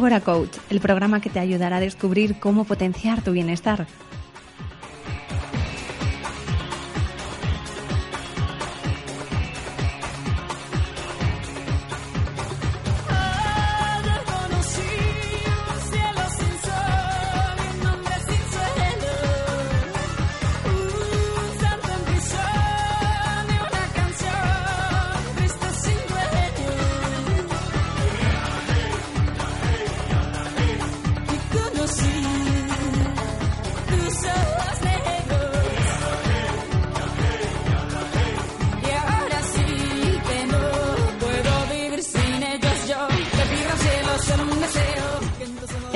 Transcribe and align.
Agora 0.00 0.22
Coach, 0.22 0.56
el 0.70 0.80
programa 0.80 1.20
que 1.20 1.28
te 1.28 1.40
ayudará 1.40 1.76
a 1.76 1.80
descubrir 1.80 2.40
cómo 2.40 2.64
potenciar 2.64 3.20
tu 3.20 3.32
bienestar. 3.32 3.86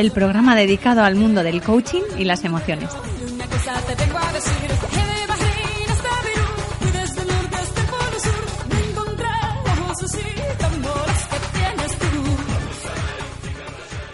El 0.04 0.12
programa 0.12 0.54
dedicado 0.54 1.02
al 1.02 1.14
mundo 1.14 1.42
del 1.42 1.62
coaching 1.62 2.02
y 2.18 2.24
las 2.24 2.44
emociones. 2.44 2.90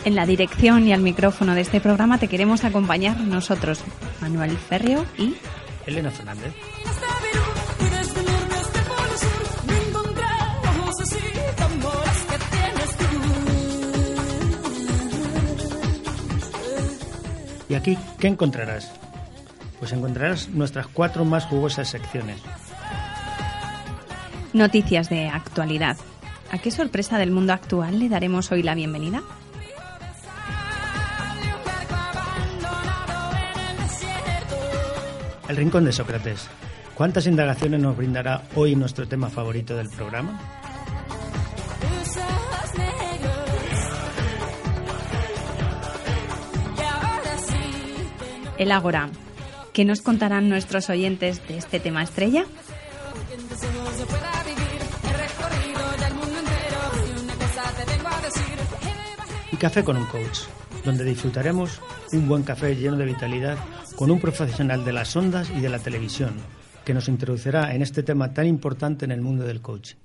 En 0.04 0.14
la 0.14 0.26
dirección 0.26 0.86
y 0.86 0.92
al 0.92 1.00
micrófono 1.00 1.56
de 1.56 1.62
este 1.62 1.80
programa 1.80 2.18
te 2.18 2.28
queremos 2.28 2.62
acompañar 2.62 3.18
nosotros, 3.18 3.80
Manuel 4.20 4.56
Ferrio 4.56 5.04
y 5.18 5.34
Elena 5.86 6.12
Fernández. 6.12 6.69
Qué 18.20 18.28
encontrarás? 18.28 18.92
Pues 19.80 19.92
encontrarás 19.92 20.50
nuestras 20.50 20.86
cuatro 20.86 21.24
más 21.24 21.46
jugosas 21.46 21.88
secciones. 21.88 22.40
Noticias 24.52 25.08
de 25.08 25.28
actualidad. 25.28 25.96
¿A 26.52 26.58
qué 26.58 26.70
sorpresa 26.70 27.18
del 27.18 27.30
mundo 27.30 27.52
actual 27.52 27.98
le 27.98 28.08
daremos 28.08 28.52
hoy 28.52 28.62
la 28.62 28.74
bienvenida? 28.74 29.22
El 35.48 35.56
Rincón 35.56 35.84
de 35.84 35.92
Sócrates. 35.92 36.48
¿Cuántas 36.94 37.26
indagaciones 37.26 37.80
nos 37.80 37.96
brindará 37.96 38.42
hoy 38.54 38.76
nuestro 38.76 39.08
tema 39.08 39.30
favorito 39.30 39.76
del 39.76 39.88
programa? 39.88 40.38
El 48.60 48.72
Ágora. 48.72 49.08
¿Qué 49.72 49.86
nos 49.86 50.02
contarán 50.02 50.50
nuestros 50.50 50.90
oyentes 50.90 51.40
de 51.48 51.56
este 51.56 51.80
tema 51.80 52.02
estrella? 52.02 52.44
Y 59.50 59.56
café 59.56 59.82
con 59.82 59.96
un 59.96 60.04
coach, 60.04 60.40
donde 60.84 61.04
disfrutaremos 61.04 61.80
un 62.12 62.28
buen 62.28 62.42
café 62.42 62.76
lleno 62.76 62.98
de 62.98 63.06
vitalidad 63.06 63.56
con 63.96 64.10
un 64.10 64.20
profesional 64.20 64.84
de 64.84 64.92
las 64.92 65.16
ondas 65.16 65.50
y 65.56 65.60
de 65.60 65.70
la 65.70 65.78
televisión, 65.78 66.34
que 66.84 66.92
nos 66.92 67.08
introducirá 67.08 67.74
en 67.74 67.80
este 67.80 68.02
tema 68.02 68.34
tan 68.34 68.46
importante 68.46 69.06
en 69.06 69.12
el 69.12 69.22
mundo 69.22 69.44
del 69.44 69.62
coaching. 69.62 69.96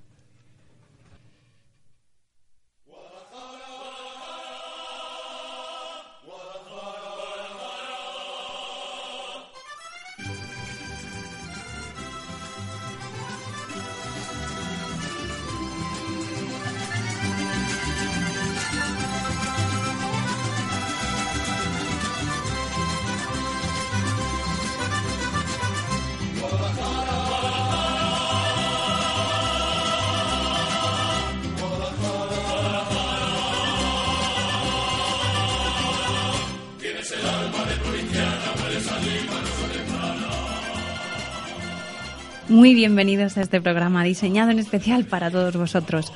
Muy 42.66 42.74
bienvenidos 42.74 43.38
a 43.38 43.42
este 43.42 43.62
programa 43.62 44.04
diseñado 44.04 44.50
en 44.50 44.58
especial 44.58 45.06
para 45.06 45.30
todos 45.30 45.56
vosotros. 45.56 46.12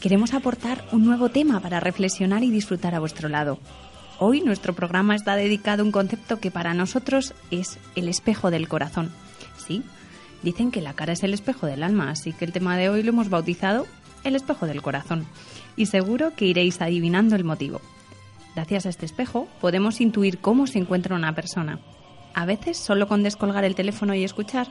Queremos 0.00 0.32
aportar 0.32 0.82
un 0.92 1.04
nuevo 1.04 1.28
tema 1.28 1.60
para 1.60 1.78
reflexionar 1.78 2.42
y 2.42 2.50
disfrutar 2.50 2.94
a 2.94 3.00
vuestro 3.00 3.28
lado. 3.28 3.58
Hoy 4.18 4.40
nuestro 4.40 4.72
programa 4.72 5.14
está 5.14 5.36
dedicado 5.36 5.82
a 5.82 5.84
un 5.84 5.92
concepto 5.92 6.40
que 6.40 6.50
para 6.50 6.72
nosotros 6.72 7.34
es 7.50 7.78
el 7.96 8.08
espejo 8.08 8.50
del 8.50 8.66
corazón. 8.66 9.12
Sí, 9.58 9.82
dicen 10.42 10.70
que 10.70 10.80
la 10.80 10.94
cara 10.94 11.12
es 11.12 11.22
el 11.22 11.34
espejo 11.34 11.66
del 11.66 11.82
alma, 11.82 12.10
así 12.10 12.32
que 12.32 12.46
el 12.46 12.52
tema 12.52 12.78
de 12.78 12.88
hoy 12.88 13.02
lo 13.02 13.10
hemos 13.10 13.28
bautizado 13.28 13.86
el 14.24 14.36
espejo 14.36 14.66
del 14.66 14.80
corazón. 14.80 15.26
Y 15.76 15.84
seguro 15.84 16.32
que 16.34 16.46
iréis 16.46 16.80
adivinando 16.80 17.36
el 17.36 17.44
motivo. 17.44 17.82
Gracias 18.54 18.86
a 18.86 18.88
este 18.88 19.04
espejo 19.04 19.48
podemos 19.60 20.00
intuir 20.00 20.38
cómo 20.38 20.66
se 20.66 20.78
encuentra 20.78 21.14
una 21.14 21.34
persona. 21.34 21.78
A 22.32 22.46
veces 22.46 22.78
solo 22.78 23.06
con 23.06 23.22
descolgar 23.22 23.64
el 23.64 23.74
teléfono 23.74 24.14
y 24.14 24.24
escuchar 24.24 24.68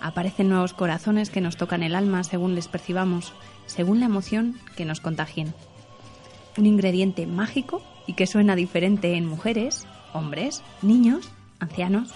Aparecen 0.00 0.48
nuevos 0.48 0.74
corazones 0.74 1.30
que 1.30 1.40
nos 1.40 1.56
tocan 1.56 1.82
el 1.82 1.94
alma 1.94 2.24
según 2.24 2.54
les 2.54 2.68
percibamos, 2.68 3.32
según 3.66 4.00
la 4.00 4.06
emoción 4.06 4.58
que 4.76 4.84
nos 4.84 5.00
contagien. 5.00 5.54
Un 6.56 6.66
ingrediente 6.66 7.26
mágico 7.26 7.82
y 8.06 8.14
que 8.14 8.26
suena 8.26 8.56
diferente 8.56 9.14
en 9.14 9.26
mujeres, 9.26 9.86
hombres, 10.12 10.62
niños, 10.82 11.30
ancianos, 11.58 12.10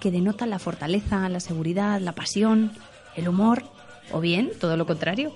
que 0.00 0.10
denota 0.10 0.46
la 0.46 0.58
fortaleza, 0.58 1.28
la 1.28 1.40
seguridad, 1.40 2.00
la 2.00 2.12
pasión, 2.12 2.72
el 3.16 3.28
humor 3.28 3.64
o 4.10 4.20
bien 4.20 4.50
todo 4.58 4.76
lo 4.76 4.86
contrario. 4.86 5.32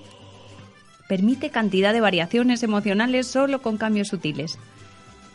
Permite 1.07 1.51
cantidad 1.51 1.93
de 1.93 2.01
variaciones 2.01 2.63
emocionales 2.63 3.27
solo 3.27 3.61
con 3.61 3.77
cambios 3.77 4.09
sutiles 4.09 4.59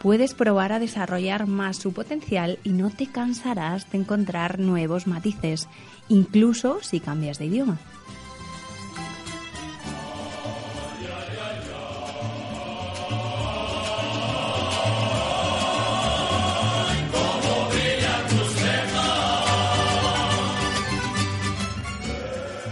puedes 0.03 0.35
probar 0.35 0.73
a 0.73 0.81
desarrollar 0.81 1.47
más 1.47 1.77
su 1.77 1.93
potencial 1.93 2.59
y 2.65 2.71
no 2.71 2.91
te 2.91 3.07
cansarás 3.07 3.91
de 3.93 3.99
encontrar 3.99 4.59
nuevos 4.59 5.07
matices, 5.07 5.69
incluso 6.09 6.83
si 6.83 6.99
cambias 6.99 7.39
de 7.39 7.47
idioma. 7.47 7.79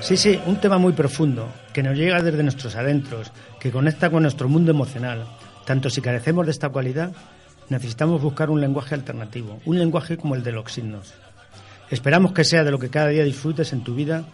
Sí, 0.03 0.17
sí, 0.17 0.41
un 0.47 0.56
tema 0.56 0.79
muy 0.79 0.93
profundo, 0.93 1.49
que 1.73 1.85
nos 1.85 1.97
llega 1.97 2.21
desde 2.21 2.43
nuestros 2.43 2.75
adentros, 2.75 3.31
que 3.61 3.71
conecta 3.71 4.11
con 4.11 4.25
nuestro 4.25 4.49
mundo 4.49 4.73
emocional, 4.73 5.25
tanto 5.65 5.91
si 5.91 6.01
carecemos 6.01 6.47
de 6.47 6.53
esta 6.53 6.69
cualidad, 6.69 7.12
necesitamos 7.69 8.21
buscar 8.21 8.51
un 8.51 8.61
lenguaje 8.61 8.95
alternativo, 8.95 9.61
un 9.65 9.79
lenguaje 9.79 10.17
como 10.17 10.35
el 10.35 10.43
de 10.43 10.53
los 10.53 10.73
signos. 10.73 11.15
Esperamos 11.91 12.33
que 12.33 12.45
sea 12.45 12.65
de 12.65 12.71
lo 12.71 12.79
que 12.79 12.91
cada 12.91 13.09
día 13.09 13.25
disfrutes 13.25 13.73
en 13.73 13.83
tu 13.83 13.95
vida 13.95 14.25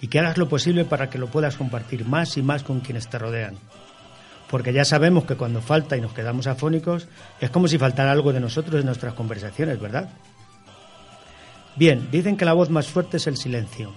y 0.00 0.08
que 0.08 0.18
hagas 0.18 0.36
lo 0.36 0.48
posible 0.48 0.84
para 0.84 1.08
que 1.08 1.18
lo 1.18 1.28
puedas 1.28 1.56
compartir 1.56 2.04
más 2.04 2.36
y 2.36 2.42
más 2.42 2.62
con 2.62 2.80
quienes 2.80 3.08
te 3.08 3.18
rodean. 3.18 3.56
Porque 4.50 4.72
ya 4.72 4.84
sabemos 4.84 5.24
que 5.24 5.34
cuando 5.34 5.60
falta 5.60 5.96
y 5.96 6.00
nos 6.00 6.12
quedamos 6.12 6.46
afónicos 6.46 7.08
es 7.40 7.50
como 7.50 7.68
si 7.68 7.78
faltara 7.78 8.12
algo 8.12 8.32
de 8.32 8.40
nosotros 8.40 8.80
en 8.80 8.86
nuestras 8.86 9.14
conversaciones, 9.14 9.80
¿verdad? 9.80 10.10
Bien, 11.74 12.08
dicen 12.10 12.36
que 12.36 12.44
la 12.44 12.52
voz 12.52 12.70
más 12.70 12.86
fuerte 12.86 13.16
es 13.16 13.26
el 13.26 13.36
silencio. 13.36 13.92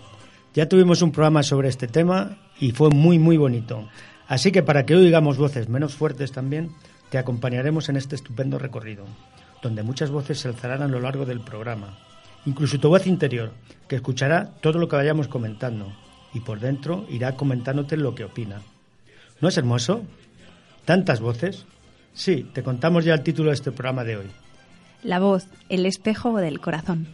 Ya 0.54 0.68
tuvimos 0.68 1.02
un 1.02 1.12
programa 1.12 1.44
sobre 1.44 1.70
este 1.70 1.88
tema 1.88 2.38
y 2.60 2.72
fue 2.72 2.90
muy, 2.90 3.20
muy 3.20 3.38
bonito. 3.38 3.88
Así 4.30 4.52
que 4.52 4.62
para 4.62 4.86
que 4.86 4.96
oigamos 4.96 5.38
voces 5.38 5.70
menos 5.70 5.96
fuertes 5.96 6.32
también, 6.32 6.70
te 7.10 7.18
acompañaremos 7.18 7.90
en 7.90 7.98
este 7.98 8.16
estupendo 8.16 8.60
recorrido, 8.60 9.06
donde 9.64 9.82
muchas 9.82 10.12
voces 10.12 10.40
se 10.40 10.48
alzarán 10.48 10.84
a 10.84 10.88
lo 10.88 11.00
largo 11.00 11.26
del 11.26 11.42
programa, 11.42 11.98
incluso 12.46 12.80
tu 12.80 12.90
voz 12.90 13.08
interior, 13.08 13.52
que 13.88 13.96
escuchará 13.96 14.52
todo 14.62 14.78
lo 14.78 14.88
que 14.88 14.98
vayamos 14.98 15.28
comentando 15.28 15.92
y 16.32 16.42
por 16.42 16.60
dentro 16.60 17.08
irá 17.10 17.36
comentándote 17.36 17.98
lo 17.98 18.14
que 18.14 18.26
opina. 18.26 18.62
¿No 19.42 19.50
es 19.50 19.58
hermoso? 19.58 20.04
¿Tantas 20.86 21.22
voces? 21.22 21.66
Sí, 22.14 22.48
te 22.54 22.62
contamos 22.62 23.06
ya 23.06 23.16
el 23.16 23.24
título 23.24 23.50
de 23.50 23.56
este 23.56 23.72
programa 23.72 24.04
de 24.04 24.18
hoy. 24.18 24.28
La 25.02 25.20
voz, 25.20 25.48
el 25.70 25.88
espejo 25.88 26.38
del 26.38 26.60
corazón. 26.60 27.08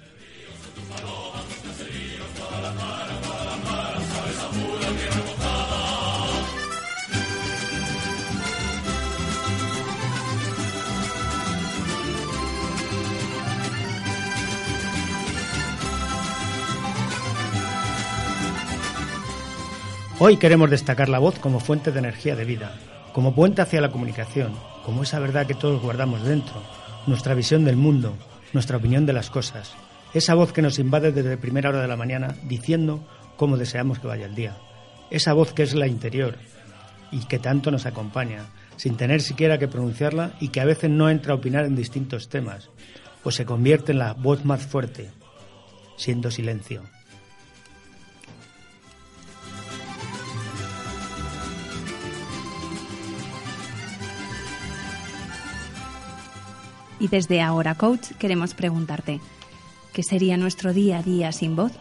Hoy 20.17 20.37
queremos 20.37 20.69
destacar 20.69 21.09
la 21.09 21.19
voz 21.19 21.39
como 21.39 21.59
fuente 21.59 21.91
de 21.91 21.99
energía 21.99 22.37
de 22.37 22.45
vida, 22.45 22.71
como 23.11 23.35
puente 23.35 23.61
hacia 23.61 23.81
la 23.81 23.91
comunicación, 23.91 24.53
como 24.85 25.03
esa 25.03 25.19
verdad 25.19 25.45
que 25.45 25.55
todos 25.55 25.81
guardamos 25.81 26.23
dentro, 26.23 26.55
nuestra 27.05 27.33
visión 27.33 27.65
del 27.65 27.75
mundo, 27.75 28.15
nuestra 28.53 28.77
opinión 28.77 29.05
de 29.05 29.11
las 29.11 29.29
cosas, 29.29 29.75
esa 30.13 30.33
voz 30.33 30.53
que 30.53 30.61
nos 30.61 30.79
invade 30.79 31.11
desde 31.11 31.35
primera 31.35 31.67
hora 31.67 31.81
de 31.81 31.89
la 31.89 31.97
mañana 31.97 32.33
diciendo 32.43 33.05
cómo 33.35 33.57
deseamos 33.57 33.99
que 33.99 34.07
vaya 34.07 34.25
el 34.25 34.35
día, 34.35 34.55
esa 35.11 35.33
voz 35.33 35.51
que 35.51 35.63
es 35.63 35.75
la 35.75 35.85
interior 35.85 36.37
y 37.11 37.25
que 37.25 37.37
tanto 37.37 37.69
nos 37.69 37.85
acompaña, 37.85 38.45
sin 38.77 38.95
tener 38.95 39.21
siquiera 39.21 39.59
que 39.59 39.67
pronunciarla 39.67 40.31
y 40.39 40.47
que 40.47 40.61
a 40.61 40.65
veces 40.65 40.89
no 40.89 41.09
entra 41.09 41.33
a 41.33 41.37
opinar 41.37 41.65
en 41.65 41.75
distintos 41.75 42.29
temas, 42.29 42.69
o 43.25 43.31
se 43.31 43.45
convierte 43.45 43.91
en 43.91 43.99
la 43.99 44.13
voz 44.13 44.45
más 44.45 44.65
fuerte, 44.65 45.11
siendo 45.97 46.31
silencio. 46.31 46.83
Y 56.99 57.07
desde 57.09 57.41
ahora, 57.41 57.75
coach, 57.75 58.11
queremos 58.19 58.53
preguntarte, 58.53 59.19
¿qué 59.93 60.03
sería 60.03 60.37
nuestro 60.37 60.73
día 60.73 60.99
a 60.99 61.03
día 61.03 61.31
sin 61.31 61.55
voz? 61.55 61.73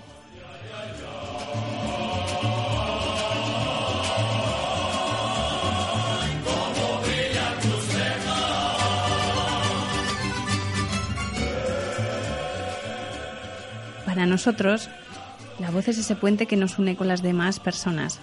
Para 14.05 14.27
nosotros, 14.27 14.89
la 15.59 15.71
voz 15.71 15.89
es 15.89 15.99
ese 15.99 16.17
puente 16.17 16.47
que 16.47 16.57
nos 16.57 16.79
une 16.79 16.97
con 16.97 17.09
las 17.09 17.23
demás 17.23 17.61
personas. 17.61 18.21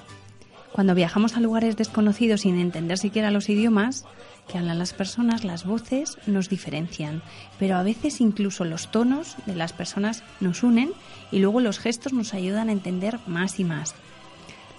Cuando 0.72 0.96
viajamos 0.96 1.36
a 1.36 1.42
lugares 1.42 1.76
desconocidos 1.76 2.42
sin 2.42 2.60
entender 2.60 2.98
siquiera 2.98 3.30
los 3.30 3.50
idiomas, 3.50 4.06
que 4.52 4.58
hablan 4.58 4.80
las 4.80 4.94
personas, 4.94 5.46
las 5.46 5.66
voces 5.66 6.18
nos 6.28 6.50
diferencian, 6.50 7.22
pero 7.58 7.78
a 7.78 7.84
veces 7.84 8.20
incluso 8.20 8.66
los 8.66 8.92
tonos 8.92 9.38
de 9.46 9.56
las 9.56 9.72
personas 9.72 10.24
nos 10.42 10.64
unen 10.64 10.92
y 11.32 11.40
luego 11.40 11.62
los 11.62 11.80
gestos 11.80 12.12
nos 12.12 12.34
ayudan 12.34 12.68
a 12.68 12.74
entender 12.74 13.20
más 13.28 13.60
y 13.60 13.64
más. 13.64 13.96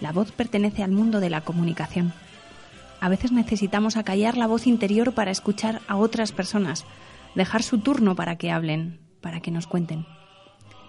La 0.01 0.13
voz 0.13 0.31
pertenece 0.31 0.83
al 0.83 0.93
mundo 0.93 1.21
de 1.21 1.31
la 1.31 1.41
comunicación. 1.41 2.13
A 3.01 3.09
veces 3.09 3.33
necesitamos 3.33 3.97
acallar 3.97 4.37
la 4.37 4.47
voz 4.47 4.67
interior 4.67 5.15
para 5.15 5.31
escuchar 5.31 5.81
a 5.89 5.97
otras 5.97 6.33
personas, 6.33 6.85
dejar 7.35 7.63
su 7.63 7.79
turno 7.79 8.15
para 8.15 8.37
que 8.37 8.51
hablen, 8.51 9.01
para 9.23 9.41
que 9.41 9.51
nos 9.51 9.67
cuenten. 9.67 10.07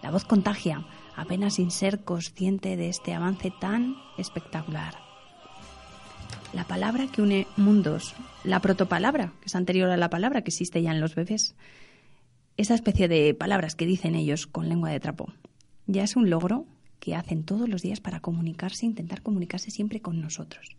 La 0.01 0.11
voz 0.11 0.25
contagia, 0.25 0.85
apenas 1.15 1.55
sin 1.55 1.71
ser 1.71 2.03
consciente 2.03 2.75
de 2.75 2.89
este 2.89 3.13
avance 3.13 3.51
tan 3.59 3.95
espectacular 4.17 5.02
la 6.53 6.65
palabra 6.65 7.07
que 7.07 7.21
une 7.21 7.47
mundos, 7.57 8.13
la 8.43 8.59
protopalabra, 8.61 9.33
que 9.41 9.47
es 9.47 9.55
anterior 9.55 9.89
a 9.89 9.97
la 9.97 10.09
palabra 10.09 10.43
que 10.43 10.49
existe 10.49 10.81
ya 10.81 10.91
en 10.91 11.01
los 11.01 11.15
bebés. 11.15 11.55
Esa 12.57 12.75
especie 12.75 13.07
de 13.07 13.33
palabras 13.33 13.75
que 13.75 13.85
dicen 13.85 14.15
ellos 14.15 14.45
con 14.45 14.69
lengua 14.69 14.91
de 14.91 14.99
trapo. 14.99 15.33
Ya 15.87 16.03
es 16.03 16.15
un 16.15 16.29
logro 16.29 16.65
que 16.99 17.15
hacen 17.15 17.43
todos 17.43 17.67
los 17.67 17.81
días 17.81 17.99
para 17.99 18.19
comunicarse, 18.19 18.85
intentar 18.85 19.21
comunicarse 19.21 19.71
siempre 19.71 20.01
con 20.01 20.21
nosotros. 20.21 20.77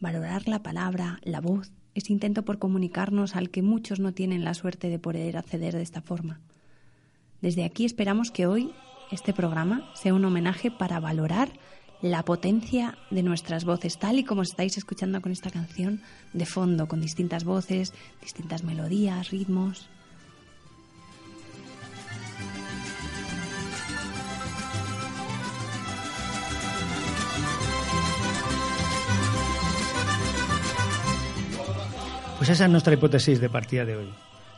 Valorar 0.00 0.48
la 0.48 0.62
palabra, 0.62 1.20
la 1.22 1.40
voz, 1.40 1.72
ese 1.94 2.12
intento 2.12 2.44
por 2.44 2.58
comunicarnos 2.58 3.36
al 3.36 3.50
que 3.50 3.62
muchos 3.62 4.00
no 4.00 4.12
tienen 4.12 4.44
la 4.44 4.54
suerte 4.54 4.88
de 4.88 4.98
poder 4.98 5.36
acceder 5.36 5.74
de 5.74 5.82
esta 5.82 6.02
forma. 6.02 6.40
Desde 7.40 7.64
aquí 7.64 7.84
esperamos 7.84 8.30
que 8.30 8.46
hoy 8.46 8.72
este 9.12 9.32
programa 9.32 9.88
sea 9.94 10.12
un 10.12 10.24
homenaje 10.24 10.70
para 10.70 10.98
valorar 10.98 11.52
la 12.02 12.22
potencia 12.24 12.98
de 13.10 13.22
nuestras 13.22 13.64
voces, 13.64 13.98
tal 13.98 14.18
y 14.18 14.24
como 14.24 14.42
estáis 14.42 14.76
escuchando 14.76 15.20
con 15.20 15.32
esta 15.32 15.50
canción 15.50 16.00
de 16.32 16.46
fondo, 16.46 16.86
con 16.88 17.00
distintas 17.00 17.44
voces, 17.44 17.92
distintas 18.20 18.62
melodías, 18.62 19.30
ritmos. 19.30 19.88
Pues 32.44 32.50
esa 32.50 32.66
es 32.66 32.70
nuestra 32.70 32.92
hipótesis 32.92 33.40
de 33.40 33.48
partida 33.48 33.86
de 33.86 33.96
hoy. 33.96 34.08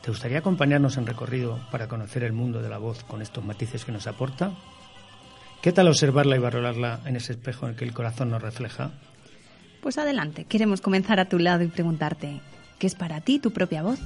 ¿Te 0.01 0.11
gustaría 0.11 0.39
acompañarnos 0.39 0.97
en 0.97 1.05
recorrido 1.05 1.57
para 1.71 1.87
conocer 1.87 2.23
el 2.23 2.33
mundo 2.33 2.61
de 2.61 2.67
la 2.67 2.79
voz 2.79 3.05
con 3.05 3.21
estos 3.21 3.45
matices 3.45 3.85
que 3.85 3.93
nos 3.93 4.07
aporta? 4.07 4.51
¿Qué 5.61 5.71
tal 5.71 5.87
observarla 5.87 6.35
y 6.35 6.39
valorarla 6.39 7.01
en 7.05 7.15
ese 7.15 7.33
espejo 7.33 7.65
en 7.65 7.71
el 7.71 7.77
que 7.77 7.85
el 7.85 7.93
corazón 7.93 8.29
nos 8.29 8.41
refleja? 8.41 8.91
Pues 9.81 9.97
adelante, 9.97 10.45
queremos 10.45 10.81
comenzar 10.81 11.19
a 11.19 11.29
tu 11.29 11.39
lado 11.39 11.63
y 11.63 11.67
preguntarte, 11.67 12.41
¿qué 12.79 12.87
es 12.87 12.95
para 12.95 13.21
ti 13.21 13.39
tu 13.39 13.51
propia 13.51 13.83
voz? 13.83 13.99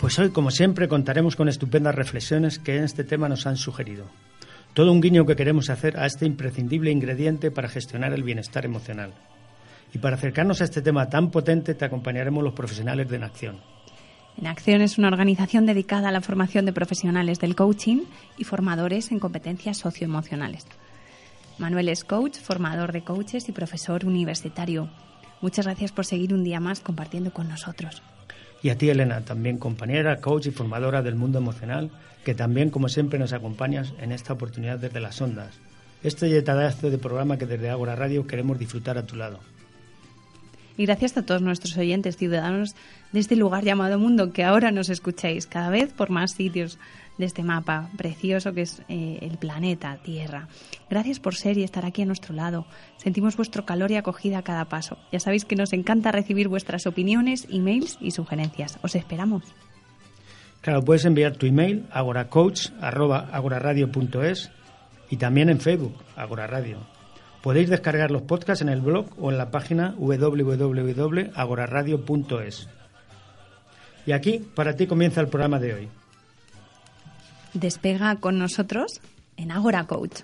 Pues 0.00 0.18
hoy, 0.18 0.30
como 0.30 0.50
siempre, 0.50 0.88
contaremos 0.88 1.36
con 1.36 1.48
estupendas 1.48 1.94
reflexiones 1.94 2.58
que 2.58 2.76
en 2.76 2.84
este 2.84 3.04
tema 3.04 3.28
nos 3.28 3.46
han 3.46 3.56
sugerido. 3.56 4.06
Todo 4.74 4.92
un 4.92 5.00
guiño 5.00 5.26
que 5.26 5.34
queremos 5.34 5.68
hacer 5.68 5.98
a 5.98 6.06
este 6.06 6.26
imprescindible 6.26 6.92
ingrediente 6.92 7.50
para 7.50 7.68
gestionar 7.68 8.12
el 8.12 8.22
bienestar 8.22 8.64
emocional. 8.64 9.12
Y 9.92 9.98
para 9.98 10.14
acercarnos 10.14 10.60
a 10.60 10.64
este 10.64 10.80
tema 10.80 11.08
tan 11.08 11.32
potente 11.32 11.74
te 11.74 11.84
acompañaremos 11.84 12.44
los 12.44 12.52
profesionales 12.52 13.08
de 13.08 13.16
Enacción. 13.16 13.60
Enacción 14.38 14.80
es 14.80 14.96
una 14.96 15.08
organización 15.08 15.66
dedicada 15.66 16.08
a 16.08 16.12
la 16.12 16.20
formación 16.20 16.66
de 16.66 16.72
profesionales 16.72 17.40
del 17.40 17.56
coaching 17.56 18.04
y 18.38 18.44
formadores 18.44 19.10
en 19.10 19.18
competencias 19.18 19.78
socioemocionales. 19.78 20.66
Manuel 21.58 21.88
es 21.88 22.04
coach, 22.04 22.38
formador 22.38 22.92
de 22.92 23.02
coaches 23.02 23.48
y 23.48 23.52
profesor 23.52 24.06
universitario. 24.06 24.88
Muchas 25.40 25.66
gracias 25.66 25.90
por 25.90 26.06
seguir 26.06 26.32
un 26.32 26.44
día 26.44 26.60
más 26.60 26.80
compartiendo 26.80 27.32
con 27.32 27.48
nosotros. 27.48 28.02
Y 28.62 28.68
a 28.70 28.76
ti, 28.76 28.90
Elena, 28.90 29.22
también 29.22 29.58
compañera, 29.58 30.20
coach 30.20 30.46
y 30.46 30.50
formadora 30.50 31.02
del 31.02 31.14
mundo 31.14 31.38
emocional 31.38 31.90
que 32.24 32.34
también, 32.34 32.70
como 32.70 32.88
siempre, 32.88 33.18
nos 33.18 33.32
acompañas 33.32 33.94
en 34.00 34.12
esta 34.12 34.34
oportunidad 34.34 34.78
desde 34.78 35.00
las 35.00 35.20
ondas. 35.20 35.58
Este 36.02 36.28
yetadazo 36.28 36.90
de 36.90 36.98
programa 36.98 37.38
que 37.38 37.46
desde 37.46 37.70
Ágora 37.70 37.96
Radio 37.96 38.26
queremos 38.26 38.58
disfrutar 38.58 38.98
a 38.98 39.06
tu 39.06 39.16
lado. 39.16 39.40
Y 40.76 40.86
gracias 40.86 41.16
a 41.16 41.26
todos 41.26 41.42
nuestros 41.42 41.76
oyentes, 41.76 42.16
ciudadanos 42.16 42.74
de 43.12 43.20
este 43.20 43.36
lugar 43.36 43.64
llamado 43.64 43.98
mundo, 43.98 44.32
que 44.32 44.44
ahora 44.44 44.70
nos 44.70 44.88
escucháis 44.88 45.46
cada 45.46 45.68
vez 45.68 45.92
por 45.92 46.10
más 46.10 46.32
sitios 46.32 46.78
de 47.20 47.26
este 47.26 47.44
mapa 47.44 47.88
precioso 47.96 48.52
que 48.52 48.62
es 48.62 48.82
eh, 48.88 49.18
el 49.22 49.38
planeta 49.38 49.98
Tierra. 50.02 50.48
Gracias 50.88 51.20
por 51.20 51.36
ser 51.36 51.56
y 51.58 51.62
estar 51.62 51.86
aquí 51.86 52.02
a 52.02 52.06
nuestro 52.06 52.34
lado. 52.34 52.66
Sentimos 52.96 53.36
vuestro 53.36 53.64
calor 53.64 53.92
y 53.92 53.96
acogida 53.96 54.38
a 54.38 54.42
cada 54.42 54.64
paso. 54.64 54.98
Ya 55.12 55.20
sabéis 55.20 55.44
que 55.44 55.54
nos 55.54 55.72
encanta 55.72 56.10
recibir 56.10 56.48
vuestras 56.48 56.86
opiniones, 56.86 57.46
emails 57.50 57.96
y 58.00 58.10
sugerencias. 58.10 58.80
Os 58.82 58.96
esperamos. 58.96 59.44
Claro, 60.62 60.82
puedes 60.82 61.04
enviar 61.04 61.36
tu 61.36 61.46
email 61.46 61.86
agoracoach.agoraradio.es 61.90 64.50
y 65.08 65.16
también 65.16 65.48
en 65.48 65.60
Facebook, 65.60 65.94
Agora 66.16 66.46
Radio. 66.46 66.78
Podéis 67.42 67.68
descargar 67.70 68.10
los 68.10 68.22
podcasts 68.22 68.62
en 68.62 68.68
el 68.68 68.80
blog 68.80 69.06
o 69.18 69.30
en 69.30 69.38
la 69.38 69.50
página 69.50 69.94
www.agoraradio.es. 69.96 72.68
Y 74.06 74.12
aquí, 74.12 74.38
para 74.54 74.76
ti, 74.76 74.86
comienza 74.86 75.20
el 75.20 75.28
programa 75.28 75.58
de 75.58 75.74
hoy. 75.74 75.90
Despega 77.54 78.16
con 78.16 78.38
nosotros 78.38 79.00
en 79.36 79.50
Agora 79.50 79.84
Coach. 79.86 80.22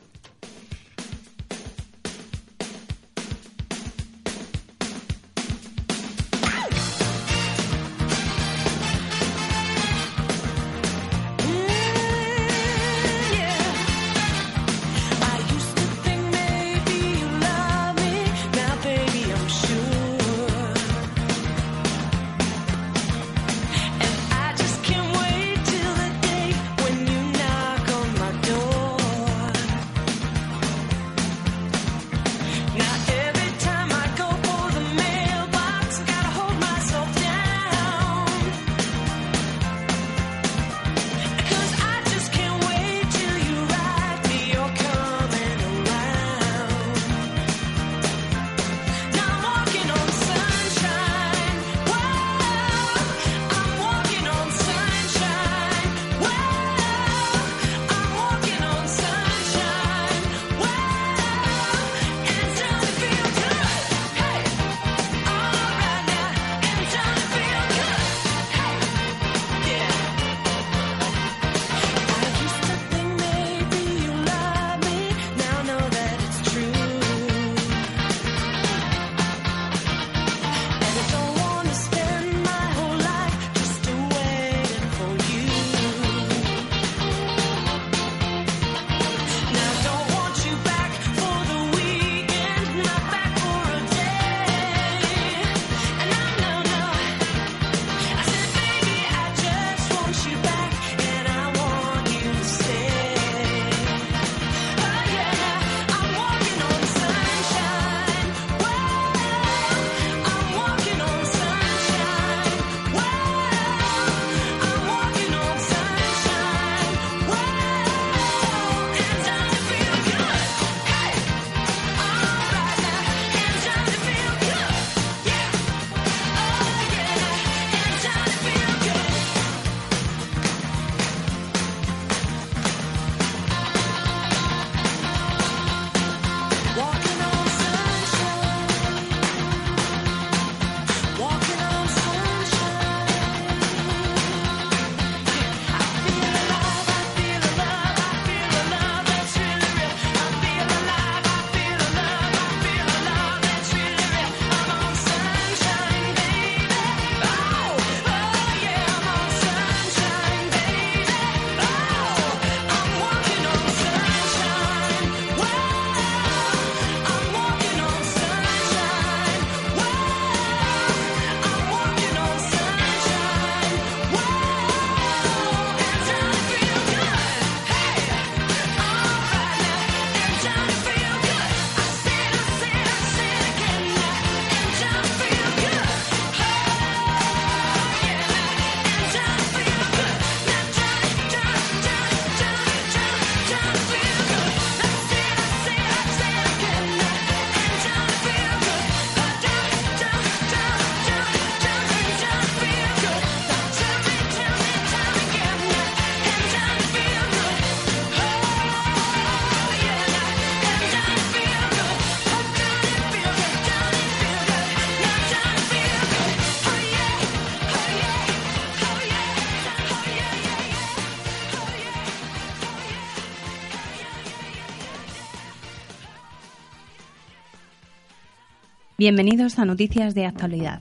Bienvenidos 228.98 229.58
a 229.58 229.66
Noticias 229.66 230.14
de 230.14 230.24
Actualidad. 230.24 230.80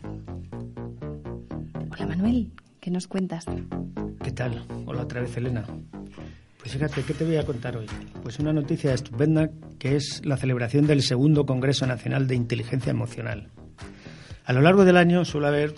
Hola 1.92 2.08
Manuel, 2.08 2.50
¿qué 2.80 2.90
nos 2.90 3.08
cuentas? 3.08 3.44
¿Qué 4.24 4.32
tal? 4.32 4.66
Hola 4.86 5.02
otra 5.02 5.20
vez 5.20 5.36
Elena. 5.36 5.66
Pues 6.58 6.72
fíjate, 6.72 7.04
¿qué 7.04 7.14
te 7.14 7.26
voy 7.26 7.36
a 7.36 7.46
contar 7.46 7.76
hoy? 7.76 7.88
Pues 8.24 8.40
una 8.40 8.54
noticia 8.54 8.94
estupenda 8.94 9.50
que 9.78 9.98
es 9.98 10.26
la 10.26 10.38
celebración 10.38 10.88
del 10.88 11.02
segundo 11.02 11.46
Congreso 11.46 11.86
Nacional 11.88 12.26
de 12.26 12.36
Inteligencia 12.36 12.92
Emocional. 12.92 13.50
A 14.46 14.54
lo 14.54 14.62
largo 14.62 14.86
del 14.86 14.96
año 14.96 15.26
suele 15.26 15.48
haber 15.48 15.76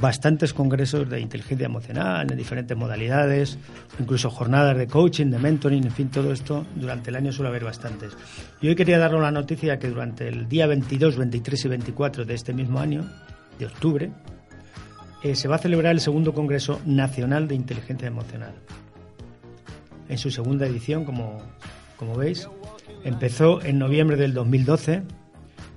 bastantes 0.00 0.52
congresos 0.52 1.08
de 1.08 1.20
inteligencia 1.20 1.66
emocional 1.66 2.30
en 2.30 2.36
diferentes 2.36 2.76
modalidades, 2.76 3.58
incluso 3.98 4.30
jornadas 4.30 4.76
de 4.76 4.86
coaching, 4.86 5.26
de 5.26 5.38
mentoring, 5.38 5.84
en 5.84 5.92
fin, 5.92 6.08
todo 6.08 6.32
esto 6.32 6.66
durante 6.74 7.10
el 7.10 7.16
año 7.16 7.32
suele 7.32 7.48
haber 7.48 7.64
bastantes. 7.64 8.12
Y 8.60 8.68
hoy 8.68 8.74
quería 8.74 8.98
darle 8.98 9.20
la 9.20 9.30
noticia 9.30 9.78
que 9.78 9.88
durante 9.88 10.28
el 10.28 10.48
día 10.48 10.66
22, 10.66 11.16
23 11.16 11.64
y 11.64 11.68
24 11.68 12.24
de 12.24 12.34
este 12.34 12.52
mismo 12.52 12.78
año, 12.78 13.04
de 13.58 13.66
octubre, 13.66 14.10
eh, 15.22 15.34
se 15.34 15.48
va 15.48 15.56
a 15.56 15.58
celebrar 15.58 15.92
el 15.92 16.00
segundo 16.00 16.34
Congreso 16.34 16.80
Nacional 16.84 17.48
de 17.48 17.54
Inteligencia 17.54 18.08
Emocional. 18.08 18.54
En 20.08 20.18
su 20.18 20.30
segunda 20.30 20.66
edición, 20.66 21.04
como, 21.04 21.38
como 21.96 22.16
veis, 22.16 22.48
empezó 23.02 23.62
en 23.62 23.78
noviembre 23.78 24.16
del 24.16 24.34
2012, 24.34 25.02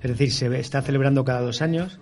es 0.02 0.10
decir, 0.10 0.32
se 0.32 0.60
está 0.60 0.82
celebrando 0.82 1.24
cada 1.24 1.40
dos 1.40 1.62
años 1.62 1.98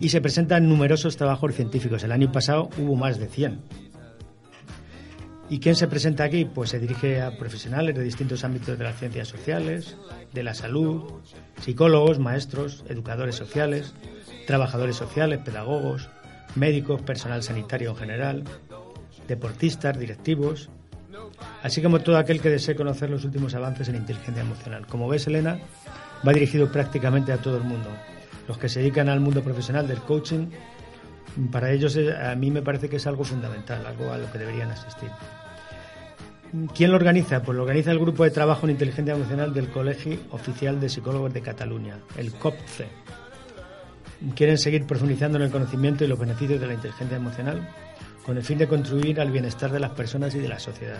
y 0.00 0.08
se 0.08 0.20
presentan 0.20 0.68
numerosos 0.68 1.16
trabajos 1.16 1.54
científicos. 1.54 2.02
El 2.02 2.12
año 2.12 2.32
pasado 2.32 2.70
hubo 2.78 2.96
más 2.96 3.18
de 3.18 3.28
100. 3.28 3.60
¿Y 5.50 5.58
quién 5.58 5.74
se 5.74 5.88
presenta 5.88 6.24
aquí? 6.24 6.44
Pues 6.44 6.70
se 6.70 6.78
dirige 6.78 7.20
a 7.20 7.36
profesionales 7.36 7.94
de 7.94 8.02
distintos 8.02 8.44
ámbitos 8.44 8.78
de 8.78 8.84
las 8.84 8.98
ciencias 8.98 9.28
sociales, 9.28 9.96
de 10.32 10.42
la 10.42 10.54
salud, 10.54 11.12
psicólogos, 11.60 12.18
maestros, 12.18 12.84
educadores 12.88 13.34
sociales, 13.34 13.92
trabajadores 14.46 14.96
sociales, 14.96 15.40
pedagogos, 15.44 16.08
médicos, 16.54 17.02
personal 17.02 17.42
sanitario 17.42 17.90
en 17.90 17.96
general, 17.96 18.44
deportistas, 19.26 19.98
directivos, 19.98 20.70
así 21.62 21.82
como 21.82 22.00
todo 22.00 22.16
aquel 22.16 22.40
que 22.40 22.48
desee 22.48 22.76
conocer 22.76 23.10
los 23.10 23.24
últimos 23.24 23.54
avances 23.54 23.88
en 23.88 23.96
inteligencia 23.96 24.42
emocional. 24.42 24.86
Como 24.86 25.08
ves, 25.08 25.26
Elena, 25.26 25.58
va 26.26 26.32
dirigido 26.32 26.70
prácticamente 26.70 27.32
a 27.32 27.38
todo 27.38 27.56
el 27.56 27.64
mundo, 27.64 27.88
los 28.50 28.58
que 28.58 28.68
se 28.68 28.80
dedican 28.80 29.08
al 29.08 29.20
mundo 29.20 29.44
profesional 29.44 29.86
del 29.86 30.00
coaching, 30.00 30.48
para 31.52 31.70
ellos 31.70 31.96
a 31.96 32.34
mí 32.34 32.50
me 32.50 32.62
parece 32.62 32.88
que 32.88 32.96
es 32.96 33.06
algo 33.06 33.22
fundamental, 33.22 33.86
algo 33.86 34.12
a 34.12 34.18
lo 34.18 34.28
que 34.32 34.38
deberían 34.38 34.72
asistir. 34.72 35.08
¿Quién 36.74 36.90
lo 36.90 36.96
organiza? 36.96 37.42
Pues 37.42 37.54
lo 37.54 37.62
organiza 37.62 37.92
el 37.92 38.00
Grupo 38.00 38.24
de 38.24 38.32
Trabajo 38.32 38.66
en 38.66 38.72
Inteligencia 38.72 39.14
Emocional 39.14 39.54
del 39.54 39.68
Colegio 39.68 40.18
Oficial 40.32 40.80
de 40.80 40.88
Psicólogos 40.88 41.32
de 41.32 41.42
Cataluña, 41.42 41.98
el 42.16 42.32
COPCE. 42.32 42.88
Quieren 44.34 44.58
seguir 44.58 44.84
profundizando 44.84 45.38
en 45.38 45.44
el 45.44 45.52
conocimiento 45.52 46.04
y 46.04 46.08
los 46.08 46.18
beneficios 46.18 46.60
de 46.60 46.66
la 46.66 46.74
inteligencia 46.74 47.18
emocional 47.18 47.68
con 48.26 48.36
el 48.36 48.42
fin 48.42 48.58
de 48.58 48.66
contribuir 48.66 49.20
al 49.20 49.30
bienestar 49.30 49.70
de 49.70 49.78
las 49.78 49.92
personas 49.92 50.34
y 50.34 50.40
de 50.40 50.48
la 50.48 50.58
sociedad. 50.58 50.98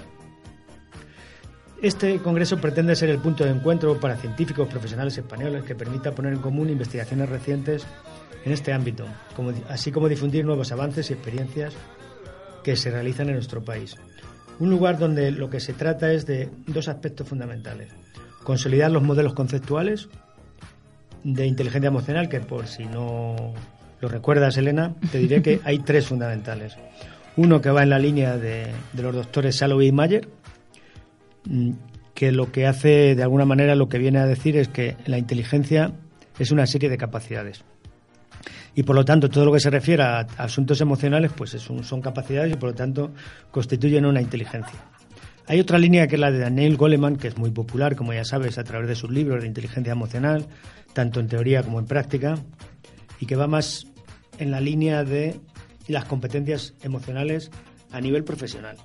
Este 1.82 2.18
congreso 2.18 2.58
pretende 2.58 2.94
ser 2.94 3.08
el 3.08 3.20
punto 3.20 3.44
de 3.44 3.50
encuentro 3.50 3.98
para 3.98 4.16
científicos 4.16 4.68
profesionales 4.68 5.16
españoles 5.16 5.64
que 5.64 5.74
permita 5.74 6.12
poner 6.12 6.34
en 6.34 6.40
común 6.40 6.68
investigaciones 6.68 7.28
recientes 7.28 7.86
en 8.44 8.52
este 8.52 8.72
ámbito, 8.72 9.06
así 9.68 9.90
como 9.90 10.08
difundir 10.08 10.44
nuevos 10.44 10.72
avances 10.72 11.08
y 11.08 11.14
experiencias 11.14 11.74
que 12.62 12.76
se 12.76 12.90
realizan 12.90 13.28
en 13.28 13.34
nuestro 13.34 13.64
país. 13.64 13.96
Un 14.58 14.68
lugar 14.68 14.98
donde 14.98 15.30
lo 15.30 15.48
que 15.48 15.60
se 15.60 15.72
trata 15.72 16.12
es 16.12 16.26
de 16.26 16.50
dos 16.66 16.88
aspectos 16.88 17.26
fundamentales. 17.26 17.90
Consolidar 18.44 18.90
los 18.90 19.02
modelos 19.02 19.32
conceptuales 19.32 20.08
de 21.24 21.46
inteligencia 21.46 21.88
emocional, 21.88 22.28
que 22.28 22.40
por 22.40 22.66
si 22.66 22.84
no 22.84 23.54
lo 24.00 24.08
recuerdas, 24.08 24.56
Elena, 24.58 24.94
te 25.10 25.18
diré 25.18 25.40
que 25.40 25.60
hay 25.64 25.78
tres 25.78 26.06
fundamentales. 26.06 26.76
Uno 27.36 27.60
que 27.60 27.70
va 27.70 27.82
en 27.82 27.90
la 27.90 27.98
línea 27.98 28.36
de, 28.36 28.70
los 28.94 29.14
doctores 29.14 29.56
Saloy 29.56 29.86
y 29.86 29.92
Mayer, 29.92 30.28
que 32.14 32.32
lo 32.32 32.52
que 32.52 32.66
hace, 32.66 33.14
de 33.14 33.22
alguna 33.22 33.44
manera, 33.44 33.74
lo 33.74 33.88
que 33.88 33.98
viene 33.98 34.18
a 34.18 34.26
decir 34.26 34.56
es 34.56 34.68
que 34.68 34.96
la 35.06 35.18
inteligencia 35.18 35.92
es 36.38 36.50
una 36.50 36.66
serie 36.66 36.88
de 36.88 36.98
capacidades. 36.98 37.64
Y 38.74 38.82
por 38.82 38.94
lo 38.94 39.04
tanto, 39.04 39.28
todo 39.28 39.46
lo 39.46 39.52
que 39.52 39.60
se 39.60 39.70
refiere 39.70 40.02
a 40.02 40.20
asuntos 40.36 40.80
emocionales, 40.80 41.32
pues 41.34 41.50
son 41.50 42.00
capacidades 42.00 42.52
y 42.52 42.56
por 42.56 42.70
lo 42.70 42.74
tanto 42.74 43.12
constituyen 43.50 44.06
una 44.06 44.20
inteligencia. 44.20 44.78
Hay 45.46 45.58
otra 45.58 45.78
línea 45.78 46.06
que 46.06 46.14
es 46.14 46.20
la 46.20 46.30
de 46.30 46.38
Daniel 46.38 46.76
Goleman, 46.76 47.16
que 47.16 47.28
es 47.28 47.36
muy 47.36 47.50
popular, 47.50 47.96
como 47.96 48.12
ya 48.12 48.24
sabes, 48.24 48.58
a 48.58 48.64
través 48.64 48.88
de 48.88 48.94
sus 48.94 49.10
libros 49.10 49.40
de 49.40 49.48
inteligencia 49.48 49.92
emocional, 49.92 50.46
tanto 50.92 51.20
en 51.20 51.26
teoría 51.26 51.62
como 51.62 51.80
en 51.80 51.86
práctica, 51.86 52.36
y 53.18 53.26
que 53.26 53.34
va 53.34 53.48
más 53.48 53.86
en 54.38 54.50
la 54.50 54.60
línea 54.60 55.04
de 55.04 55.40
las 55.88 56.04
competencias 56.04 56.74
emocionales 56.82 57.50
a 57.90 58.00
nivel 58.00 58.22
profesional 58.24 58.76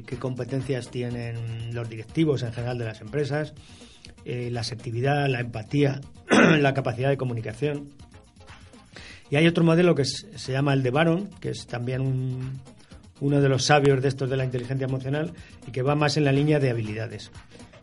qué 0.00 0.16
competencias 0.16 0.90
tienen 0.90 1.74
los 1.74 1.88
directivos 1.88 2.42
en 2.42 2.52
general 2.52 2.78
de 2.78 2.86
las 2.86 3.02
empresas, 3.02 3.52
eh, 4.24 4.48
la 4.50 4.60
asertividad, 4.60 5.28
la 5.28 5.40
empatía, 5.40 6.00
la 6.58 6.72
capacidad 6.72 7.10
de 7.10 7.18
comunicación. 7.18 7.90
Y 9.30 9.36
hay 9.36 9.46
otro 9.46 9.64
modelo 9.64 9.94
que 9.94 10.04
se 10.04 10.52
llama 10.52 10.72
el 10.72 10.82
de 10.82 10.90
Baron, 10.90 11.28
que 11.40 11.50
es 11.50 11.66
también 11.66 12.60
uno 13.20 13.40
de 13.40 13.48
los 13.48 13.64
sabios 13.64 14.02
de 14.02 14.08
estos 14.08 14.28
de 14.28 14.36
la 14.36 14.44
inteligencia 14.44 14.86
emocional 14.86 15.32
y 15.66 15.70
que 15.70 15.82
va 15.82 15.94
más 15.94 16.16
en 16.16 16.24
la 16.24 16.32
línea 16.32 16.58
de 16.58 16.70
habilidades. 16.70 17.30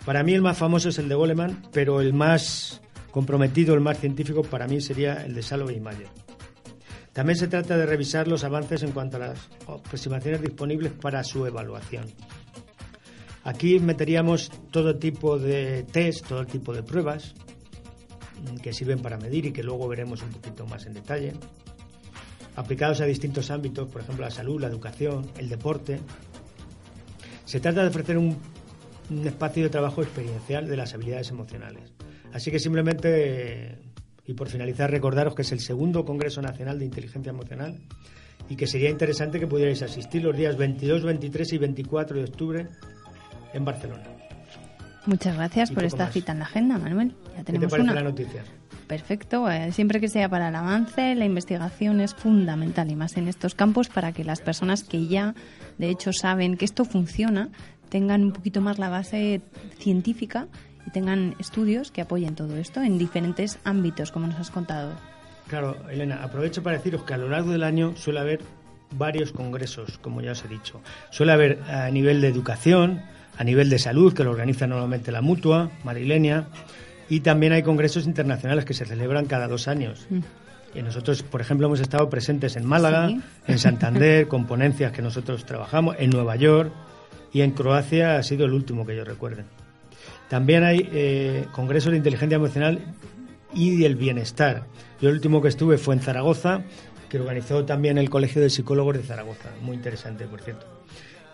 Para 0.06 0.24
mí 0.24 0.34
el 0.34 0.42
más 0.42 0.58
famoso 0.58 0.90
es 0.90 0.98
el 1.00 1.10
de 1.10 1.16
Goleman, 1.16 1.64
pero 1.72 2.02
el 2.02 2.14
más 2.14 2.82
comprometido, 3.12 3.74
el 3.74 3.82
más 3.82 4.00
científico 4.00 4.44
para 4.44 4.68
mí 4.68 4.82
sería 4.82 5.26
el 5.26 5.34
de 5.34 5.42
Salovey 5.42 5.78
y 5.78 5.80
Mayer. 5.80 6.29
También 7.20 7.38
se 7.38 7.50
trata 7.50 7.78
de 7.78 7.86
revisar 7.86 8.30
los 8.30 8.46
avances 8.46 8.82
en 8.82 8.94
cuanto 8.94 9.18
a 9.18 9.20
las 9.20 9.50
aproximaciones 9.68 10.42
disponibles 10.42 10.94
para 10.94 11.22
su 11.22 11.46
evaluación. 11.46 12.06
Aquí 13.44 13.78
meteríamos 13.78 14.50
todo 14.72 14.96
tipo 14.96 15.38
de 15.38 15.84
test, 15.84 16.26
todo 16.26 16.46
tipo 16.46 16.74
de 16.74 16.82
pruebas 16.82 17.34
que 18.64 18.72
sirven 18.72 19.00
para 19.00 19.18
medir 19.18 19.48
y 19.48 19.52
que 19.52 19.64
luego 19.64 19.86
veremos 19.90 20.22
un 20.22 20.30
poquito 20.30 20.66
más 20.66 20.86
en 20.86 20.94
detalle, 20.94 21.34
aplicados 22.56 23.02
a 23.02 23.06
distintos 23.06 23.52
ámbitos, 23.52 23.90
por 23.90 24.00
ejemplo 24.00 24.24
la 24.24 24.32
salud, 24.32 24.62
la 24.62 24.68
educación, 24.68 25.30
el 25.38 25.50
deporte. 25.50 26.00
Se 27.44 27.60
trata 27.60 27.82
de 27.82 27.90
ofrecer 27.90 28.18
un, 28.18 28.38
un 29.10 29.28
espacio 29.28 29.64
de 29.64 29.70
trabajo 29.70 30.02
experiencial 30.04 30.70
de 30.70 30.78
las 30.78 30.94
habilidades 30.94 31.32
emocionales. 31.32 31.92
Así 32.32 32.50
que 32.50 32.60
simplemente 32.60 33.78
y 34.30 34.36
por 34.36 34.48
finalizar, 34.48 34.92
recordaros 34.92 35.34
que 35.34 35.42
es 35.42 35.52
el 35.52 35.60
segundo 35.60 36.06
Congreso 36.06 36.40
Nacional 36.40 36.78
de 36.78 36.86
Inteligencia 36.86 37.32
Emocional 37.32 37.80
y 38.48 38.56
que 38.56 38.68
sería 38.68 38.92
interesante 38.92 39.40
que 39.40 39.48
pudierais 39.48 39.82
asistir 39.82 40.24
los 40.24 40.38
días 40.38 40.56
22, 40.56 41.02
23 41.04 41.54
y 41.54 41.58
24 41.58 42.18
de 42.18 42.24
octubre 42.26 42.68
en 43.54 43.66
Barcelona. 43.66 44.04
Muchas 45.08 45.36
gracias 45.36 45.72
por 45.72 45.84
esta 45.84 46.12
cita 46.12 46.34
en 46.34 46.40
la 46.40 46.46
agenda, 46.46 46.78
Manuel. 46.78 47.16
Ya 47.36 47.44
tenemos 47.44 47.74
¿Qué 47.74 47.80
te 47.80 47.84
parece 47.84 47.96
la 47.96 48.08
noticia? 48.08 48.44
Perfecto. 48.86 49.50
Eh, 49.50 49.72
siempre 49.72 50.00
que 50.00 50.10
sea 50.10 50.30
para 50.30 50.50
el 50.50 50.56
avance, 50.56 51.16
la 51.16 51.26
investigación 51.26 52.00
es 52.00 52.14
fundamental 52.14 52.92
y 52.92 52.96
más 52.96 53.18
en 53.18 53.28
estos 53.28 53.56
campos 53.56 53.90
para 53.90 54.12
que 54.12 54.24
las 54.24 54.42
personas 54.42 54.84
que 54.84 55.08
ya, 55.08 55.34
de 55.80 55.90
hecho, 55.90 56.14
saben 56.14 56.56
que 56.56 56.66
esto 56.66 56.86
funciona, 56.86 57.50
tengan 57.90 58.26
un 58.26 58.32
poquito 58.32 58.62
más 58.62 58.78
la 58.78 58.90
base 58.90 59.42
científica 59.80 60.48
tengan 60.90 61.36
estudios 61.40 61.92
que 61.92 62.02
apoyen 62.02 62.36
todo 62.36 62.58
esto 62.58 62.82
en 62.82 62.98
diferentes 62.98 63.60
ámbitos, 63.64 64.12
como 64.12 64.28
nos 64.28 64.40
has 64.40 64.52
contado. 64.52 64.92
Claro, 65.48 65.78
Elena, 65.90 66.24
aprovecho 66.24 66.62
para 66.62 66.78
deciros 66.78 67.04
que 67.04 67.14
a 67.14 67.18
lo 67.18 67.30
largo 67.30 67.52
del 67.52 67.64
año 67.64 67.96
suele 67.96 68.20
haber 68.20 68.42
varios 68.92 69.32
congresos, 69.32 69.98
como 70.00 70.22
ya 70.22 70.32
os 70.32 70.44
he 70.46 70.48
dicho. 70.48 70.82
Suele 71.12 71.32
haber 71.32 71.62
a 71.64 71.90
nivel 71.90 72.22
de 72.22 72.28
educación, 72.28 73.02
a 73.38 73.44
nivel 73.44 73.70
de 73.70 73.80
salud, 73.80 74.14
que 74.14 74.24
lo 74.24 74.32
organiza 74.32 74.68
normalmente 74.68 75.12
la 75.12 75.22
Mutua, 75.22 75.72
Marilenia, 75.84 76.48
y 77.10 77.22
también 77.22 77.54
hay 77.54 77.64
congresos 77.64 78.06
internacionales 78.06 78.66
que 78.66 78.74
se 78.74 78.86
celebran 78.86 79.26
cada 79.26 79.48
dos 79.48 79.68
años. 79.68 80.06
Mm. 80.10 80.20
Y 80.76 80.82
nosotros, 80.84 81.24
por 81.24 81.42
ejemplo, 81.42 81.66
hemos 81.66 81.80
estado 81.80 82.10
presentes 82.10 82.56
en 82.56 82.66
Málaga, 82.66 83.10
en 83.48 83.60
Santander, 83.60 84.28
con 84.28 84.46
ponencias 84.46 84.92
que 84.92 85.02
nosotros 85.02 85.46
trabajamos, 85.46 85.96
en 85.98 86.12
Nueva 86.12 86.36
York 86.36 86.72
y 87.34 87.42
en 87.42 87.52
Croacia 87.52 88.18
ha 88.18 88.24
sido 88.24 88.46
el 88.46 88.54
último 88.54 88.86
que 88.86 88.96
yo 88.96 89.04
recuerde. 89.04 89.46
También 90.30 90.64
hay 90.64 90.88
eh, 90.94 91.46
congresos 91.52 91.92
de 91.92 91.98
inteligencia 91.98 92.36
emocional 92.36 92.80
y 93.54 93.78
del 93.78 93.96
bienestar. 93.96 94.68
Yo 95.02 95.10
el 95.10 95.16
último 95.16 95.42
que 95.42 95.48
estuve 95.48 95.78
fue 95.78 95.96
en 95.96 96.02
Zaragoza, 96.02 96.64
que 97.10 97.20
organizó 97.20 97.66
también 97.66 97.98
el 97.98 98.10
Colegio 98.10 98.42
de 98.42 98.50
Psicólogos 98.50 98.98
de 98.98 99.04
Zaragoza. 99.04 99.50
Muy 99.62 99.76
interesante, 99.76 100.26
por 100.26 100.42
cierto. 100.42 100.68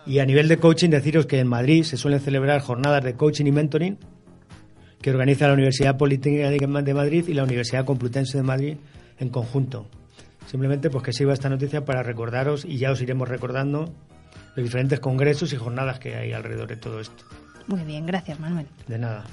Y 0.06 0.20
a 0.20 0.24
nivel 0.24 0.48
de 0.48 0.56
coaching, 0.56 0.88
deciros 0.88 1.26
que 1.26 1.40
en 1.40 1.48
Madrid 1.48 1.82
se 1.82 1.96
suelen 1.96 2.20
celebrar 2.20 2.60
jornadas 2.60 3.04
de 3.04 3.14
coaching 3.14 3.46
y 3.46 3.52
mentoring 3.52 3.98
que 5.02 5.10
organiza 5.10 5.46
la 5.46 5.54
Universidad 5.54 5.98
Politécnica 5.98 6.50
de 6.50 6.94
Madrid 6.94 7.28
y 7.28 7.34
la 7.34 7.44
Universidad 7.44 7.84
Complutense 7.84 8.38
de 8.38 8.44
Madrid 8.44 8.76
en 9.18 9.28
conjunto. 9.28 9.86
Simplemente 10.46 10.90
pues 10.90 11.04
que 11.04 11.12
sirva 11.12 11.34
esta 11.34 11.48
noticia 11.48 11.84
para 11.84 12.02
recordaros 12.02 12.64
y 12.64 12.78
ya 12.78 12.92
os 12.92 13.02
iremos 13.02 13.28
recordando 13.28 13.92
los 14.54 14.64
diferentes 14.64 15.00
congresos 15.00 15.52
y 15.52 15.56
jornadas 15.56 15.98
que 15.98 16.16
hay 16.16 16.32
alrededor 16.32 16.68
de 16.68 16.76
todo 16.76 17.00
esto. 17.00 17.24
Muy 17.66 17.82
bien, 17.82 18.06
gracias 18.06 18.38
Manuel. 18.38 18.66
De 18.86 18.98
nada. 18.98 19.24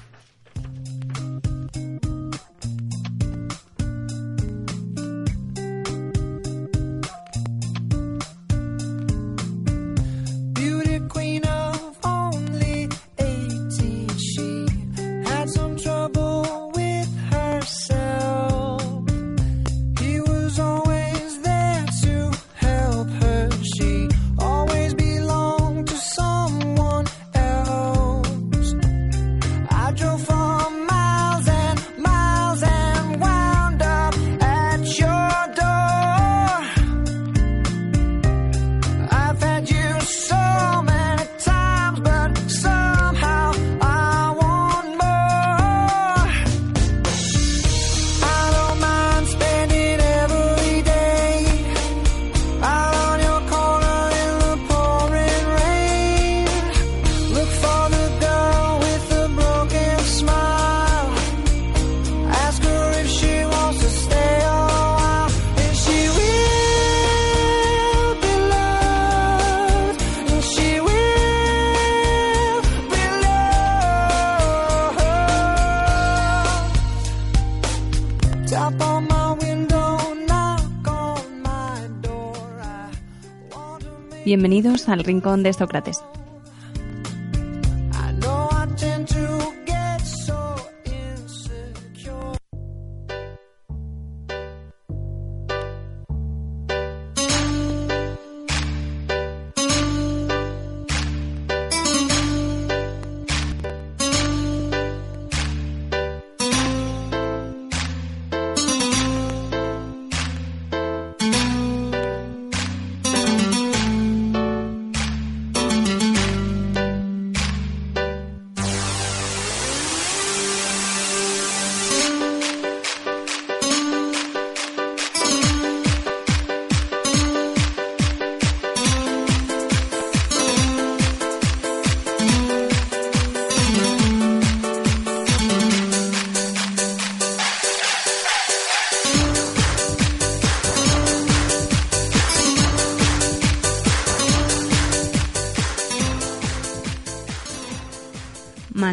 Bienvenidos 84.34 84.88
al 84.88 85.04
Rincón 85.04 85.44
de 85.44 85.52
Sócrates. 85.52 86.02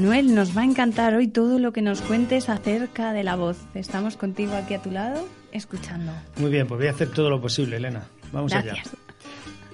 Manuel, 0.02 0.34
nos 0.34 0.58
va 0.58 0.62
a 0.62 0.66
encantar 0.66 1.14
hoy 1.14 1.28
todo 1.28 1.60
lo 1.60 1.74
que 1.74 1.84
nos 1.84 2.02
cuentes 2.02 2.50
acerca 2.50 3.14
de 3.14 3.24
la 3.24 3.36
voz. 3.36 3.60
Estamos 3.76 4.18
contigo 4.18 4.56
aquí 4.56 4.74
a 4.74 4.82
tu 4.82 4.90
lado, 4.90 5.28
escuchando. 5.52 6.12
Muy 6.38 6.50
bien, 6.50 6.66
pues 6.66 6.80
voy 6.80 6.88
a 6.88 6.90
hacer 6.90 7.10
todo 7.10 7.30
lo 7.30 7.40
posible, 7.40 7.78
Elena. 7.78 8.08
Vamos 8.32 8.52
allá. 8.52 8.74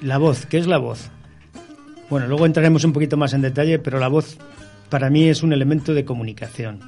La 0.01 0.17
voz, 0.17 0.45
¿qué 0.45 0.57
es 0.57 0.67
la 0.67 0.79
voz? 0.79 1.09
Bueno, 2.09 2.27
luego 2.27 2.45
entraremos 2.45 2.83
un 2.83 2.91
poquito 2.91 3.15
más 3.15 3.31
en 3.31 3.41
detalle, 3.41 3.79
pero 3.79 3.99
la 3.99 4.09
voz 4.09 4.37
para 4.89 5.09
mí 5.09 5.29
es 5.29 5.43
un 5.43 5.53
elemento 5.53 5.93
de 5.93 6.03
comunicación. 6.03 6.81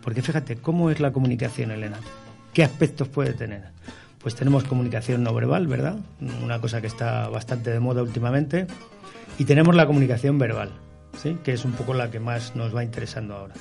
Porque 0.00 0.22
fíjate, 0.22 0.54
¿cómo 0.54 0.88
es 0.88 1.00
la 1.00 1.10
comunicación, 1.10 1.72
Elena? 1.72 1.98
¿Qué 2.52 2.62
aspectos 2.62 3.08
puede 3.08 3.32
tener? 3.32 3.64
Pues 4.20 4.36
tenemos 4.36 4.62
comunicación 4.62 5.24
no 5.24 5.34
verbal, 5.34 5.66
¿verdad? 5.66 5.96
Una 6.40 6.60
cosa 6.60 6.80
que 6.80 6.86
está 6.86 7.28
bastante 7.30 7.72
de 7.72 7.80
moda 7.80 8.04
últimamente. 8.04 8.68
Y 9.40 9.44
tenemos 9.44 9.74
la 9.74 9.88
comunicación 9.88 10.38
verbal 10.38 10.85
que 11.42 11.52
es 11.52 11.64
un 11.64 11.72
poco 11.72 11.94
la 11.94 12.10
que 12.10 12.20
más 12.20 12.54
nos 12.54 12.74
va 12.74 12.84
interesando 12.84 13.34
ahora. 13.34 13.54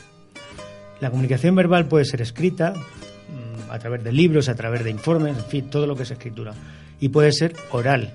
La 1.00 1.10
comunicación 1.10 1.56
verbal 1.56 1.88
puede 1.88 2.06
ser 2.06 2.22
escrita 2.22 2.74
mm, 2.74 3.72
a 3.72 3.80
través 3.80 4.04
de 4.04 4.12
libros, 4.12 4.50
a 4.50 4.56
través 4.56 4.84
de 4.84 4.92
informes, 4.92 5.38
en 5.38 5.46
fin, 5.46 5.70
todo 5.70 5.88
lo 5.88 5.96
que 5.96 6.04
es 6.04 6.12
escritura. 6.12 6.54
Y 7.00 7.10
puede 7.10 7.32
ser 7.32 7.56
oral. 7.72 8.14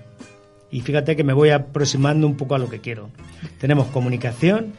Y 0.70 0.80
fíjate 0.80 1.16
que 1.16 1.24
me 1.24 1.32
voy 1.32 1.50
aproximando 1.50 2.26
un 2.26 2.36
poco 2.36 2.54
a 2.54 2.58
lo 2.58 2.70
que 2.70 2.80
quiero. 2.80 3.10
Tenemos 3.58 3.88
comunicación 3.88 4.72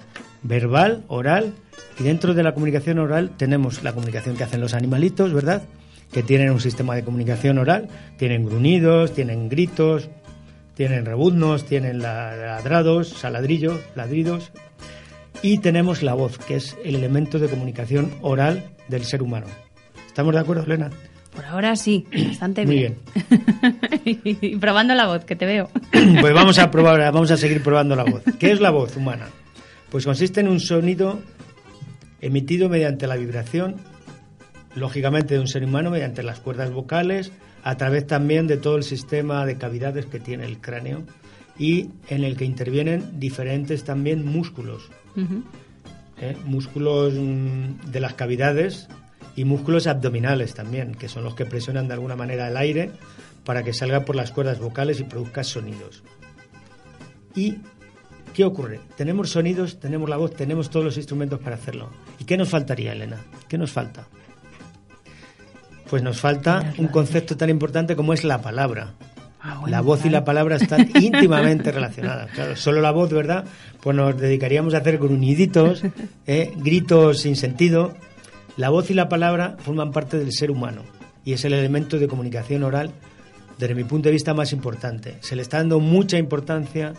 verbal, 0.43 1.03
oral, 1.07 1.53
y 1.99 2.03
dentro 2.03 2.33
de 2.33 2.43
la 2.43 2.53
comunicación 2.53 2.99
oral 2.99 3.31
tenemos 3.37 3.83
la 3.83 3.93
comunicación 3.93 4.35
que 4.35 4.43
hacen 4.43 4.61
los 4.61 4.73
animalitos, 4.73 5.33
¿verdad? 5.33 5.63
Que 6.11 6.23
tienen 6.23 6.51
un 6.51 6.59
sistema 6.59 6.95
de 6.95 7.03
comunicación 7.03 7.57
oral, 7.57 7.89
tienen 8.17 8.45
gruñidos, 8.45 9.13
tienen 9.13 9.49
gritos, 9.49 10.09
tienen 10.81 11.05
rebuznos, 11.05 11.65
tienen 11.65 12.01
ladrados, 12.01 13.09
saladrillos, 13.09 13.79
ladridos. 13.93 14.51
Y 15.43 15.59
tenemos 15.59 16.01
la 16.01 16.15
voz, 16.15 16.39
que 16.39 16.55
es 16.55 16.75
el 16.83 16.95
elemento 16.95 17.37
de 17.37 17.49
comunicación 17.49 18.11
oral 18.23 18.71
del 18.87 19.05
ser 19.05 19.21
humano. 19.21 19.45
¿Estamos 20.07 20.33
de 20.33 20.39
acuerdo, 20.39 20.63
Elena? 20.63 20.89
Por 21.35 21.45
ahora 21.45 21.75
sí, 21.75 22.07
bastante 22.29 22.65
bien. 22.65 22.97
Muy 23.13 24.15
bien. 24.23 24.39
y 24.41 24.55
probando 24.55 24.95
la 24.95 25.05
voz, 25.05 25.23
que 25.23 25.35
te 25.35 25.45
veo. 25.45 25.69
pues 26.19 26.33
vamos 26.33 26.57
a 26.57 26.71
probar, 26.71 26.99
vamos 27.13 27.29
a 27.29 27.37
seguir 27.37 27.61
probando 27.61 27.95
la 27.95 28.03
voz. 28.03 28.23
¿Qué 28.39 28.51
es 28.51 28.59
la 28.59 28.71
voz 28.71 28.97
humana? 28.97 29.27
Pues 29.91 30.05
consiste 30.05 30.39
en 30.39 30.47
un 30.47 30.59
sonido 30.59 31.19
emitido 32.21 32.69
mediante 32.69 33.05
la 33.05 33.17
vibración, 33.17 33.75
lógicamente 34.73 35.35
de 35.35 35.41
un 35.41 35.47
ser 35.47 35.63
humano, 35.63 35.91
mediante 35.91 36.23
las 36.23 36.39
cuerdas 36.39 36.71
vocales, 36.71 37.31
a 37.63 37.77
través 37.77 38.07
también 38.07 38.47
de 38.47 38.57
todo 38.57 38.77
el 38.77 38.83
sistema 38.83 39.45
de 39.45 39.57
cavidades 39.57 40.05
que 40.05 40.19
tiene 40.19 40.45
el 40.45 40.59
cráneo 40.59 41.03
y 41.57 41.89
en 42.07 42.23
el 42.23 42.35
que 42.37 42.45
intervienen 42.45 43.19
diferentes 43.19 43.83
también 43.83 44.25
músculos. 44.25 44.89
¿eh? 46.19 46.35
Músculos 46.45 47.13
mm, 47.13 47.91
de 47.91 47.99
las 47.99 48.13
cavidades 48.15 48.87
y 49.35 49.45
músculos 49.45 49.87
abdominales 49.87 50.53
también, 50.53 50.95
que 50.95 51.07
son 51.07 51.23
los 51.23 51.35
que 51.35 51.45
presionan 51.45 51.87
de 51.87 51.93
alguna 51.93 52.15
manera 52.15 52.47
el 52.47 52.57
aire 52.57 52.91
para 53.45 53.63
que 53.63 53.73
salga 53.73 54.05
por 54.05 54.15
las 54.15 54.31
cuerdas 54.31 54.59
vocales 54.59 54.99
y 54.99 55.03
produzca 55.03 55.43
sonidos. 55.43 56.03
¿Y 57.35 57.57
qué 58.33 58.43
ocurre? 58.43 58.79
Tenemos 58.97 59.29
sonidos, 59.29 59.79
tenemos 59.79 60.09
la 60.09 60.17
voz, 60.17 60.35
tenemos 60.35 60.69
todos 60.69 60.85
los 60.85 60.97
instrumentos 60.97 61.39
para 61.39 61.55
hacerlo. 61.55 61.89
¿Y 62.19 62.25
qué 62.25 62.37
nos 62.37 62.49
faltaría, 62.49 62.93
Elena? 62.93 63.21
¿Qué 63.47 63.57
nos 63.57 63.71
falta? 63.71 64.07
Pues 65.91 66.03
nos 66.03 66.21
falta 66.21 66.73
un 66.77 66.87
concepto 66.87 67.35
tan 67.35 67.49
importante 67.49 67.97
como 67.97 68.13
es 68.13 68.23
la 68.23 68.41
palabra. 68.41 68.93
Ah, 69.41 69.61
la 69.67 69.81
voz 69.81 70.05
y 70.05 70.09
la 70.09 70.23
palabra 70.23 70.55
están 70.55 70.89
íntimamente 70.95 71.69
relacionadas. 71.69 72.31
Claro, 72.31 72.55
solo 72.55 72.79
la 72.79 72.91
voz, 72.91 73.11
¿verdad? 73.11 73.43
Pues 73.81 73.97
nos 73.97 74.17
dedicaríamos 74.17 74.73
a 74.73 74.77
hacer 74.77 74.99
gruñiditos, 74.99 75.83
¿eh? 76.27 76.53
gritos 76.55 77.19
sin 77.19 77.35
sentido. 77.35 77.93
La 78.55 78.69
voz 78.69 78.89
y 78.89 78.93
la 78.93 79.09
palabra 79.09 79.57
forman 79.59 79.91
parte 79.91 80.17
del 80.17 80.31
ser 80.31 80.49
humano 80.49 80.83
y 81.25 81.33
es 81.33 81.43
el 81.43 81.51
elemento 81.51 81.99
de 81.99 82.07
comunicación 82.07 82.63
oral, 82.63 82.91
desde 83.57 83.75
mi 83.75 83.83
punto 83.83 84.07
de 84.07 84.13
vista, 84.13 84.33
más 84.33 84.53
importante. 84.53 85.17
Se 85.19 85.35
le 85.35 85.41
está 85.41 85.57
dando 85.57 85.81
mucha 85.81 86.17
importancia 86.17 86.93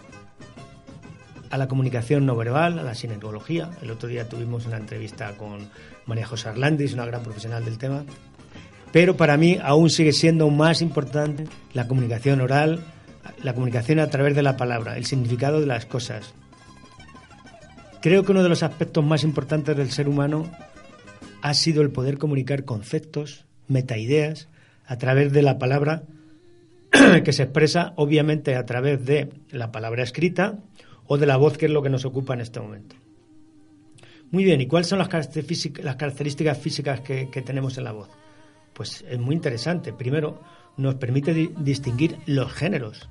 a 1.48 1.56
la 1.56 1.68
comunicación 1.68 2.24
no 2.26 2.34
verbal, 2.34 2.78
a 2.78 2.82
la 2.82 2.94
sinergología. 2.94 3.70
El 3.80 3.90
otro 3.90 4.08
día 4.08 4.28
tuvimos 4.28 4.66
una 4.66 4.76
entrevista 4.76 5.36
con 5.38 5.68
María 6.06 6.26
José 6.26 6.48
Arlandis, 6.48 6.94
una 6.94 7.04
gran 7.04 7.22
profesional 7.22 7.64
del 7.64 7.78
tema, 7.78 8.04
pero 8.92 9.16
para 9.16 9.38
mí 9.38 9.58
aún 9.62 9.90
sigue 9.90 10.12
siendo 10.12 10.48
más 10.50 10.82
importante 10.82 11.46
la 11.72 11.88
comunicación 11.88 12.40
oral, 12.42 12.84
la 13.42 13.54
comunicación 13.54 13.98
a 13.98 14.08
través 14.08 14.36
de 14.36 14.42
la 14.42 14.56
palabra, 14.56 14.96
el 14.96 15.06
significado 15.06 15.60
de 15.60 15.66
las 15.66 15.86
cosas. 15.86 16.34
Creo 18.02 18.24
que 18.24 18.32
uno 18.32 18.42
de 18.42 18.48
los 18.48 18.62
aspectos 18.62 19.04
más 19.04 19.24
importantes 19.24 19.76
del 19.76 19.90
ser 19.90 20.08
humano 20.08 20.50
ha 21.40 21.54
sido 21.54 21.82
el 21.82 21.90
poder 21.90 22.18
comunicar 22.18 22.64
conceptos, 22.64 23.46
metaideas, 23.66 24.48
a 24.86 24.98
través 24.98 25.32
de 25.32 25.42
la 25.42 25.58
palabra 25.58 26.02
que 27.24 27.32
se 27.32 27.44
expresa 27.44 27.94
obviamente 27.96 28.56
a 28.56 28.66
través 28.66 29.04
de 29.06 29.30
la 29.50 29.72
palabra 29.72 30.02
escrita 30.02 30.58
o 31.06 31.16
de 31.16 31.26
la 31.26 31.36
voz, 31.36 31.56
que 31.56 31.66
es 31.66 31.72
lo 31.72 31.82
que 31.82 31.88
nos 31.88 32.04
ocupa 32.04 32.34
en 32.34 32.42
este 32.42 32.60
momento. 32.60 32.96
Muy 34.30 34.44
bien, 34.44 34.60
¿y 34.60 34.66
cuáles 34.66 34.88
son 34.88 34.98
las 34.98 35.08
características 35.08 36.58
físicas 36.58 37.00
que 37.00 37.42
tenemos 37.44 37.78
en 37.78 37.84
la 37.84 37.92
voz? 37.92 38.08
Pues 38.72 39.04
es 39.08 39.18
muy 39.18 39.34
interesante. 39.34 39.92
Primero, 39.92 40.40
nos 40.76 40.94
permite 40.96 41.34
distinguir 41.58 42.18
los 42.26 42.52
géneros. 42.52 43.08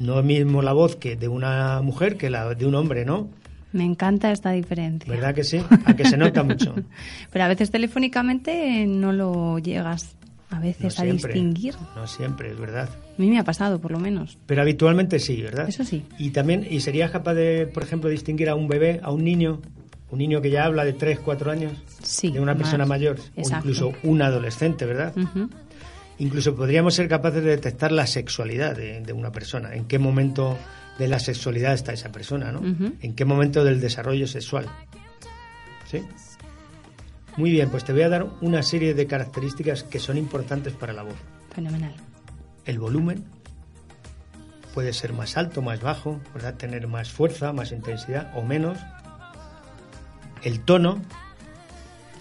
No 0.00 0.18
es 0.18 0.24
mismo 0.24 0.62
la 0.62 0.72
voz 0.72 0.96
que 0.96 1.16
de 1.16 1.28
una 1.28 1.80
mujer 1.82 2.16
que 2.16 2.30
la 2.30 2.54
de 2.54 2.66
un 2.66 2.74
hombre, 2.74 3.04
¿no? 3.04 3.30
Me 3.72 3.84
encanta 3.84 4.32
esta 4.32 4.50
diferencia. 4.52 5.10
¿Verdad 5.10 5.34
que 5.34 5.44
sí? 5.44 5.60
A 5.86 5.94
que 5.94 6.04
se 6.04 6.16
nota 6.16 6.42
mucho. 6.42 6.74
Pero 7.32 7.44
a 7.44 7.48
veces 7.48 7.70
telefónicamente 7.70 8.86
no 8.86 9.12
lo 9.12 9.58
llegas 9.58 10.16
a 10.50 10.60
veces 10.60 10.98
a 11.00 11.04
distinguir. 11.04 11.74
No 11.96 12.06
siempre, 12.06 12.50
es 12.50 12.58
verdad. 12.58 12.88
A 12.90 13.20
mí 13.20 13.30
me 13.30 13.38
ha 13.38 13.44
pasado, 13.44 13.80
por 13.80 13.90
lo 13.90 13.98
menos. 13.98 14.38
Pero 14.46 14.60
habitualmente 14.60 15.18
sí, 15.18 15.40
¿verdad? 15.40 15.68
Eso 15.68 15.84
sí. 15.84 16.04
Y 16.18 16.30
también, 16.30 16.66
¿y 16.68 16.80
serías 16.80 17.10
capaz 17.10 17.34
de, 17.34 17.66
por 17.66 17.82
ejemplo, 17.82 18.10
distinguir 18.10 18.50
a 18.50 18.54
un 18.54 18.68
bebé, 18.68 19.00
a 19.02 19.10
un 19.10 19.24
niño? 19.24 19.62
Un 20.12 20.18
niño 20.18 20.42
que 20.42 20.50
ya 20.50 20.66
habla 20.66 20.84
de 20.84 20.92
3, 20.92 21.20
4 21.20 21.50
años, 21.50 21.72
de 22.22 22.38
una 22.38 22.54
persona 22.54 22.84
mayor, 22.84 23.18
o 23.34 23.40
incluso 23.40 23.94
un 24.02 24.20
adolescente, 24.20 24.84
¿verdad? 24.84 25.14
Incluso 26.18 26.54
podríamos 26.54 26.94
ser 26.94 27.08
capaces 27.08 27.42
de 27.42 27.48
detectar 27.48 27.92
la 27.92 28.06
sexualidad 28.06 28.76
de, 28.76 29.12
una 29.14 29.32
persona, 29.32 29.74
en 29.74 29.86
qué 29.86 29.98
momento 29.98 30.58
de 30.98 31.08
la 31.08 31.18
sexualidad 31.18 31.72
está 31.72 31.94
esa 31.94 32.12
persona, 32.12 32.52
¿no? 32.52 32.60
En 33.00 33.14
qué 33.14 33.24
momento 33.24 33.64
del 33.64 33.80
desarrollo 33.80 34.26
sexual. 34.26 34.66
¿Sí? 35.90 36.02
Muy 37.38 37.50
bien, 37.50 37.70
pues 37.70 37.84
te 37.84 37.94
voy 37.94 38.02
a 38.02 38.10
dar 38.10 38.26
una 38.42 38.62
serie 38.62 38.92
de 38.92 39.06
características 39.06 39.82
que 39.82 39.98
son 39.98 40.18
importantes 40.18 40.74
para 40.74 40.92
la 40.92 41.04
voz. 41.04 41.16
Fenomenal. 41.54 41.94
El 42.66 42.78
volumen 42.78 43.24
puede 44.74 44.92
ser 44.92 45.14
más 45.14 45.38
alto, 45.38 45.62
más 45.62 45.80
bajo, 45.80 46.20
¿verdad? 46.34 46.54
Tener 46.56 46.86
más 46.86 47.10
fuerza, 47.10 47.54
más 47.54 47.72
intensidad 47.72 48.30
o 48.36 48.42
menos 48.42 48.76
el 50.42 50.60
tono, 50.60 51.00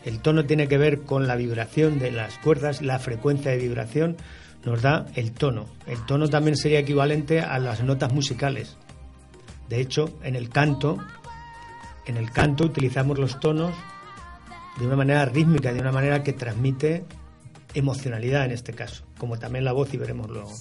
El 0.03 0.19
tono 0.19 0.45
tiene 0.45 0.67
que 0.67 0.79
ver 0.79 1.01
con 1.01 1.27
la 1.27 1.35
vibración 1.35 1.99
de 1.99 2.11
las 2.11 2.39
cuerdas, 2.39 2.81
la 2.81 2.97
frecuencia 2.97 3.51
de 3.51 3.57
vibración 3.57 4.17
nos 4.65 4.81
da 4.81 5.05
el 5.15 5.31
tono. 5.31 5.65
El 5.87 6.03
tono 6.05 6.27
también 6.27 6.57
sería 6.57 6.79
equivalente 6.79 7.41
a 7.41 7.59
las 7.59 7.83
notas 7.83 8.11
musicales. 8.13 8.77
De 9.69 9.79
hecho, 9.79 10.17
en 10.23 10.35
el 10.35 10.49
canto, 10.49 10.97
en 12.05 12.17
el 12.17 12.31
canto 12.31 12.65
utilizamos 12.65 13.17
los 13.19 13.39
tonos 13.39 13.73
de 14.79 14.85
una 14.85 14.95
manera 14.95 15.25
rítmica, 15.25 15.71
de 15.71 15.79
una 15.79 15.91
manera 15.91 16.23
que 16.23 16.33
transmite 16.33 17.05
emocionalidad 17.73 18.45
en 18.45 18.51
este 18.51 18.73
caso, 18.73 19.05
como 19.17 19.37
también 19.37 19.65
la 19.65 19.71
voz 19.71 19.93
y 19.93 19.97
veremos 19.97 20.29
luego. 20.29 20.51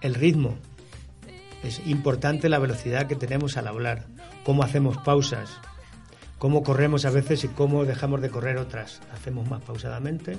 El 0.00 0.14
ritmo. 0.14 0.56
Es 1.62 1.80
importante 1.86 2.48
la 2.48 2.58
velocidad 2.58 3.06
que 3.06 3.16
tenemos 3.16 3.56
al 3.56 3.66
hablar, 3.66 4.06
cómo 4.46 4.62
hacemos 4.62 4.96
pausas, 4.98 5.58
cómo 6.38 6.62
corremos 6.62 7.04
a 7.04 7.10
veces 7.10 7.42
y 7.42 7.48
cómo 7.48 7.84
dejamos 7.84 8.22
de 8.22 8.30
correr 8.30 8.58
otras. 8.58 9.00
Hacemos 9.12 9.50
más 9.50 9.60
pausadamente. 9.60 10.38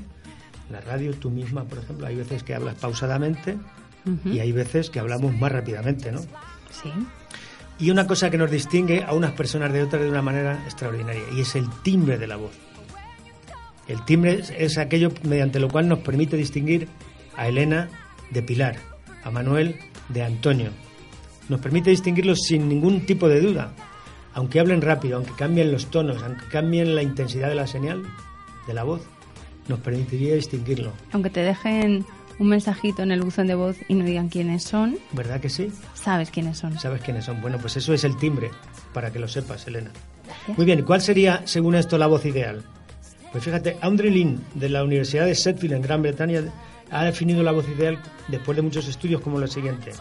La 0.71 0.79
radio, 0.79 1.13
tú 1.13 1.29
misma, 1.29 1.65
por 1.65 1.79
ejemplo, 1.79 2.07
hay 2.07 2.15
veces 2.15 2.41
que 2.41 2.55
hablas 2.55 2.75
pausadamente 2.75 3.57
y 4.23 4.39
hay 4.39 4.53
veces 4.53 4.89
que 4.89 5.01
hablamos 5.01 5.37
más 5.37 5.51
rápidamente, 5.51 6.13
¿no? 6.13 6.21
Sí. 6.21 6.89
Y 7.79 7.89
una 7.91 8.07
cosa 8.07 8.29
que 8.29 8.37
nos 8.37 8.49
distingue 8.49 9.03
a 9.03 9.11
unas 9.11 9.33
personas 9.33 9.73
de 9.73 9.83
otras 9.83 10.01
de 10.01 10.09
una 10.09 10.21
manera 10.21 10.53
extraordinaria, 10.63 11.23
y 11.35 11.41
es 11.41 11.55
el 11.55 11.69
timbre 11.83 12.17
de 12.17 12.27
la 12.27 12.37
voz. 12.37 12.53
El 13.89 14.05
timbre 14.05 14.41
es 14.57 14.77
aquello 14.77 15.11
mediante 15.23 15.59
lo 15.59 15.67
cual 15.67 15.89
nos 15.89 15.99
permite 15.99 16.37
distinguir 16.37 16.87
a 17.35 17.49
Elena 17.49 17.89
de 18.31 18.41
Pilar, 18.41 18.77
a 19.25 19.31
Manuel 19.31 19.75
de 20.07 20.23
Antonio. 20.23 20.71
Nos 21.49 21.59
permite 21.59 21.89
distinguirlos 21.89 22.39
sin 22.47 22.69
ningún 22.69 23.05
tipo 23.05 23.27
de 23.27 23.41
duda. 23.41 23.73
Aunque 24.37 24.59
hablen 24.59 24.83
rápido, 24.83 25.17
aunque 25.17 25.31
cambien 25.31 25.71
los 25.71 25.87
tonos, 25.87 26.21
aunque 26.21 26.45
cambien 26.45 26.93
la 26.93 27.01
intensidad 27.01 27.49
de 27.49 27.55
la 27.55 27.65
señal, 27.65 28.03
de 28.67 28.73
la 28.75 28.83
voz, 28.83 29.01
nos 29.67 29.79
permitiría 29.79 30.35
distinguirlo. 30.35 30.93
Aunque 31.11 31.31
te 31.31 31.39
dejen 31.39 32.05
un 32.37 32.47
mensajito 32.47 33.01
en 33.01 33.11
el 33.11 33.23
buzón 33.23 33.47
de 33.47 33.55
voz 33.55 33.77
y 33.87 33.95
no 33.95 34.05
digan 34.05 34.29
quiénes 34.29 34.61
son. 34.61 34.99
¿Verdad 35.11 35.41
que 35.41 35.49
sí? 35.49 35.71
Sabes 35.95 36.29
quiénes 36.29 36.59
son. 36.59 36.77
Sabes 36.77 37.01
quiénes 37.01 37.25
son. 37.25 37.41
Bueno, 37.41 37.57
pues 37.57 37.77
eso 37.77 37.95
es 37.95 38.03
el 38.03 38.15
timbre, 38.17 38.51
para 38.93 39.11
que 39.11 39.17
lo 39.17 39.27
sepas, 39.27 39.65
Elena. 39.65 39.89
Muy 40.55 40.67
bien, 40.67 40.83
¿cuál 40.83 41.01
sería, 41.01 41.41
según 41.45 41.73
esto, 41.73 41.97
la 41.97 42.05
voz 42.05 42.23
ideal? 42.23 42.61
Pues 43.31 43.43
fíjate, 43.43 43.77
Audrey 43.81 44.11
Lynn, 44.11 44.45
de 44.53 44.69
la 44.69 44.83
Universidad 44.83 45.25
de 45.25 45.33
Sheffield, 45.33 45.73
en 45.73 45.81
Gran 45.81 46.03
Bretaña, 46.03 46.43
ha 46.91 47.05
definido 47.05 47.41
la 47.41 47.53
voz 47.53 47.67
ideal 47.67 47.97
después 48.27 48.55
de 48.55 48.61
muchos 48.61 48.87
estudios 48.87 49.19
como 49.19 49.39
lo 49.39 49.47
siguiente. 49.47 49.93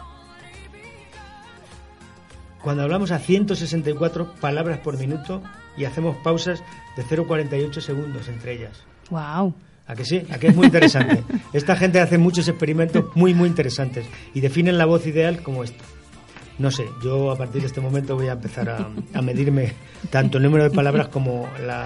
Cuando 2.61 2.83
hablamos 2.83 3.11
a 3.11 3.19
164 3.19 4.33
palabras 4.41 4.79
por 4.79 4.97
minuto 4.97 5.41
y 5.77 5.85
hacemos 5.85 6.17
pausas 6.17 6.63
de 6.95 7.03
0,48 7.03 7.81
segundos 7.81 8.27
entre 8.27 8.53
ellas. 8.53 8.83
¡Wow! 9.09 9.53
¿A 9.87 9.95
que 9.95 10.03
sí? 10.03 10.23
¿A 10.31 10.37
que 10.37 10.47
es 10.47 10.55
muy 10.55 10.65
interesante? 10.65 11.23
Esta 11.53 11.75
gente 11.75 12.01
hace 12.01 12.17
muchos 12.17 12.47
experimentos 12.47 13.05
muy, 13.15 13.33
muy 13.33 13.47
interesantes 13.47 14.05
y 14.33 14.41
definen 14.41 14.77
la 14.77 14.85
voz 14.85 15.05
ideal 15.07 15.41
como 15.43 15.63
esta. 15.63 15.83
No 16.59 16.71
sé, 16.71 16.85
yo 17.03 17.31
a 17.31 17.37
partir 17.37 17.61
de 17.61 17.67
este 17.67 17.81
momento 17.81 18.15
voy 18.15 18.27
a 18.27 18.33
empezar 18.33 18.69
a, 18.69 18.89
a 19.13 19.21
medirme 19.21 19.73
tanto 20.09 20.39
el 20.39 20.43
número 20.43 20.63
de 20.63 20.71
palabras 20.71 21.07
como 21.07 21.47
la, 21.65 21.85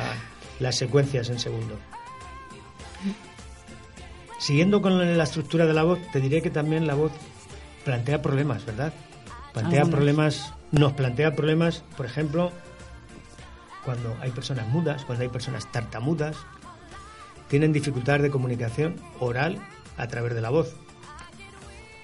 las 0.60 0.78
secuencias 0.78 1.30
en 1.30 1.40
segundo. 1.40 1.78
Siguiendo 4.40 4.82
con 4.82 5.18
la 5.18 5.24
estructura 5.24 5.66
de 5.66 5.74
la 5.74 5.84
voz, 5.84 6.00
te 6.12 6.20
diré 6.20 6.42
que 6.42 6.50
también 6.50 6.88
la 6.88 6.96
voz 6.96 7.12
plantea 7.84 8.22
problemas, 8.22 8.66
¿verdad? 8.66 8.94
Plantea 9.54 9.86
problemas, 9.86 10.54
nos 10.72 10.94
plantea 10.94 11.36
problemas, 11.36 11.84
por 11.98 12.06
ejemplo, 12.06 12.52
cuando 13.84 14.16
hay 14.22 14.32
personas 14.32 14.68
mudas, 14.68 15.04
cuando 15.06 15.24
hay 15.24 15.30
personas 15.30 15.70
tartamudas, 15.72 16.38
tienen 17.50 17.74
dificultades 17.74 18.22
de 18.22 18.30
comunicación 18.30 18.96
oral 19.20 19.58
a 19.98 20.08
través 20.08 20.34
de 20.34 20.42
la 20.42 20.50
voz. 20.50 20.76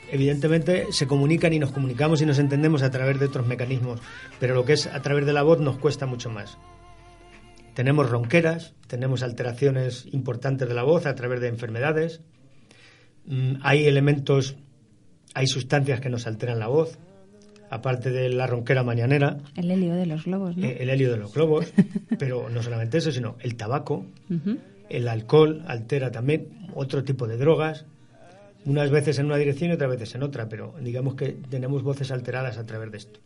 Evidentemente 0.09 0.87
se 0.91 1.07
comunican 1.07 1.53
y 1.53 1.59
nos 1.59 1.71
comunicamos 1.71 2.21
y 2.21 2.25
nos 2.25 2.39
entendemos 2.39 2.81
a 2.81 2.91
través 2.91 3.19
de 3.19 3.25
otros 3.25 3.47
mecanismos, 3.47 4.01
pero 4.39 4.55
lo 4.55 4.65
que 4.65 4.73
es 4.73 4.87
a 4.87 5.01
través 5.01 5.25
de 5.25 5.33
la 5.33 5.43
voz 5.43 5.59
nos 5.59 5.77
cuesta 5.77 6.05
mucho 6.05 6.29
más. 6.29 6.57
Tenemos 7.73 8.09
ronqueras, 8.09 8.73
tenemos 8.87 9.21
alteraciones 9.21 10.05
importantes 10.11 10.67
de 10.67 10.73
la 10.73 10.83
voz 10.83 11.05
a 11.05 11.15
través 11.15 11.41
de 11.41 11.49
enfermedades, 11.49 12.21
mm, 13.25 13.55
hay 13.61 13.85
elementos, 13.85 14.55
hay 15.33 15.47
sustancias 15.47 15.99
que 15.99 16.09
nos 16.09 16.25
alteran 16.25 16.59
la 16.59 16.67
voz, 16.67 16.97
aparte 17.69 18.11
de 18.11 18.29
la 18.29 18.47
ronquera 18.47 18.83
mañanera. 18.83 19.37
El 19.55 19.71
helio 19.71 19.95
de 19.95 20.05
los 20.05 20.25
globos, 20.25 20.57
¿no? 20.57 20.65
Eh, 20.65 20.77
el 20.79 20.89
helio 20.89 21.11
de 21.11 21.17
los 21.17 21.33
globos, 21.33 21.71
pero 22.19 22.49
no 22.49 22.63
solamente 22.63 22.97
eso, 22.97 23.11
sino 23.11 23.35
el 23.41 23.55
tabaco, 23.55 24.05
el 24.89 25.07
alcohol 25.07 25.63
altera 25.67 26.11
también 26.11 26.47
otro 26.73 27.03
tipo 27.03 27.27
de 27.27 27.37
drogas, 27.37 27.85
unas 28.65 28.91
veces 28.91 29.19
en 29.19 29.27
una 29.27 29.37
dirección 29.37 29.71
y 29.71 29.73
otras 29.73 29.89
veces 29.89 30.15
en 30.15 30.23
otra, 30.23 30.49
pero 30.49 30.73
digamos 30.81 31.15
que 31.15 31.37
tenemos 31.49 31.83
voces 31.83 32.11
alteradas 32.11 32.57
a 32.57 32.65
través 32.65 32.91
de 32.91 32.97
esto. 32.97 33.19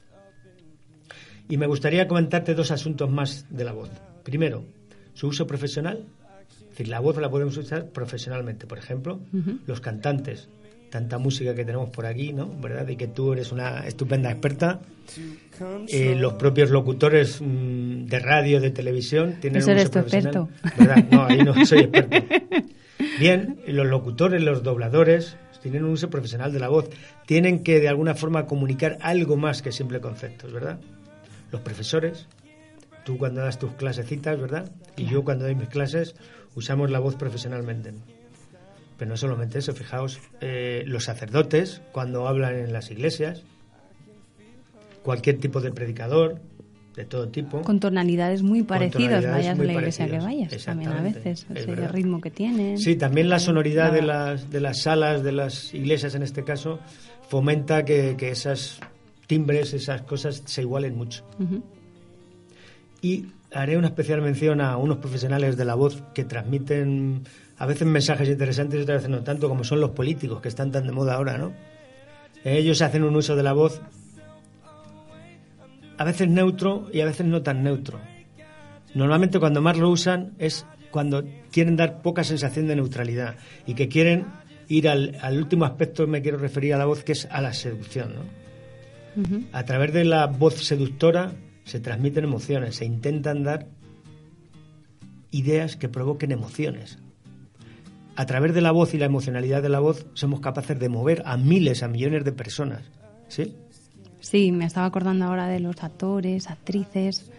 Y 1.50 1.58
me 1.58 1.68
gustaría 1.68 2.08
comentarte 2.08 2.54
dos 2.54 2.72
asuntos 2.72 3.10
más 3.10 3.46
de 3.50 3.66
la 3.66 3.74
voz. 3.74 3.90
Primero, 4.24 4.64
su 5.14 5.28
uso 5.28 5.46
profesional. 5.48 6.06
Es 6.50 6.70
decir, 6.70 6.88
la 6.88 7.00
voz 7.00 7.18
la 7.18 7.30
podemos 7.30 7.58
usar 7.58 7.90
profesionalmente. 7.90 8.68
Por 8.68 8.78
ejemplo, 8.78 9.20
los 9.68 9.82
cantantes. 9.82 10.48
Tanta 10.92 11.18
música 11.18 11.56
que 11.56 11.66
tenemos 11.66 11.90
por 11.90 12.06
aquí, 12.06 12.34
¿no? 12.34 12.48
¿Verdad? 12.62 12.88
Y 12.88 12.98
que 12.98 13.08
tú 13.08 13.34
eres 13.34 13.52
una 13.52 13.88
estupenda 13.88 14.30
experta. 14.30 14.82
Eh, 15.88 16.16
los 16.16 16.34
propios 16.34 16.70
locutores 16.70 17.42
mm, 17.42 18.06
de 18.06 18.20
radio, 18.20 18.60
de 18.60 18.72
televisión, 18.72 19.38
tienen 19.40 19.64
un 19.64 19.70
uso 19.78 19.92
profesional. 19.92 20.48
¿verdad? 20.78 21.06
No, 21.10 21.26
ahí 21.26 21.40
no 21.40 21.66
soy 21.66 21.80
experto. 21.92 22.18
Bien, 23.20 23.60
los 23.68 23.88
locutores, 23.88 24.44
los 24.44 24.64
dobladores, 24.64 25.38
tienen 25.62 25.86
un 25.86 25.92
uso 25.92 26.10
profesional 26.10 26.52
de 26.52 26.60
la 26.60 26.68
voz. 26.68 26.90
Tienen 27.26 27.64
que, 27.64 27.80
de 27.80 27.88
alguna 27.88 28.16
forma, 28.16 28.46
comunicar 28.46 28.98
algo 29.02 29.38
más 29.38 29.62
que 29.62 29.72
simple 29.72 30.02
conceptos, 30.02 30.52
¿verdad? 30.52 30.80
Los 31.52 31.62
profesores, 31.62 32.28
tú 33.06 33.18
cuando 33.18 33.42
das 33.42 33.60
tus 33.60 33.72
clasecitas, 33.74 34.40
¿verdad? 34.40 34.72
Y 34.98 35.06
yo 35.06 35.24
cuando 35.24 35.46
doy 35.46 35.56
mis 35.56 35.70
clases 35.70 36.16
usamos 36.56 36.92
la 36.92 37.00
voz 37.00 37.16
profesionalmente. 37.16 37.94
Pero 39.02 39.10
no 39.10 39.18
solamente 39.18 39.58
eso, 39.58 39.74
fijaos, 39.74 40.20
eh, 40.42 40.84
los 40.86 41.06
sacerdotes 41.06 41.82
cuando 41.92 42.28
hablan 42.28 42.54
en 42.54 42.72
las 42.72 42.92
iglesias, 42.92 43.42
cualquier 45.02 45.40
tipo 45.40 45.60
de 45.60 45.72
predicador, 45.72 46.40
de 46.96 47.06
todo 47.06 47.28
tipo. 47.30 47.64
Con 47.64 47.80
tonalidades 47.80 48.44
muy 48.44 48.62
parecidas, 48.62 49.26
vayas 49.26 49.60
a 49.60 49.64
la 49.64 49.74
iglesia 49.74 50.08
que 50.08 50.20
vayas, 50.20 50.66
también 50.66 50.92
a 50.92 51.02
veces, 51.02 51.48
el 51.50 51.90
ritmo 51.90 52.22
que 52.22 52.30
tienen. 52.30 52.78
Sí, 52.78 52.96
también 52.96 53.28
la 53.28 53.40
sonoridad 53.40 53.92
de 53.92 54.04
las, 54.04 54.52
de 54.52 54.62
las 54.62 54.84
salas, 54.84 55.24
de 55.24 55.32
las 55.32 55.74
iglesias 55.74 56.14
en 56.14 56.22
este 56.22 56.44
caso, 56.44 56.80
fomenta 57.28 57.84
que, 57.84 58.14
que 58.16 58.30
esas 58.30 58.80
timbres, 59.26 59.74
esas 59.74 60.04
cosas 60.04 60.44
se 60.46 60.62
igualen 60.62 60.96
mucho. 60.96 61.24
Y 63.02 63.26
haré 63.52 63.78
una 63.78 63.88
especial 63.88 64.22
mención 64.22 64.62
a 64.62 64.78
unos 64.78 64.98
profesionales 64.98 65.58
de 65.58 65.66
la 65.66 65.74
voz 65.74 66.04
que 66.14 66.24
transmiten 66.24 67.24
a 67.62 67.68
veces 67.68 67.88
mensajes 67.88 68.28
interesantes 68.28 68.80
y 68.80 68.82
otras 68.82 69.04
veces 69.04 69.12
no 69.12 69.24
tanto, 69.24 69.48
como 69.48 69.64
son 69.64 69.82
los 69.82 69.92
políticos, 69.92 70.42
que 70.42 70.48
están 70.48 70.72
tan 70.72 70.88
de 70.88 70.94
moda 70.94 71.14
ahora, 71.14 71.38
¿no? 71.38 71.54
Ellos 72.44 72.82
hacen 72.82 73.04
un 73.04 73.16
uso 73.16 73.36
de 73.36 73.44
la 73.44 73.54
voz 73.54 73.84
a 75.96 76.04
veces 76.04 76.28
neutro 76.28 76.90
y 76.92 77.02
a 77.02 77.06
veces 77.06 77.28
no 77.28 77.44
tan 77.44 77.62
neutro. 77.62 78.00
Normalmente 78.96 79.38
cuando 79.40 79.62
más 79.62 79.78
lo 79.78 79.92
usan 79.92 80.34
es 80.40 80.66
cuando 80.90 81.24
quieren 81.52 81.76
dar 81.76 82.02
poca 82.02 82.24
sensación 82.24 82.66
de 82.66 82.78
neutralidad 82.78 83.36
y 83.68 83.76
que 83.76 83.90
quieren 83.90 84.26
ir 84.68 84.90
al, 84.90 85.16
último 85.38 85.66
aspecto 85.66 86.04
que 86.06 86.10
me 86.10 86.24
quiero 86.24 86.40
referir 86.40 86.74
a 86.74 86.80
la 86.80 86.86
voz, 86.86 87.04
que 87.04 87.12
es 87.12 87.28
a 87.30 87.42
la 87.42 87.54
seducción. 87.54 88.16
¿no? 88.16 89.44
A 89.52 89.66
través 89.66 89.94
de 89.94 90.04
la 90.04 90.26
voz 90.26 90.56
seductora 90.56 91.36
se 91.66 91.80
transmiten 91.80 92.24
emociones, 92.24 92.78
se 92.78 92.86
intentan 92.86 93.44
dar 93.44 93.68
ideas 95.30 95.76
que 95.76 95.90
provoquen 95.90 96.32
emociones. 96.32 96.98
A 98.22 98.26
través 98.28 98.54
de 98.54 98.62
la 98.62 98.70
voz 98.70 98.94
y 98.94 99.00
la 99.00 99.08
emocionalidad 99.08 99.64
de 99.64 99.70
la 99.70 99.80
voz 99.80 100.06
somos 100.14 100.42
capaces 100.42 100.78
de 100.78 100.90
mover 100.90 101.24
a 101.26 101.38
miles, 101.38 101.82
a 101.82 101.88
millones 101.88 102.24
de 102.24 102.32
personas. 102.32 102.84
¿Sí? 103.28 103.56
Sí, 104.20 104.52
me 104.52 104.66
estaba 104.66 104.86
acordando 104.86 105.26
ahora 105.26 105.48
de 105.48 105.60
los 105.60 105.84
actores, 105.84 106.48
actrices, 106.48 107.32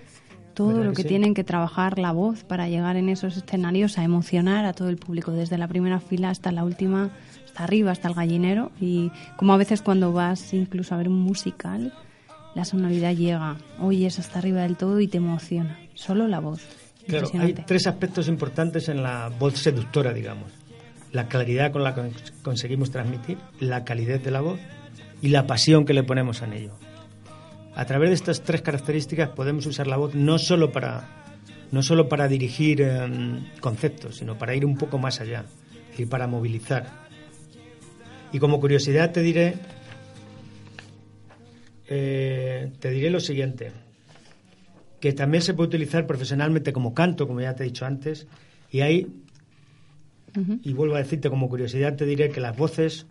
todo 0.55 0.83
lo 0.83 0.93
que, 0.93 1.05
tienen 1.05 1.35
que 1.35 1.45
trabajar 1.45 2.01
la 2.01 2.11
voz 2.11 2.43
para 2.43 2.67
llegar 2.67 2.97
en 2.97 3.11
esos 3.11 3.37
escenarios 3.37 3.97
a 3.97 4.03
emocionar 4.03 4.65
a 4.65 4.73
todo 4.73 4.89
el 4.89 4.97
público, 4.97 5.31
desde 5.31 5.57
la 5.57 5.69
primera 5.69 6.01
fila 6.01 6.31
hasta 6.31 6.51
la 6.51 6.65
última, 6.65 7.13
hasta 7.45 7.63
arriba, 7.63 7.93
hasta 7.93 8.09
el 8.09 8.15
gallinero. 8.15 8.73
Y 8.81 9.13
como 9.37 9.53
a 9.53 9.59
veces 9.59 9.83
cuando 9.83 10.13
vas 10.13 10.53
incluso 10.53 10.97
a 10.97 10.99
ver 10.99 11.09
un 11.09 11.21
musical, 11.21 11.95
la 12.57 12.65
sonoridad 12.65 13.15
llega, 13.15 13.57
oyes 13.81 14.19
hasta 14.19 14.41
arriba 14.41 14.63
del 14.63 14.77
todo 14.77 14.99
y 14.99 15.07
te 15.07 15.19
emociona. 15.19 15.79
Solo 15.95 16.27
la 16.27 16.41
voz. 16.41 16.61
Claro, 17.07 17.31
hay 17.39 17.53
tres 17.53 17.87
aspectos 17.87 18.27
importantes 18.27 18.89
en 18.89 19.01
la 19.01 19.31
voz 19.39 19.59
seductora, 19.59 20.13
digamos. 20.13 20.62
La 21.13 21.29
claridad 21.29 21.73
con 21.73 21.85
la 21.85 21.95
que 21.95 22.11
conseguimos 22.43 22.91
transmitir, 22.91 23.39
la 23.61 23.85
calidez 23.85 24.23
de 24.25 24.31
la 24.31 24.41
voz 24.41 24.59
y 25.21 25.29
la 25.29 25.47
pasión 25.47 25.85
que 25.85 25.95
le 25.95 26.03
ponemos 26.03 26.43
en 26.43 26.55
ello. 26.55 26.73
A 27.75 27.85
través 27.85 28.11
de 28.11 28.15
estas 28.15 28.43
tres 28.43 28.63
características 28.63 29.31
podemos 29.31 29.67
usar 29.67 29.87
la 29.87 29.97
voz 29.97 30.15
no 30.15 30.39
solo 30.39 30.73
para 30.73 31.23
no 31.71 31.83
solo 31.83 32.07
para 32.09 32.29
dirigir 32.29 32.83
em, 32.83 33.47
conceptos, 33.61 34.19
sino 34.19 34.37
para 34.37 34.55
ir 34.55 34.67
un 34.67 34.77
poco 34.77 34.99
más 34.99 35.23
allá, 35.23 35.47
y 35.97 36.05
para 36.07 36.27
movilizar. 36.27 36.87
Y 38.33 38.39
como 38.39 38.61
curiosidad 38.61 39.11
te 39.11 39.23
diré, 39.23 39.55
eh, 41.89 42.73
te 42.79 42.91
diré 42.91 43.11
lo 43.11 43.21
siguiente, 43.21 43.73
que 45.01 45.13
también 45.13 45.43
se 45.43 45.55
puede 45.55 45.69
utilizar 45.69 46.07
profesionalmente 46.07 46.73
como 46.73 46.95
canto, 46.95 47.27
como 47.27 47.41
ya 47.41 47.55
te 47.55 47.65
he 47.65 47.67
dicho 47.67 47.87
antes, 47.87 48.27
y 48.71 48.81
hay, 48.81 49.07
y 50.63 50.73
vuelvo 50.73 50.95
a 50.95 50.99
decirte 50.99 51.29
como 51.29 51.49
curiosidad, 51.49 51.97
te 51.97 52.07
diré 52.07 52.31
que 52.31 52.41
las 52.41 52.57
voces, 52.57 53.07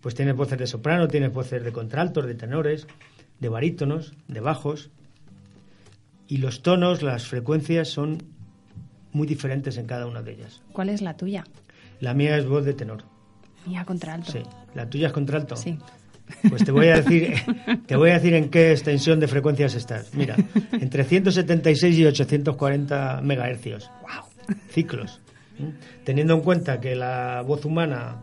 pues 0.00 0.14
tienes 0.14 0.34
voces 0.34 0.58
de 0.58 0.66
soprano, 0.66 1.08
tienes 1.08 1.32
voces 1.32 1.62
de 1.62 1.72
contraltos, 1.72 2.26
de 2.26 2.34
tenores, 2.34 2.86
de 3.38 3.48
barítonos, 3.48 4.12
de 4.28 4.40
bajos, 4.40 4.90
y 6.26 6.38
los 6.38 6.62
tonos, 6.62 7.02
las 7.02 7.26
frecuencias 7.26 7.88
son 7.88 8.22
muy 9.12 9.26
diferentes 9.26 9.76
en 9.76 9.86
cada 9.86 10.06
una 10.06 10.22
de 10.22 10.32
ellas. 10.32 10.62
¿Cuál 10.72 10.88
es 10.88 11.02
la 11.02 11.16
tuya? 11.16 11.44
La 11.98 12.14
mía 12.14 12.36
es 12.36 12.46
voz 12.46 12.64
de 12.64 12.74
tenor. 12.74 13.04
Mía 13.66 13.84
contralto. 13.84 14.30
Sí. 14.30 14.42
¿La 14.74 14.88
tuya 14.88 15.08
es 15.08 15.12
contralto? 15.12 15.56
Sí. 15.56 15.78
Pues 16.48 16.64
te 16.64 16.70
voy 16.70 16.88
a 16.88 17.00
decir, 17.00 17.34
te 17.86 17.96
voy 17.96 18.10
a 18.10 18.14
decir 18.14 18.34
en 18.34 18.48
qué 18.50 18.70
extensión 18.70 19.18
de 19.18 19.26
frecuencias 19.26 19.74
estás. 19.74 20.14
Mira, 20.14 20.36
entre 20.72 21.04
176 21.04 21.98
y 21.98 22.06
840 22.06 23.20
megahercios. 23.22 23.90
Wow. 24.02 24.56
Ciclos. 24.68 25.20
Teniendo 26.04 26.34
en 26.34 26.40
cuenta 26.40 26.80
que 26.80 26.94
la 26.94 27.42
voz 27.46 27.64
humana, 27.64 28.22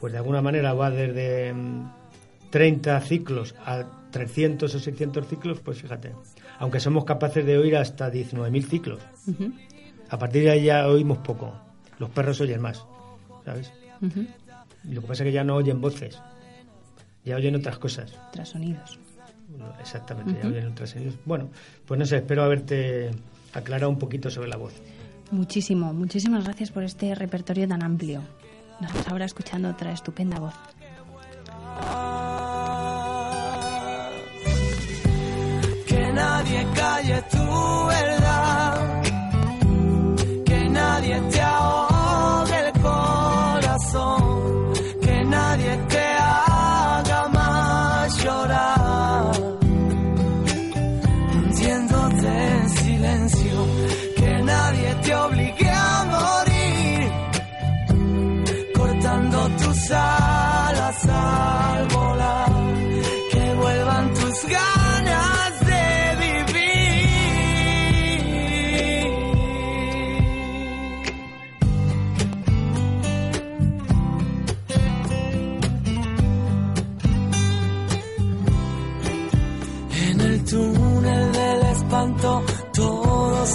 pues 0.00 0.12
de 0.12 0.18
alguna 0.18 0.42
manera 0.42 0.74
va 0.74 0.90
desde 0.90 1.54
30 2.50 2.98
mm, 2.98 3.02
ciclos 3.02 3.54
a 3.64 3.84
300 4.10 4.74
o 4.74 4.78
600 4.78 5.26
ciclos, 5.26 5.60
pues 5.60 5.80
fíjate. 5.80 6.12
Aunque 6.58 6.80
somos 6.80 7.04
capaces 7.04 7.44
de 7.44 7.58
oír 7.58 7.76
hasta 7.76 8.12
19.000 8.12 8.64
ciclos. 8.64 9.00
A 10.08 10.18
partir 10.18 10.44
de 10.44 10.50
ahí 10.50 10.64
ya 10.64 10.86
oímos 10.86 11.18
poco. 11.18 11.52
Los 11.98 12.10
perros 12.10 12.40
oyen 12.40 12.60
más, 12.60 12.84
¿sabes? 13.44 13.72
Lo 14.84 15.00
que 15.00 15.06
pasa 15.06 15.22
es 15.22 15.28
que 15.28 15.32
ya 15.32 15.44
no 15.44 15.56
oyen 15.56 15.80
voces, 15.80 16.20
ya 17.24 17.36
oyen 17.36 17.54
otras 17.56 17.78
cosas. 17.78 18.12
Otros 18.28 18.48
sonidos. 18.48 18.98
Exactamente, 19.80 20.38
ya 20.42 20.48
oyen 20.48 20.68
otros 20.68 20.90
sonidos. 20.90 21.14
Bueno, 21.24 21.50
pues 21.86 21.98
no 21.98 22.06
sé, 22.06 22.16
espero 22.16 22.42
haberte 22.42 23.10
aclarado 23.52 23.90
un 23.90 23.98
poquito 23.98 24.30
sobre 24.30 24.48
la 24.48 24.56
voz. 24.56 24.74
Muchísimo, 25.30 25.92
muchísimas 25.92 26.44
gracias 26.44 26.70
por 26.70 26.82
este 26.82 27.14
repertorio 27.14 27.66
tan 27.66 27.82
amplio. 27.82 28.22
Nos 28.80 28.92
vamos 28.92 29.08
ahora 29.08 29.24
escuchando 29.24 29.68
otra 29.68 29.92
estupenda 29.92 30.38
voz. 30.38 30.54
Que 35.86 36.12
nadie 36.12 36.66
calle 36.74 37.22
tu 37.30 37.90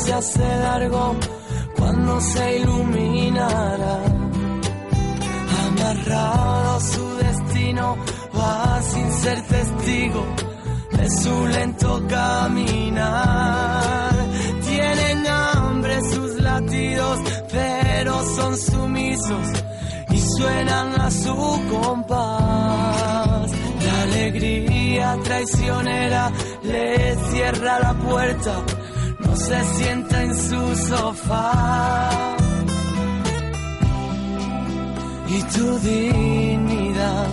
todo 0.10 0.22
se 0.22 0.40
largo 0.40 1.16
cuando 1.78 2.22
se 2.22 2.58
iluminará. 2.60 4.00
Amarrado 5.68 6.76
a 6.76 6.80
su 6.80 7.16
destino 7.18 7.98
va 8.38 8.82
sin 8.82 9.12
ser 9.14 9.42
testigo 9.48 10.26
de 10.92 11.10
su 11.10 11.48
lento 11.48 12.02
caminar. 12.08 13.10
Tienen 14.68 15.28
hambre 15.28 16.02
sus 16.12 16.42
latidos, 16.42 17.20
pero 17.52 18.24
son 18.36 18.58
sumisos 18.58 19.48
y 20.12 20.18
suenan 20.18 21.02
a 21.02 21.12
su 21.12 21.36
compás. 21.70 23.52
La 23.86 24.02
alegría 24.04 25.18
traicionera 25.24 26.32
le 26.64 27.16
cierra 27.32 27.80
la 27.80 27.94
puerta, 27.94 28.64
se 29.50 29.64
sienta 29.78 30.24
en 30.24 30.36
su 30.36 30.76
sofá. 30.76 32.36
Y 35.28 35.42
tu 35.54 35.80
dignidad 35.80 37.28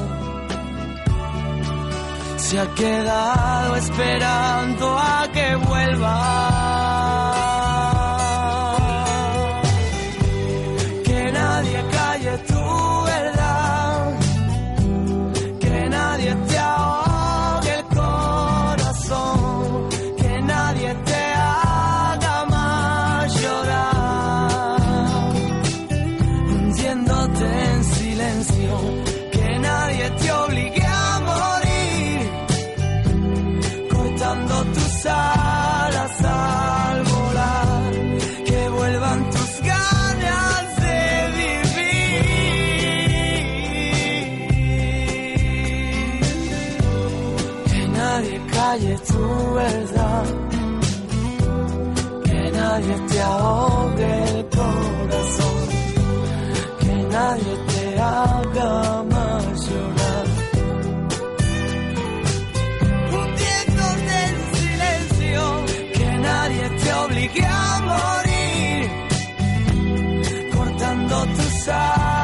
se 2.37 2.59
ha 2.59 2.67
quedado 2.75 3.77
esperando 3.77 4.99
a 4.99 5.29
que 5.35 5.57
vuelva. 5.57 7.26
Ahogue 53.27 54.47
corazón, 54.59 55.61
que 56.81 56.95
nadie 57.17 57.55
te 57.73 57.85
haga 58.01 58.73
más 59.15 59.45
llorar. 59.69 60.27
hundiéndote 63.15 64.15
en 64.29 64.37
silencio, 64.57 65.41
que 65.97 66.09
nadie 66.29 66.65
te 66.83 66.89
obligue 67.05 67.47
a 67.47 67.81
morir, 67.93 68.83
cortando 70.57 71.17
tus 71.37 71.69
alas 71.69 72.16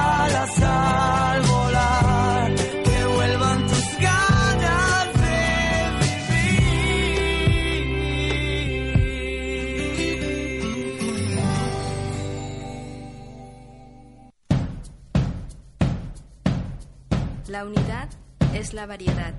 La 17.63 17.69
unidad 17.69 18.09
es 18.55 18.75
la 18.75 18.87
variedad 18.87 19.35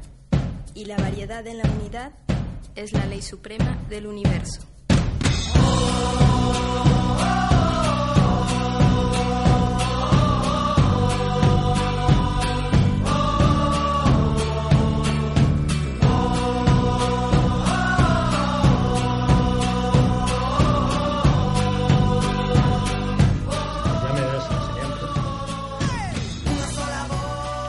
y 0.74 0.86
la 0.86 0.96
variedad 0.96 1.46
en 1.46 1.58
la 1.58 1.70
unidad 1.70 2.14
es 2.74 2.94
la 2.94 3.06
ley 3.06 3.22
suprema 3.22 3.78
del 3.90 4.08
universo. 4.08 4.62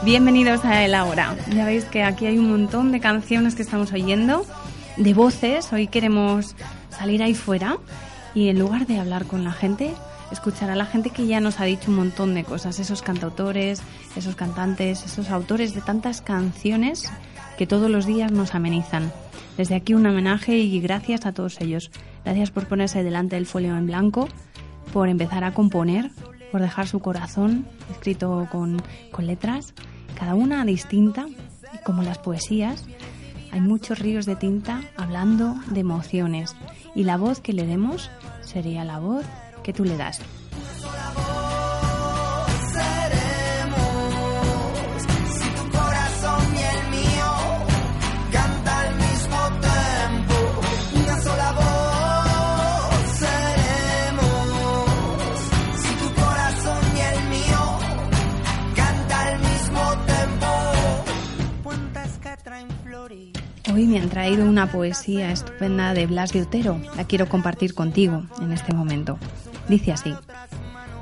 Bienvenidos 0.05 0.63
a 0.63 0.85
El 0.85 0.93
Ahora. 0.93 1.35
Ya 1.49 1.65
veis 1.65 1.83
que 1.85 2.03
aquí 2.03 2.27
hay 2.27 2.37
un 2.37 2.51
montón 2.51 2.91
de 2.91 2.99
canciones 2.99 3.55
que 3.55 3.63
estamos 3.63 3.91
oyendo, 3.91 4.45
de 4.97 5.15
voces. 5.15 5.73
Hoy 5.73 5.87
queremos 5.87 6.55
salir 6.91 7.23
ahí 7.23 7.33
fuera 7.33 7.79
Y 8.35 8.49
en 8.49 8.59
lugar 8.59 8.85
de 8.85 8.99
hablar 8.99 9.25
con 9.25 9.43
la 9.43 9.51
gente, 9.51 9.95
escuchar 10.31 10.69
a 10.69 10.75
la 10.75 10.85
gente 10.85 11.09
que 11.09 11.25
ya 11.25 11.39
nos 11.39 11.59
ha 11.59 11.65
dicho 11.65 11.89
un 11.89 11.97
montón 11.97 12.35
de 12.35 12.43
cosas, 12.43 12.79
esos 12.79 13.01
cantautores, 13.01 13.81
esos 14.15 14.35
cantantes, 14.35 15.03
esos 15.03 15.31
autores 15.31 15.73
de 15.73 15.81
tantas 15.81 16.21
canciones 16.21 17.11
que 17.57 17.65
todos 17.65 17.89
los 17.89 18.05
días 18.05 18.31
nos 18.31 18.53
amenizan. 18.53 19.11
Desde 19.57 19.73
aquí 19.73 19.95
un 19.95 20.05
homenaje 20.05 20.59
y 20.59 20.79
gracias 20.81 21.25
a 21.25 21.31
todos 21.31 21.59
ellos. 21.61 21.89
Gracias 22.23 22.51
por 22.51 22.67
ponerse 22.67 23.01
delante 23.01 23.37
del 23.37 23.47
folio 23.47 23.75
en 23.75 23.87
blanco, 23.87 24.29
por 24.93 25.09
empezar 25.09 25.43
a 25.43 25.55
componer, 25.55 26.11
por 26.51 26.61
dejar 26.61 26.87
su 26.87 26.99
corazón 26.99 27.65
escrito 27.89 28.47
con, 28.51 28.83
con 29.11 29.25
letras, 29.25 29.73
cada 30.15 30.35
una 30.35 30.65
distinta, 30.65 31.27
como 31.85 32.01
las 32.01 32.17
poesías. 32.17 32.85
Hay 33.51 33.61
muchos 33.61 33.99
ríos 33.99 34.25
de 34.25 34.35
tinta 34.35 34.81
hablando 34.97 35.55
de 35.69 35.81
emociones 35.81 36.55
y 36.95 37.03
la 37.03 37.17
voz 37.17 37.39
que 37.39 37.53
le 37.53 37.65
demos 37.65 38.09
sería 38.41 38.83
la 38.83 38.99
voz 38.99 39.25
que 39.63 39.73
tú 39.73 39.83
le 39.83 39.97
das. 39.97 40.21
Hoy 63.75 63.87
me 63.87 63.99
han 63.99 64.07
traído 64.07 64.45
una 64.45 64.71
poesía 64.71 65.33
estupenda 65.33 65.93
de 65.93 66.07
Blas 66.07 66.31
de 66.31 66.43
Otero. 66.43 66.79
La 66.95 67.03
quiero 67.03 67.27
compartir 67.27 67.73
contigo 67.73 68.23
en 68.41 68.53
este 68.53 68.73
momento. 68.73 69.19
Dice 69.67 69.91
así, 69.91 70.13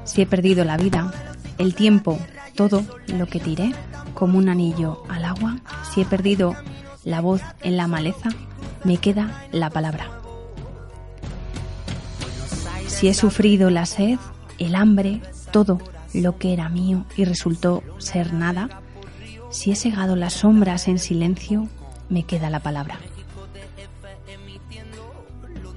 si 0.05 0.23
he 0.23 0.25
perdido 0.25 0.65
la 0.65 0.75
vida, 0.75 1.13
el 1.59 1.75
tiempo, 1.75 2.17
todo 2.55 2.83
lo 3.05 3.27
que 3.27 3.39
tiré, 3.39 3.73
como 4.15 4.39
un 4.39 4.49
anillo 4.49 5.03
al 5.07 5.23
agua, 5.23 5.59
si 5.93 6.01
he 6.01 6.05
perdido 6.05 6.55
la 7.03 7.21
voz 7.21 7.43
en 7.61 7.77
la 7.77 7.85
maleza, 7.85 8.29
me 8.83 8.97
queda 8.97 9.45
la 9.51 9.69
palabra. 9.69 10.09
Si 12.87 13.07
he 13.07 13.13
sufrido 13.13 13.69
la 13.69 13.85
sed, 13.85 14.17
el 14.57 14.73
hambre, 14.73 15.21
todo 15.51 15.79
lo 16.15 16.39
que 16.39 16.53
era 16.53 16.69
mío 16.69 17.05
y 17.15 17.25
resultó 17.25 17.83
ser 17.99 18.33
nada, 18.33 18.81
si 19.51 19.69
he 19.69 19.75
segado 19.75 20.15
las 20.15 20.33
sombras 20.33 20.87
en 20.87 20.97
silencio, 20.97 21.69
me 22.09 22.23
queda 22.23 22.49
la 22.49 22.59
palabra. 22.59 22.99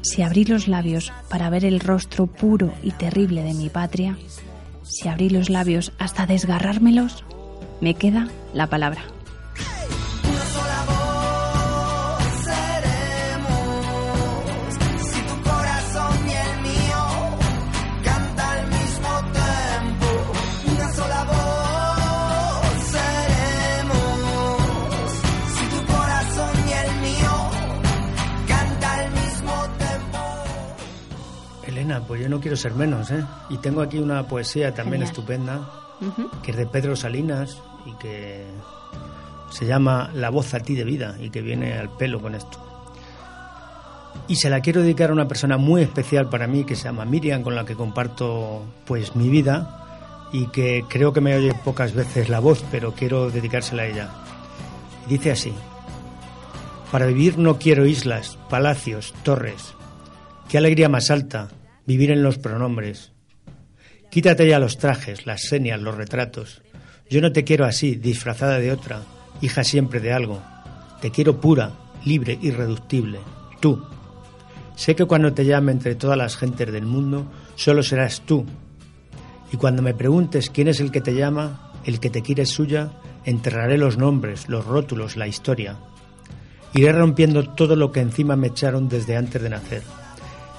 Si 0.02 0.22
abrí 0.22 0.44
los 0.44 0.68
labios 0.68 1.12
para 1.28 1.50
ver 1.50 1.64
el 1.64 1.80
rostro 1.80 2.26
puro 2.26 2.72
y 2.82 2.92
terrible 2.92 3.42
de 3.42 3.54
mi 3.54 3.68
patria, 3.70 4.16
si 4.82 5.08
abrí 5.08 5.30
los 5.30 5.50
labios 5.50 5.92
hasta 5.98 6.26
desgarrármelos, 6.26 7.24
me 7.80 7.94
queda 7.94 8.28
la 8.54 8.68
palabra. 8.68 9.15
Pues 32.00 32.20
yo 32.20 32.28
no 32.28 32.40
quiero 32.40 32.56
ser 32.56 32.74
menos, 32.74 33.10
¿eh? 33.10 33.24
Y 33.48 33.58
tengo 33.58 33.80
aquí 33.80 33.98
una 33.98 34.26
poesía 34.26 34.74
también 34.74 35.02
estupenda, 35.02 35.68
que 36.42 36.50
es 36.50 36.56
de 36.56 36.66
Pedro 36.66 36.96
Salinas 36.96 37.58
y 37.86 37.92
que 37.98 38.44
se 39.50 39.66
llama 39.66 40.10
La 40.14 40.30
voz 40.30 40.54
a 40.54 40.60
ti 40.60 40.74
de 40.74 40.84
vida 40.84 41.16
y 41.20 41.30
que 41.30 41.42
viene 41.42 41.78
al 41.78 41.90
pelo 41.90 42.20
con 42.20 42.34
esto. 42.34 42.58
Y 44.28 44.36
se 44.36 44.50
la 44.50 44.60
quiero 44.60 44.80
dedicar 44.80 45.10
a 45.10 45.12
una 45.12 45.28
persona 45.28 45.56
muy 45.56 45.82
especial 45.82 46.28
para 46.28 46.46
mí 46.46 46.64
que 46.64 46.74
se 46.74 46.84
llama 46.84 47.04
Miriam, 47.04 47.42
con 47.42 47.54
la 47.54 47.64
que 47.64 47.76
comparto 47.76 48.62
pues 48.84 49.14
mi 49.14 49.28
vida 49.28 50.28
y 50.32 50.46
que 50.48 50.84
creo 50.88 51.12
que 51.12 51.20
me 51.20 51.36
oye 51.36 51.54
pocas 51.64 51.94
veces 51.94 52.28
la 52.28 52.40
voz, 52.40 52.64
pero 52.70 52.92
quiero 52.92 53.30
dedicársela 53.30 53.82
a 53.82 53.86
ella. 53.86 54.10
dice 55.08 55.30
así: 55.30 55.52
Para 56.90 57.06
vivir 57.06 57.38
no 57.38 57.58
quiero 57.58 57.86
islas, 57.86 58.38
palacios, 58.50 59.14
torres. 59.22 59.74
Qué 60.48 60.58
alegría 60.58 60.88
más 60.88 61.10
alta 61.10 61.48
vivir 61.86 62.10
en 62.10 62.22
los 62.22 62.38
pronombres. 62.38 63.12
Quítate 64.10 64.48
ya 64.48 64.58
los 64.58 64.78
trajes, 64.78 65.26
las 65.26 65.42
señas, 65.42 65.80
los 65.80 65.94
retratos. 65.94 66.62
Yo 67.08 67.20
no 67.20 67.32
te 67.32 67.44
quiero 67.44 67.64
así, 67.64 67.94
disfrazada 67.94 68.58
de 68.58 68.72
otra, 68.72 69.02
hija 69.40 69.62
siempre 69.62 70.00
de 70.00 70.12
algo. 70.12 70.42
Te 71.00 71.10
quiero 71.10 71.40
pura, 71.40 71.72
libre, 72.04 72.38
irreductible. 72.42 73.20
Tú. 73.60 73.84
Sé 74.74 74.94
que 74.94 75.04
cuando 75.04 75.32
te 75.32 75.44
llame 75.44 75.72
entre 75.72 75.94
todas 75.94 76.18
las 76.18 76.36
gentes 76.36 76.72
del 76.72 76.84
mundo, 76.84 77.26
solo 77.54 77.82
serás 77.82 78.22
tú. 78.22 78.44
Y 79.52 79.56
cuando 79.56 79.82
me 79.82 79.94
preguntes 79.94 80.50
quién 80.50 80.68
es 80.68 80.80
el 80.80 80.90
que 80.90 81.00
te 81.00 81.14
llama, 81.14 81.72
el 81.84 82.00
que 82.00 82.10
te 82.10 82.22
quiere 82.22 82.42
es 82.42 82.50
suya, 82.50 82.90
enterraré 83.24 83.78
los 83.78 83.96
nombres, 83.96 84.48
los 84.48 84.66
rótulos, 84.66 85.16
la 85.16 85.28
historia. 85.28 85.76
Iré 86.74 86.92
rompiendo 86.92 87.48
todo 87.54 87.76
lo 87.76 87.92
que 87.92 88.00
encima 88.00 88.36
me 88.36 88.48
echaron 88.48 88.88
desde 88.88 89.16
antes 89.16 89.40
de 89.40 89.50
nacer 89.50 89.82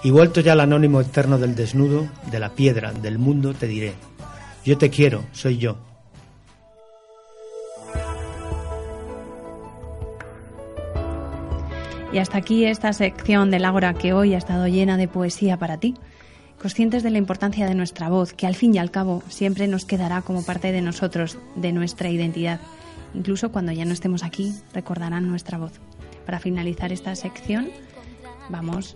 y 0.04 0.12
vuelto 0.12 0.42
ya 0.42 0.54
al 0.54 0.62
anónimo 0.62 1.02
eterno 1.02 1.38
del 1.38 1.56
desnudo, 1.56 2.08
de 2.32 2.40
la 2.40 2.50
piedra, 2.50 2.94
del 2.94 3.18
mundo, 3.18 3.54
te 3.54 3.68
diré, 3.68 3.94
yo 4.64 4.78
te 4.78 4.90
quiero, 4.90 5.24
soy 5.32 5.58
yo. 5.58 5.78
Y 12.14 12.20
hasta 12.20 12.38
aquí 12.38 12.66
esta 12.66 12.94
sección 12.94 13.52
del 13.52 13.66
Ágora 13.66 13.94
que 13.94 14.14
hoy 14.14 14.34
ha 14.34 14.38
estado 14.38 14.68
llena 14.68 14.98
de 14.98 15.08
poesía 15.08 15.58
para 15.58 15.78
ti. 15.78 15.96
Conscientes 16.60 17.04
de 17.04 17.12
la 17.12 17.18
importancia 17.18 17.68
de 17.68 17.76
nuestra 17.76 18.10
voz, 18.10 18.34
que 18.34 18.48
al 18.48 18.56
fin 18.56 18.74
y 18.74 18.80
al 18.80 18.92
cabo 18.92 19.22
siempre 19.28 19.68
nos 19.68 19.86
quedará 19.86 20.22
como 20.22 20.44
parte 20.44 20.72
de 20.72 20.82
nosotros, 20.82 21.38
de 21.56 21.72
nuestra 21.72 22.10
identidad. 22.10 22.60
Incluso 23.14 23.52
cuando 23.52 23.72
ya 23.72 23.86
no 23.86 23.94
estemos 23.94 24.24
aquí, 24.24 24.54
recordarán 24.74 25.30
nuestra 25.30 25.58
voz. 25.58 25.74
Para 26.26 26.40
finalizar 26.40 26.92
esta 26.92 27.16
sección, 27.16 27.70
vamos 28.50 28.96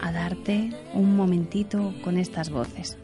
a 0.00 0.12
darte 0.12 0.70
un 0.94 1.16
momentito 1.16 1.94
con 2.02 2.16
estas 2.18 2.50
voces. 2.50 2.98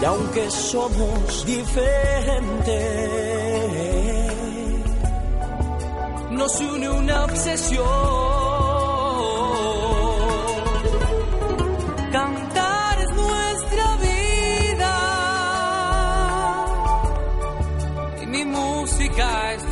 Y 0.00 0.04
aunque 0.04 0.50
somos 0.50 1.46
diferentes, 1.46 2.72
nos 6.32 6.60
une 6.60 6.90
una 6.90 7.24
obsesión. 7.24 8.51
Música 19.12 19.71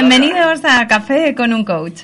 Bienvenidos 0.00 0.64
a 0.64 0.86
Café 0.86 1.34
con 1.34 1.52
un 1.52 1.64
Coach. 1.64 2.02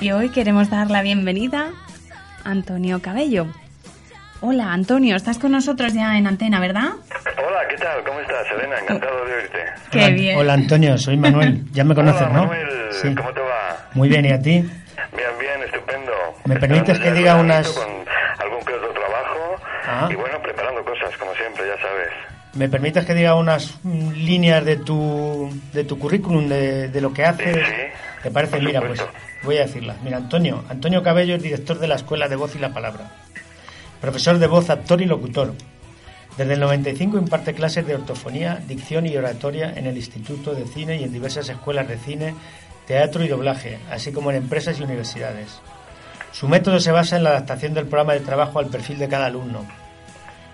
Y 0.00 0.12
hoy 0.12 0.28
queremos 0.28 0.70
dar 0.70 0.92
la 0.92 1.02
bienvenida 1.02 1.72
a 2.44 2.50
Antonio 2.52 3.02
Cabello. 3.02 3.48
Hola, 4.42 4.72
Antonio, 4.72 5.16
estás 5.16 5.38
con 5.38 5.50
nosotros 5.50 5.92
ya 5.92 6.18
en 6.18 6.28
antena, 6.28 6.60
¿verdad? 6.60 6.90
Hola, 7.44 7.66
¿qué 7.68 7.76
tal? 7.78 8.04
¿Cómo 8.04 8.20
estás, 8.20 8.46
Elena? 8.52 8.78
Encantado. 8.78 9.25
Qué 9.90 9.98
hola, 9.98 10.08
bien. 10.10 10.38
Hola, 10.38 10.52
Antonio, 10.54 10.98
soy 10.98 11.16
Manuel. 11.16 11.64
Ya 11.72 11.84
me 11.84 11.94
conoces, 11.94 12.22
Hola, 12.22 12.32
¿no? 12.32 12.40
Manuel, 12.46 12.68
Sí. 12.90 13.14
¿cómo 13.14 13.32
te 13.32 13.40
va? 13.40 13.88
Muy 13.94 14.08
bien, 14.08 14.24
¿y 14.26 14.32
a 14.32 14.40
ti? 14.40 14.50
Bien, 14.60 14.70
bien, 15.40 15.62
estupendo. 15.64 16.12
¿Me 16.44 16.56
permites 16.56 16.98
que 16.98 17.12
diga 17.12 17.36
unas- 17.36 17.68
Con 17.68 17.84
algún 18.38 18.64
que 18.64 18.72
otro 18.74 18.90
trabajo. 18.92 19.56
Ah. 19.86 20.08
Y 20.10 20.14
bueno, 20.14 20.40
preparando 20.42 20.84
cosas, 20.84 21.16
como 21.18 21.32
siempre, 21.34 21.64
ya 21.66 21.80
sabes. 21.80 22.08
¿Me 22.54 22.68
permites 22.68 23.04
que 23.04 23.14
diga 23.14 23.34
unas 23.34 23.78
líneas 23.84 24.64
de 24.64 24.76
tu, 24.76 25.50
de 25.72 25.84
tu 25.84 25.98
currículum, 25.98 26.48
de, 26.48 26.88
de 26.88 27.00
lo 27.00 27.12
que 27.12 27.24
haces? 27.24 27.54
Sí, 27.66 27.74
¿Te 28.22 28.30
parece? 28.30 28.60
Mira, 28.60 28.80
pues 28.80 29.04
voy 29.42 29.58
a 29.58 29.60
decirlas. 29.66 29.96
Mira, 30.02 30.16
Antonio. 30.16 30.64
Antonio 30.68 31.02
Cabello 31.02 31.36
es 31.36 31.42
director 31.42 31.78
de 31.78 31.86
la 31.86 31.96
Escuela 31.96 32.28
de 32.28 32.36
Voz 32.36 32.56
y 32.56 32.58
la 32.58 32.70
Palabra. 32.70 33.04
Profesor 34.00 34.38
de 34.38 34.46
voz, 34.46 34.68
actor 34.70 35.00
y 35.02 35.04
locutor. 35.06 35.52
Desde 36.36 36.52
el 36.54 36.60
95 36.60 37.16
imparte 37.18 37.54
clases 37.54 37.86
de 37.86 37.94
ortofonía, 37.94 38.60
dicción 38.66 39.06
y 39.06 39.16
oratoria 39.16 39.72
en 39.74 39.86
el 39.86 39.96
Instituto 39.96 40.54
de 40.54 40.66
Cine 40.66 40.96
y 40.96 41.04
en 41.04 41.12
diversas 41.12 41.48
escuelas 41.48 41.88
de 41.88 41.96
cine, 41.96 42.34
teatro 42.86 43.24
y 43.24 43.28
doblaje, 43.28 43.78
así 43.90 44.12
como 44.12 44.30
en 44.30 44.36
empresas 44.36 44.78
y 44.78 44.82
universidades. 44.82 45.60
Su 46.32 46.46
método 46.48 46.78
se 46.78 46.92
basa 46.92 47.16
en 47.16 47.24
la 47.24 47.30
adaptación 47.30 47.72
del 47.72 47.86
programa 47.86 48.12
de 48.12 48.20
trabajo 48.20 48.58
al 48.58 48.66
perfil 48.66 48.98
de 48.98 49.08
cada 49.08 49.26
alumno. 49.26 49.66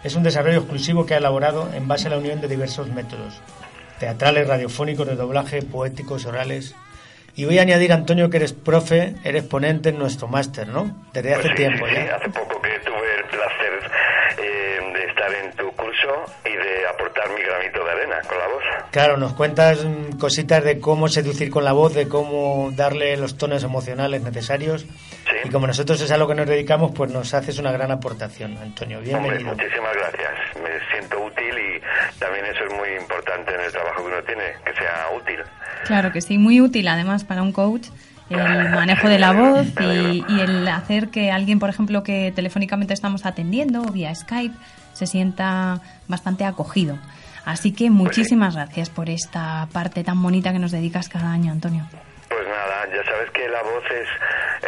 Es 0.04 0.14
un 0.14 0.22
desarrollo 0.22 0.58
exclusivo 0.58 1.04
que 1.04 1.14
ha 1.14 1.18
elaborado 1.18 1.68
en 1.74 1.88
base 1.88 2.06
a 2.06 2.10
la 2.10 2.18
unión 2.18 2.40
de 2.40 2.46
diversos 2.48 2.88
métodos, 2.88 3.40
teatrales, 3.98 4.46
radiofónicos, 4.46 5.06
de 5.08 5.16
doblaje, 5.16 5.62
poéticos, 5.62 6.26
orales. 6.26 6.76
Y 7.34 7.44
voy 7.44 7.58
a 7.58 7.62
añadir, 7.62 7.92
Antonio, 7.92 8.30
que 8.30 8.36
eres 8.36 8.52
profe, 8.52 9.14
eres 9.24 9.42
ponente 9.44 9.88
en 9.88 9.98
nuestro 9.98 10.28
máster, 10.28 10.68
¿no? 10.68 11.04
Desde 11.12 11.32
hace 11.34 11.42
Pues 11.42 11.50
sí, 11.52 11.56
tiempo 11.56 11.86
sí, 11.88 11.94
ya. 11.94 12.16
hace 12.16 12.28
poco 12.30 12.60
que 12.62 12.70
tuve 12.84 13.14
el 13.18 13.24
placer 13.24 13.90
eh, 14.38 14.92
de 14.92 15.04
estar 15.08 15.32
en 15.44 15.52
curso 16.12 16.32
y 16.44 16.52
de 16.52 16.86
aportar 16.88 17.28
mi 17.30 17.42
granito 17.42 17.84
de 17.84 17.90
arena 17.90 18.20
con 18.28 18.38
la 18.38 18.46
voz. 18.48 18.62
Claro, 18.90 19.16
nos 19.16 19.32
cuentas 19.34 19.84
mm, 19.84 20.18
cositas 20.18 20.64
de 20.64 20.80
cómo 20.80 21.08
seducir 21.08 21.50
con 21.50 21.64
la 21.64 21.72
voz, 21.72 21.94
de 21.94 22.08
cómo 22.08 22.70
darle 22.74 23.16
los 23.16 23.36
tonos 23.36 23.64
emocionales 23.64 24.22
necesarios. 24.22 24.82
Sí. 24.82 25.36
Y 25.44 25.50
como 25.50 25.66
nosotros 25.66 26.00
es 26.00 26.10
a 26.10 26.16
lo 26.16 26.28
que 26.28 26.34
nos 26.34 26.46
dedicamos, 26.46 26.92
pues 26.94 27.10
nos 27.10 27.32
haces 27.34 27.58
una 27.58 27.72
gran 27.72 27.90
aportación, 27.90 28.56
Antonio. 28.58 28.98
Hombre, 28.98 29.12
Bienvenido. 29.38 29.54
muchísimas 29.54 29.94
gracias. 29.94 30.32
Me 30.62 30.90
siento 30.90 31.20
útil 31.24 31.58
y 31.58 32.18
también 32.18 32.44
eso 32.46 32.64
es 32.64 32.72
muy 32.74 32.88
importante 33.00 33.54
en 33.54 33.60
el 33.60 33.72
trabajo 33.72 34.02
que 34.02 34.08
uno 34.08 34.22
tiene, 34.24 34.44
que 34.64 34.72
sea 34.74 35.08
útil. 35.16 35.40
Claro 35.84 36.12
que 36.12 36.20
sí, 36.20 36.38
muy 36.38 36.60
útil 36.60 36.88
además 36.88 37.24
para 37.24 37.42
un 37.42 37.52
coach 37.52 37.88
el 38.30 38.70
manejo 38.70 39.08
de 39.08 39.18
la 39.18 39.32
voz 39.32 39.66
y, 39.80 40.24
y 40.28 40.40
el 40.40 40.66
hacer 40.68 41.08
que 41.08 41.30
alguien, 41.30 41.58
por 41.58 41.68
ejemplo, 41.68 42.02
que 42.02 42.32
telefónicamente 42.34 42.94
estamos 42.94 43.26
atendiendo 43.26 43.82
o 43.82 43.90
vía 43.90 44.14
Skype, 44.14 44.54
se 44.92 45.06
sienta 45.06 45.80
bastante 46.08 46.44
acogido. 46.44 46.98
Así 47.44 47.72
que 47.72 47.90
muchísimas 47.90 48.54
gracias 48.54 48.88
por 48.88 49.10
esta 49.10 49.66
parte 49.72 50.04
tan 50.04 50.22
bonita 50.22 50.52
que 50.52 50.58
nos 50.58 50.70
dedicas 50.70 51.08
cada 51.08 51.32
año, 51.32 51.50
Antonio. 51.52 51.84
Pues 52.28 52.46
nada, 52.46 52.86
ya 52.86 53.04
sabes 53.04 53.30
que 53.32 53.48
la 53.48 53.62
voz 53.62 53.84
es 53.90 54.08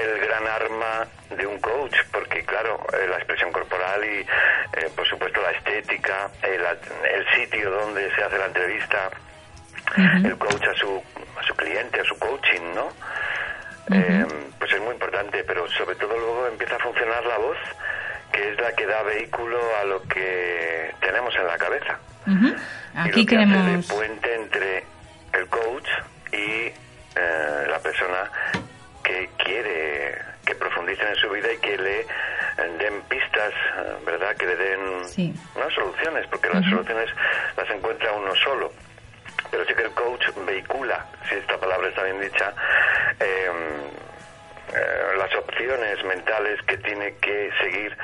el 0.02 0.26
gran 0.26 0.46
arma 0.46 1.06
de 1.36 1.46
un 1.46 1.58
coach, 1.60 1.94
porque 2.12 2.44
claro, 2.44 2.84
eh, 2.92 3.06
la 3.08 3.16
expresión 3.16 3.52
corporal 3.52 4.02
y 4.04 4.20
eh, 4.20 4.90
por 4.94 5.06
supuesto 5.08 5.40
la 5.40 5.52
estética, 5.52 6.30
el, 6.42 6.60
el 6.60 7.26
sitio 7.36 7.70
donde 7.70 8.12
se 8.14 8.24
hace 8.24 8.38
la 8.38 8.46
entrevista, 8.46 9.10
el 9.96 10.36
coach 10.38 10.64
a 10.64 10.74
su, 10.74 11.00
a 11.38 11.42
su 11.46 11.54
cliente, 11.54 12.00
a 12.00 12.04
su 12.04 12.18
coaching, 12.18 12.74
¿no? 12.74 12.88
Eh, 13.92 14.26
pues 14.58 14.72
es 14.72 14.80
muy 14.80 14.92
importante, 14.94 15.44
pero 15.44 15.68
sobre 15.72 15.94
todo 15.96 16.16
luego 16.16 16.46
empieza 16.46 16.76
a 16.76 16.78
funcionar 16.78 17.24
la 17.26 17.36
voz, 17.38 17.56
que 18.32 18.50
es 18.52 18.60
la 18.60 18.72
que 18.72 18.86
da 18.86 19.02
vehículo 19.02 19.58
a 19.80 19.84
lo 19.84 20.02
que 20.02 20.90
tenemos 21.00 21.34
en 21.36 21.46
la 21.46 21.58
cabeza. 21.58 21.98
Ujú. 22.26 22.46
y 22.46 22.50
lo 22.50 23.00
Aquí 23.02 23.26
que 23.26 23.36
hace 23.36 23.46
queremos... 23.46 23.88
de 23.88 23.94
puente 23.94 24.34
entre 24.34 24.84
el 25.34 25.46
coach 25.48 25.88
y 26.32 26.72
eh, 27.16 27.66
la 27.68 27.78
persona 27.80 28.30
que 29.02 29.28
quiere 29.44 30.18
que 30.46 30.54
profundicen 30.54 31.08
en 31.08 31.16
su 31.16 31.28
vida 31.30 31.52
y 31.52 31.58
que 31.58 31.76
le 31.76 32.00
eh, 32.00 32.06
den 32.78 33.02
pistas, 33.08 33.52
eh, 33.52 33.94
¿verdad? 34.06 34.34
Que 34.36 34.46
le 34.46 34.56
den 34.56 35.04
Sí. 35.08 35.34
no 35.56 35.70
soluciones, 35.70 36.26
porque 36.28 36.48
las 36.48 36.64
soluciones 36.64 37.10
las 37.56 37.70
encuentra 37.70 38.12
uno 38.12 38.34
solo. 38.36 38.72
Pero 39.50 39.64
sí 39.64 39.74
que 39.74 39.82
el 39.82 39.90
coach 39.92 40.26
vehicula, 40.46 41.06
si 41.28 41.36
esta 41.36 41.58
palabra 41.58 41.88
está 41.88 42.02
bien 42.02 42.20
dicha, 42.20 42.52
eh, 43.20 43.50
eh, 44.74 45.16
las 45.18 45.32
opciones 45.36 46.02
mentales 46.04 46.60
que 46.62 46.76
tiene 46.78 47.14
que 47.18 47.50
seguir 47.60 47.96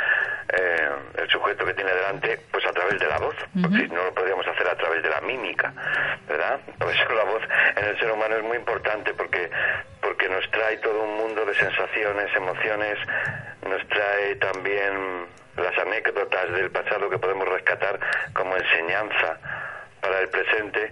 eh, 0.53 0.89
el 1.17 1.29
sujeto 1.29 1.65
que 1.65 1.75
tiene 1.75 1.93
delante, 1.93 2.39
pues 2.51 2.65
a 2.67 2.73
través 2.73 3.01
de 3.01 3.09
la 3.09 3.19
voz, 3.19 3.35
porque 3.61 3.79
si 3.79 3.89
no 3.89 4.05
lo 4.05 4.15
podríamos 4.15 4.47
hacer 4.47 4.69
a 4.69 4.77
través 4.77 5.03
de 5.03 5.09
la 5.09 5.21
mímica, 5.21 5.73
¿verdad? 6.29 6.61
Por 6.79 6.91
eso 6.93 7.13
la 7.15 7.25
voz 7.25 7.43
en 7.77 7.85
el 7.85 7.99
ser 7.99 8.11
humano 8.11 8.37
es 8.37 8.43
muy 8.43 8.57
importante 8.57 9.15
porque 9.15 9.51
porque 10.01 10.29
nos 10.29 10.49
trae 10.51 10.77
todo 10.79 11.03
un 11.03 11.17
mundo 11.17 11.45
de 11.45 11.55
sensaciones, 11.55 12.35
emociones, 12.35 12.99
nos 13.69 13.87
trae 13.89 14.37
también 14.37 15.27
las 15.57 15.77
anécdotas 15.79 16.53
del 16.53 16.71
pasado 16.71 17.11
que 17.11 17.19
podemos 17.19 17.49
rescatar 17.49 17.99
como 18.33 18.57
enseñanza 18.57 19.39
para 20.01 20.21
el 20.21 20.29
presente 20.29 20.91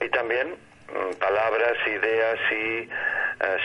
y 0.00 0.08
también 0.10 0.54
mm, 0.88 1.14
palabras, 1.18 1.74
ideas 1.86 2.38
y 2.52 2.88
eh, 2.88 2.88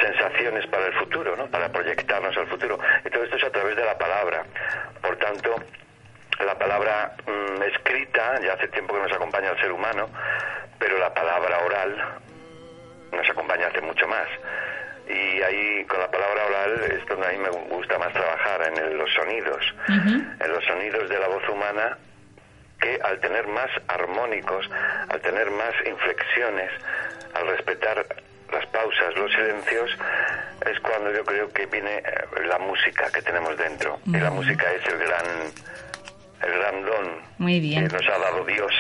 sensaciones 0.01 0.65
para 0.67 0.87
el 0.87 0.93
futuro, 0.93 1.35
¿no? 1.35 1.47
Para 1.47 1.69
proyectarnos 1.69 2.35
al 2.37 2.47
futuro. 2.47 2.77
Y 3.05 3.09
todo 3.09 3.23
esto 3.23 3.37
es 3.37 3.43
a 3.43 3.49
través 3.51 3.75
de 3.75 3.85
la 3.85 3.97
palabra. 3.97 4.43
Por 5.01 5.15
tanto, 5.17 5.55
la 6.45 6.57
palabra 6.57 7.13
mm, 7.25 7.61
escrita 7.63 8.39
ya 8.41 8.53
hace 8.53 8.67
tiempo 8.69 8.93
que 8.95 9.01
nos 9.01 9.11
acompaña 9.13 9.49
al 9.49 9.59
ser 9.59 9.71
humano, 9.71 10.09
pero 10.79 10.97
la 10.97 11.13
palabra 11.13 11.59
oral 11.65 11.95
nos 13.11 13.29
acompaña 13.29 13.67
hace 13.67 13.81
mucho 13.81 14.07
más. 14.07 14.27
Y 15.07 15.41
ahí 15.41 15.83
con 15.85 15.99
la 15.99 16.09
palabra 16.09 16.45
oral 16.45 16.83
es 16.91 17.05
donde 17.07 17.27
a 17.27 17.31
mí 17.31 17.37
me 17.39 17.49
gusta 17.49 17.97
más 17.97 18.13
trabajar, 18.13 18.61
en 18.67 18.77
el- 18.77 18.97
los 18.97 19.13
sonidos, 19.13 19.61
en 20.39 20.51
los 20.53 20.63
sonidos 20.65 21.09
de 21.09 21.19
la 21.19 21.27
voz 21.27 21.47
humana 21.49 21.97
al 23.11 23.19
tener 23.19 23.47
más 23.47 23.69
armónicos, 23.87 24.69
al 25.09 25.19
tener 25.21 25.51
más 25.51 25.73
inflexiones, 25.85 26.71
al 27.33 27.47
respetar 27.47 28.05
las 28.51 28.65
pausas, 28.67 29.15
los 29.15 29.31
silencios, 29.31 29.91
es 30.65 30.79
cuando 30.79 31.11
yo 31.11 31.23
creo 31.23 31.49
que 31.49 31.65
viene 31.65 31.97
eh, 31.97 32.45
la 32.47 32.57
música 32.59 33.09
que 33.13 33.21
tenemos 33.21 33.57
dentro. 33.57 33.99
Y 34.05 34.17
la 34.17 34.29
música 34.31 34.65
es 34.73 34.85
el 34.87 34.97
gran, 34.97 35.25
el 36.43 36.59
gran 36.59 36.85
don 36.85 37.21
Muy 37.37 37.59
bien. 37.59 37.87
que 37.87 37.95
nos 37.95 38.07
ha 38.07 38.17
dado 38.17 38.45
Dios 38.45 38.71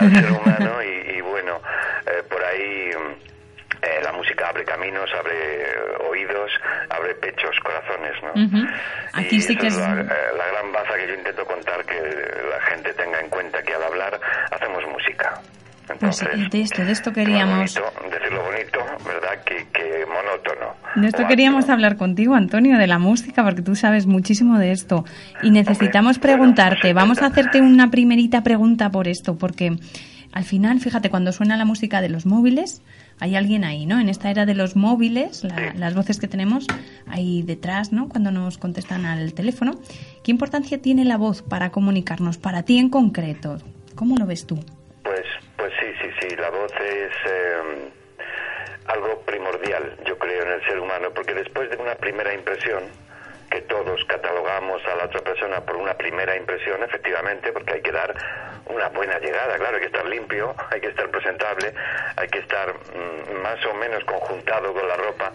al 0.00 0.12
ser 0.12 0.30
humano 0.30 0.82
y, 0.82 1.18
y 1.18 1.20
bueno, 1.20 1.60
eh, 2.06 2.22
por 2.28 2.42
ahí 2.44 2.90
mm, 2.94 3.84
eh, 3.84 4.00
la 4.02 4.12
música 4.12 4.27
abre 4.44 4.64
caminos, 4.64 5.10
abre 5.18 5.34
eh, 5.34 5.74
oídos, 6.08 6.50
abre 6.90 7.14
pechos, 7.16 7.56
corazones, 7.62 8.14
¿no? 8.22 8.68
Aquí 9.14 9.36
y 9.36 9.40
sí 9.40 9.56
que 9.56 9.68
es 9.68 9.76
la, 9.76 10.00
eh, 10.00 10.06
la 10.36 10.46
gran 10.52 10.72
baza 10.72 10.94
que 10.96 11.08
yo 11.08 11.14
intento 11.14 11.44
contar, 11.44 11.84
que 11.84 11.94
la 11.94 12.60
gente 12.72 12.92
tenga 12.94 13.20
en 13.20 13.28
cuenta 13.28 13.62
que 13.62 13.74
al 13.74 13.82
hablar 13.82 14.20
hacemos 14.50 14.84
música. 14.86 15.40
Pues 15.88 16.20
Entonces, 16.20 16.50
de 16.50 16.60
esto, 16.60 16.84
de 16.84 16.92
esto 16.92 17.10
lo 17.10 17.14
queríamos... 17.14 17.74
bonito, 17.74 18.10
decirlo 18.10 18.42
bonito, 18.42 18.78
¿verdad? 19.06 19.42
Que, 19.44 19.66
que 19.72 20.04
monótono. 20.06 20.74
De 20.96 21.06
esto 21.06 21.26
queríamos 21.26 21.70
hablar 21.70 21.96
contigo, 21.96 22.34
Antonio, 22.34 22.76
de 22.76 22.86
la 22.86 22.98
música, 22.98 23.42
porque 23.42 23.62
tú 23.62 23.74
sabes 23.74 24.06
muchísimo 24.06 24.58
de 24.58 24.72
esto. 24.72 25.06
Y 25.42 25.50
necesitamos 25.50 26.16
Hombre, 26.16 26.32
preguntarte, 26.32 26.80
pues 26.82 26.94
vamos 26.94 27.22
a 27.22 27.26
hacerte 27.26 27.62
una 27.62 27.90
primerita 27.90 28.42
pregunta 28.42 28.90
por 28.90 29.08
esto, 29.08 29.38
porque 29.38 29.78
al 30.32 30.44
final, 30.44 30.78
fíjate, 30.80 31.08
cuando 31.08 31.32
suena 31.32 31.56
la 31.56 31.64
música 31.64 32.02
de 32.02 32.10
los 32.10 32.26
móviles, 32.26 32.82
hay 33.20 33.36
alguien 33.36 33.64
ahí, 33.64 33.86
¿no? 33.86 33.98
En 34.00 34.08
esta 34.08 34.30
era 34.30 34.46
de 34.46 34.54
los 34.54 34.76
móviles, 34.76 35.44
la- 35.44 35.72
las 35.74 35.94
voces 35.94 36.18
que 36.20 36.28
tenemos 36.28 36.66
ahí 37.06 37.42
detrás, 37.42 37.92
¿no? 37.92 38.08
Cuando 38.08 38.30
nos 38.30 38.58
contestan 38.58 39.06
al 39.06 39.34
teléfono. 39.34 39.72
¿Qué 40.22 40.30
importancia 40.30 40.80
tiene 40.80 41.04
la 41.04 41.16
voz 41.16 41.42
para 41.42 41.70
comunicarnos, 41.70 42.38
para 42.38 42.62
ti 42.62 42.78
en 42.78 42.90
concreto? 42.90 43.58
¿Cómo 43.94 44.16
lo 44.16 44.26
ves 44.26 44.46
tú? 44.46 44.56
Pues, 45.02 45.24
pues 45.56 45.72
sí, 45.80 45.86
sí, 46.02 46.08
sí, 46.28 46.36
la 46.36 46.50
voz 46.50 46.70
es 46.72 47.12
eh, 47.30 47.90
algo 48.86 49.20
primordial, 49.26 49.96
yo 50.06 50.18
creo, 50.18 50.42
en 50.44 50.52
el 50.52 50.62
ser 50.66 50.78
humano, 50.78 51.08
porque 51.14 51.34
después 51.34 51.68
de 51.70 51.76
una 51.76 51.94
primera 51.94 52.32
impresión, 52.34 52.84
que 53.50 53.62
todos 53.62 53.98
catalogamos 54.06 54.82
a 54.92 54.96
la 54.96 55.04
otra 55.06 55.20
persona 55.22 55.60
por 55.64 55.76
una 55.76 55.94
primera 55.94 56.36
impresión, 56.36 56.82
efectivamente, 56.82 57.50
porque 57.52 57.74
hay 57.74 57.80
que 57.82 57.92
dar 57.92 58.14
una 58.68 58.88
buena 58.88 59.18
llegada, 59.18 59.56
claro, 59.56 59.76
hay 59.76 59.80
que 59.80 59.86
estar 59.86 60.06
limpio, 60.06 60.54
hay 60.70 60.80
que 60.80 60.88
estar 60.88 61.08
presentable, 61.10 61.74
hay 62.16 62.28
que 62.28 62.38
estar 62.38 62.74
mm, 62.74 63.42
más 63.42 63.64
o 63.66 63.74
menos 63.74 64.04
conjuntado 64.04 64.72
con 64.72 64.86
la 64.86 64.96
ropa, 64.96 65.32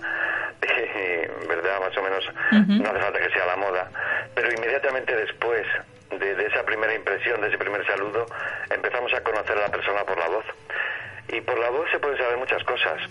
¿verdad? 1.48 1.80
Más 1.80 1.98
o 1.98 2.02
menos, 2.02 2.24
no 2.52 2.90
hace 2.90 3.00
falta 3.00 3.20
que 3.20 3.30
sea 3.30 3.46
la 3.46 3.56
moda, 3.58 3.90
pero 4.34 4.52
inmediatamente 4.52 5.16
después 5.16 5.66
de, 6.12 6.36
de, 6.36 6.46
esa 6.46 6.64
primera 6.64 6.94
impresión, 6.94 7.42
de 7.42 7.48
ese 7.48 7.58
primer 7.58 7.86
saludo, 7.86 8.26
empezamos 8.70 9.14
a 9.14 9.22
conocer 9.22 9.58
a 9.58 9.62
la 9.62 9.70
persona 9.70 10.04
por 10.04 10.18
la 10.18 10.28
voz. 10.28 10.46
Y 11.30 11.42
por 11.42 11.58
la 11.58 11.70
voz 11.70 11.90
se 11.90 12.00
pueden 12.00 12.18
saber 12.18 12.38
muchas 12.38 12.64
cosas. 12.64 13.02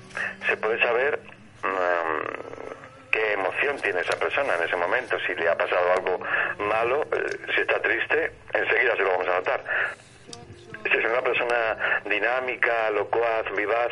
Se 0.46 0.56
puede 0.56 0.78
saber 0.80 1.18
mm, 1.62 3.10
qué 3.12 3.32
emoción 3.34 3.76
tiene 3.80 4.00
esa 4.00 4.18
persona 4.18 4.54
en 4.56 4.64
ese 4.64 4.76
momento, 4.76 5.18
si 5.26 5.34
le 5.34 5.48
ha 5.48 5.56
pasado 5.56 5.92
algo 5.92 6.20
malo, 6.58 7.02
eh, 7.12 7.36
si 7.54 7.60
está 7.60 7.80
triste, 7.80 8.32
enseguida 8.52 8.96
se 8.96 9.02
lo 9.02 9.10
vamos 9.10 9.28
a 9.28 9.34
notar. 9.34 9.64
Si 10.92 10.98
es 10.98 11.04
una 11.04 11.22
persona 11.22 11.76
dinámica, 12.04 12.90
locuaz, 12.90 13.50
vivaz, 13.56 13.90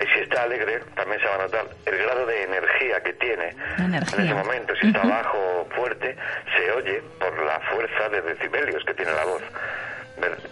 y 0.00 0.06
si 0.06 0.20
está 0.20 0.42
alegre, 0.42 0.80
también 0.94 1.20
se 1.20 1.26
va 1.26 1.36
a 1.36 1.38
notar 1.38 1.66
el 1.86 1.96
grado 1.96 2.26
de 2.26 2.42
energía 2.42 3.02
que 3.02 3.12
tiene 3.14 3.54
en 3.78 3.94
ese 3.94 4.34
momento. 4.34 4.74
Si 4.76 4.88
está 4.88 5.02
bajo 5.02 5.38
o 5.38 5.64
fuerte, 5.74 6.16
se 6.54 6.72
oye 6.72 7.02
por 7.18 7.38
la 7.42 7.60
fuerza 7.60 8.08
de 8.10 8.20
decibelios 8.22 8.84
que 8.84 8.94
tiene 8.94 9.12
la 9.12 9.24
voz. 9.24 9.42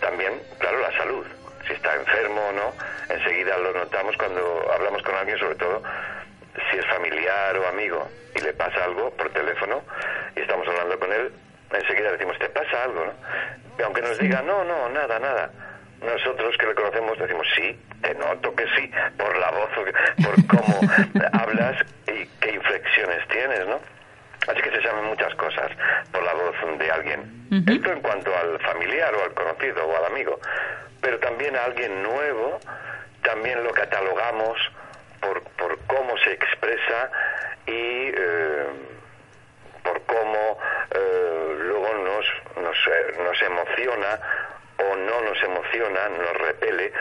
También, 0.00 0.32
claro, 0.58 0.78
la 0.80 0.92
salud 0.96 1.26
si 1.66 1.72
está 1.72 1.94
enfermo 1.94 2.40
o 2.48 2.52
no, 2.52 2.72
enseguida 3.08 3.58
lo 3.58 3.72
notamos 3.72 4.16
cuando 4.16 4.70
hablamos 4.72 5.02
con 5.02 5.14
alguien, 5.14 5.38
sobre 5.38 5.54
todo 5.56 5.82
si 6.70 6.78
es 6.78 6.86
familiar 6.86 7.56
o 7.56 7.68
amigo 7.68 8.08
y 8.34 8.40
le 8.40 8.52
pasa 8.52 8.84
algo 8.84 9.10
por 9.10 9.30
teléfono 9.30 9.82
y 10.36 10.40
estamos 10.40 10.66
hablando 10.68 10.98
con 10.98 11.12
él, 11.12 11.32
enseguida 11.78 12.12
decimos, 12.12 12.38
¿te 12.38 12.48
pasa 12.48 12.84
algo? 12.84 13.04
¿no? 13.04 13.12
Y 13.78 13.82
aunque 13.82 14.02
nos 14.02 14.18
diga, 14.18 14.42
no, 14.42 14.64
no, 14.64 14.88
nada, 14.88 15.18
nada. 15.18 15.50
Nosotros 16.00 16.56
que 16.58 16.66
le 16.66 16.74
conocemos 16.74 17.18
decimos, 17.18 17.46
sí, 17.56 17.80
te 18.02 18.14
noto 18.14 18.54
que 18.54 18.66
sí, 18.76 18.90
por 19.16 19.36
la 19.38 19.50
voz, 19.50 19.70
por 20.22 20.46
cómo 20.46 20.80
hablas 21.32 21.80
y 22.06 22.26
qué 22.40 22.50
inflexiones 22.52 23.26
tienes, 23.28 23.66
¿no? 23.66 23.80
Así 24.46 24.60
que 24.60 24.70
se 24.70 24.82
saben 24.82 25.06
muchas 25.06 25.34
cosas 25.36 25.70
por 26.12 26.22
la 26.22 26.34
voz 26.34 26.54
de 26.78 26.90
alguien. 26.90 27.44
Esto 27.66 27.92
en 27.92 28.00
cuanto 28.02 28.30
al 28.36 28.58
familiar 28.60 29.14
o 29.14 29.24
al 29.24 29.32
conocido 29.32 29.86
o 29.86 29.96
al 29.96 30.04
amigo 30.06 30.38
pero 31.04 31.18
también 31.18 31.54
a 31.54 31.64
alguien 31.64 32.02
nuevo, 32.02 32.58
también 33.22 33.62
lo 33.62 33.72
catalogamos 33.72 34.56
por, 35.20 35.42
por 35.58 35.78
cómo 35.86 36.16
se 36.24 36.32
expresa 36.32 37.10
y 37.66 38.08
eh, 38.08 38.66
por 39.82 40.00
cómo 40.04 40.58
nos, 42.74 42.86
nos, 42.86 42.86
eh, 42.86 43.22
nos 43.22 43.42
emociona 43.42 44.20
o 44.78 44.96
no 44.96 45.20
nos 45.20 45.42
emociona, 45.42 46.08
nos 46.08 46.36
repele. 46.38 46.92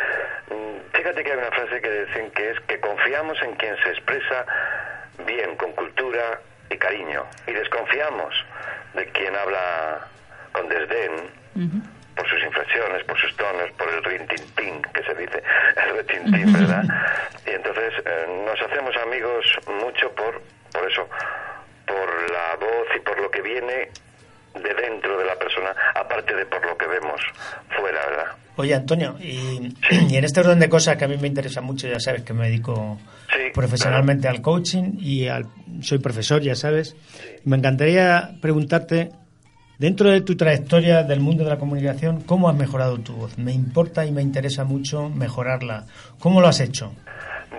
Mm, 0.50 0.96
fíjate 0.96 1.24
que 1.24 1.32
hay 1.32 1.38
una 1.38 1.52
frase 1.52 1.82
que 1.82 2.06
dicen 2.06 2.32
que 2.32 2.52
es 2.52 2.60
que 2.62 2.80
confiamos 2.80 3.42
en 3.42 3.56
quien 3.56 3.76
se 3.84 3.90
expresa 3.90 4.46
bien, 5.26 5.56
con 5.56 5.72
cultura 5.74 6.40
y 6.70 6.78
cariño, 6.78 7.26
y 7.48 7.52
desconfiamos 7.54 8.34
de 8.94 9.06
quien 9.08 9.36
habla 9.36 10.08
con 10.52 10.70
desdén 10.70 11.44
por 12.16 12.30
sus 12.30 12.44
inflexiones, 12.44 13.04
por 13.06 13.20
sus 13.20 13.36
tonos, 13.38 13.72
por 13.72 13.90
el 13.90 14.04
rintintín, 14.04 14.82
que 14.94 15.04
se 15.04 15.16
dice, 15.16 15.42
el 15.84 15.96
retintín, 15.98 16.54
¿verdad? 16.54 16.84
Y 17.46 17.52
entonces 17.52 17.94
eh, 18.06 18.44
nos 18.46 18.62
hacemos 18.62 18.96
amigos 18.98 19.46
mucho 19.68 20.12
por, 20.12 20.42
por 20.72 20.90
eso, 20.90 21.10
por 21.88 22.32
la 22.32 22.56
voz 22.58 22.88
y 22.96 23.00
por 23.00 23.20
lo 23.20 23.32
que 23.32 23.42
viene 23.42 23.90
de 24.54 24.74
dentro 24.74 25.18
de 25.18 25.26
la 25.26 25.36
persona, 25.36 25.76
aparte 25.96 26.36
de 26.36 26.46
por 26.46 26.66
lo 26.66 26.78
que 26.78 26.88
vemos 26.88 27.22
fuera, 27.70 28.00
¿verdad? 28.10 28.32
Oye, 28.56 28.76
Antonio, 28.76 29.16
y, 29.20 29.74
en 29.90 30.24
este 30.24 30.42
orden 30.42 30.60
de 30.60 30.70
cosas 30.70 30.98
que 30.98 31.06
a 31.06 31.08
mí 31.08 31.18
me 31.18 31.28
interesa 31.28 31.62
mucho, 31.62 31.88
ya 31.88 32.00
sabes 32.00 32.22
que 32.22 32.34
me 32.34 32.50
dedico 32.50 33.00
profesionalmente 33.54 34.28
al 34.28 34.42
coaching 34.42 34.94
y 35.00 35.28
al, 35.28 35.48
soy 35.82 35.98
profesor, 35.98 36.42
ya 36.42 36.56
sabes, 36.56 36.96
me 37.46 37.58
encantaría 37.58 38.36
preguntarte 38.42 39.12
Dentro 39.80 40.12
de 40.12 40.22
tu 40.22 40.38
trayectoria 40.38 41.04
del 41.04 41.20
mundo 41.20 41.44
de 41.44 41.50
la 41.50 41.58
comunicación, 41.58 42.22
¿cómo 42.22 42.48
has 42.48 42.56
mejorado 42.56 43.00
tu 43.00 43.14
voz? 43.14 43.38
Me 43.40 43.52
importa 43.52 44.06
y 44.06 44.12
me 44.12 44.22
interesa 44.22 44.64
mucho 44.64 45.10
mejorarla. 45.10 45.88
¿Cómo 46.20 46.42
lo 46.42 46.48
has 46.48 46.60
hecho? 46.60 46.94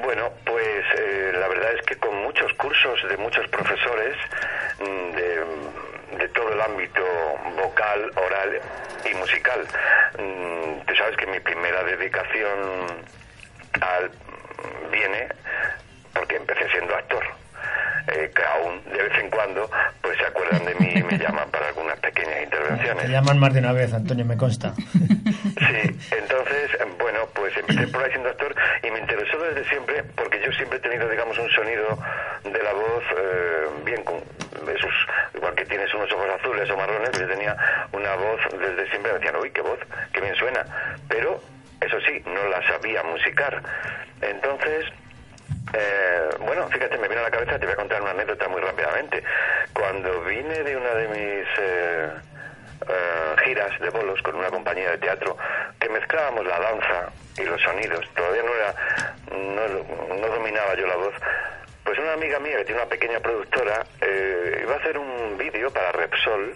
Bueno, 0.05 0.31
pues 0.47 0.85
eh, 0.97 1.33
la 1.35 1.49
verdad 1.49 1.75
es 1.79 1.85
que 1.85 1.97
con 1.97 2.23
muchos 2.23 2.53
cursos 2.55 2.99
de 3.11 3.17
muchos 3.17 3.47
profesores 3.49 4.15
el 6.55 6.61
ámbito 6.63 7.03
vocal, 7.57 8.11
oral 8.17 8.61
y 9.11 9.15
musical. 9.17 9.61
Mm, 10.19 10.87
tú 10.87 10.95
sabes 10.97 11.17
que 11.17 11.27
mi 11.27 11.41
primera 11.41 11.83
dedicación 11.85 12.87
al, 13.81 14.11
viene 14.91 15.29
porque 16.13 16.37
empecé 16.37 16.69
siendo 16.71 16.95
actor 16.95 17.25
eh, 18.07 18.31
que 18.35 18.43
aún 18.45 18.83
de 18.85 19.03
vez 19.03 19.19
en 19.19 19.31
cuando 19.31 19.71
pues 20.03 20.19
se 20.19 20.27
acuerdan 20.27 20.65
de 20.67 20.75
mí 20.75 20.93
y 20.95 21.03
me 21.03 21.19
llaman 21.19 21.51
para 21.51 21.69
algunas 21.69 21.99
pequeñas 22.01 22.43
intervenciones. 22.43 23.05
Me 23.05 23.11
llaman 23.11 23.39
más 23.39 23.55
de 23.55 23.61
una 23.61 23.73
vez, 23.73 23.95
Antonio, 23.95 24.25
me 24.27 24.37
consta. 24.37 24.75
Sí, 24.77 25.99
entonces, 26.11 26.71
bueno, 26.99 27.21
pues 27.33 27.57
empecé 27.57 27.87
por 27.89 28.03
ahí 28.03 28.11
siendo 28.11 28.29
actor 28.29 28.55
y 28.83 28.91
me 28.91 28.99
interesó 28.99 29.39
desde 29.39 29.65
siempre 29.71 30.03
porque 30.17 30.41
yo 30.45 30.53
siempre 30.53 30.79
he 30.79 30.81
tenido, 30.81 31.09
digamos, 31.09 31.39
un 31.39 31.49
sonido 31.51 31.99
de 32.45 32.63
la 32.63 32.73
voz 32.75 33.05
eh, 33.17 33.67
bien 33.85 34.03
con 34.05 34.17
esos, 34.69 34.93
igual 35.35 35.55
que 35.55 35.65
tienes 35.65 35.93
unos 35.95 36.11
ojos 36.13 36.27
azules 36.41 36.69
o 36.71 36.77
marrones, 36.77 37.11
pues 37.11 37.23
yo 37.23 37.29
tenía 37.29 37.57
una 37.93 38.15
voz 38.17 38.41
desde 38.53 38.91
siempre, 38.91 39.13
me 39.13 39.19
decían, 39.19 39.37
uy, 39.37 39.51
qué 39.51 39.63
voz, 39.63 39.79
qué 40.13 40.21
bien 40.21 40.35
suena, 40.35 40.65
pero 41.09 41.41
eso 41.81 41.97
sí, 42.01 42.23
no 42.27 42.49
la 42.49 42.67
sabía 42.67 43.03
musicar. 43.03 43.63
Entonces, 44.21 44.87
eh, 45.77 46.29
bueno, 46.41 46.69
fíjate, 46.69 46.97
me 46.99 47.09
viene 47.09 47.23
a 47.23 47.25
la 47.25 47.31
cabeza, 47.31 47.59
te 47.59 47.67
voy 47.67 47.73
a 47.73 47.77
contar 47.77 48.01
una 48.01 48.13
anécdota 48.13 48.49
muy 48.49 48.61
rápidamente. 48.61 49.23
Cuando 49.73 50.23
vine 50.23 50.63
de 50.63 50.77
una 50.77 50.95
de 50.95 51.09
mis 51.09 51.49
eh, 51.59 52.11
eh, 52.89 53.37
giras 53.45 53.79
de 53.81 53.91
bolos 53.91 54.23
con 54.23 54.37
una 54.37 54.51
compañía 54.51 54.91
de 54.93 54.99
teatro, 54.99 55.37
que 55.81 55.89
mezclábamos 55.89 56.47
la 56.47 56.61
danza 56.61 57.11
y 57.39 57.45
los 57.45 57.61
sonidos, 57.61 58.09
todavía 58.15 58.43
no 58.43 58.55
era, 58.55 58.75
no, 59.33 60.15
no 60.15 60.29
dominaba 60.29 60.75
yo 60.77 60.87
la 60.87 60.97
voz, 60.97 61.15
pues 61.83 61.99
una 61.99 62.13
amiga 62.13 62.39
mía 62.39 62.59
que 62.59 62.65
tiene 62.67 62.81
una 62.81 62.91
pequeña 62.91 63.21
productora 63.21 63.85
iba 64.63 64.75
a 64.75 64.79
hacer 64.79 64.97
un 64.97 65.37
vídeo 65.37 65.71
para 65.71 65.93
Repsol, 65.93 66.55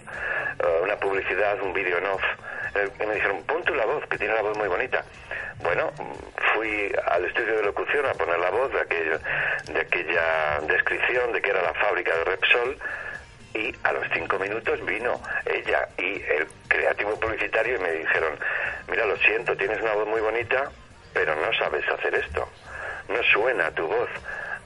una 0.81 0.95
publicidad, 0.95 1.61
un 1.61 1.71
vídeo 1.73 1.99
en 1.99 2.05
off, 2.07 2.23
y 2.99 3.05
me 3.05 3.13
dijeron, 3.13 3.43
pon 3.43 3.63
tú 3.63 3.75
la 3.75 3.85
voz, 3.85 4.03
que 4.07 4.17
tiene 4.17 4.33
la 4.33 4.41
voz 4.41 4.57
muy 4.57 4.67
bonita. 4.67 5.03
Bueno, 5.61 5.91
fui 6.53 6.91
al 7.05 7.25
estudio 7.25 7.57
de 7.57 7.63
locución 7.63 8.05
a 8.05 8.13
poner 8.13 8.39
la 8.39 8.49
voz 8.49 8.71
de, 8.71 8.79
aquello, 8.79 9.19
de 9.71 9.79
aquella 9.81 10.59
descripción 10.67 11.33
de 11.33 11.41
que 11.41 11.49
era 11.49 11.61
la 11.61 11.73
fábrica 11.73 12.15
de 12.15 12.23
Repsol 12.23 12.77
y 13.53 13.75
a 13.83 13.91
los 13.93 14.05
cinco 14.13 14.39
minutos 14.39 14.83
vino 14.85 15.21
ella 15.45 15.87
y 15.97 16.21
el 16.21 16.47
creativo 16.67 17.19
publicitario 17.19 17.77
y 17.77 17.79
me 17.79 17.91
dijeron, 17.91 18.37
mira, 18.89 19.05
lo 19.05 19.17
siento, 19.17 19.55
tienes 19.57 19.81
una 19.81 19.93
voz 19.93 20.07
muy 20.07 20.21
bonita, 20.21 20.71
pero 21.13 21.35
no 21.35 21.51
sabes 21.53 21.87
hacer 21.89 22.15
esto. 22.15 22.47
No 23.09 23.21
suena 23.23 23.71
tu 23.71 23.87
voz 23.87 24.09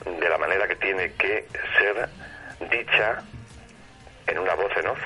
de 0.05 0.29
la 0.29 0.37
manera 0.37 0.67
que 0.67 0.75
tiene 0.75 1.13
que 1.13 1.47
ser 1.79 2.09
dicha 2.69 3.23
en 4.27 4.39
una 4.39 4.53
voz 4.53 4.71
en 4.77 4.87
off. 4.87 4.99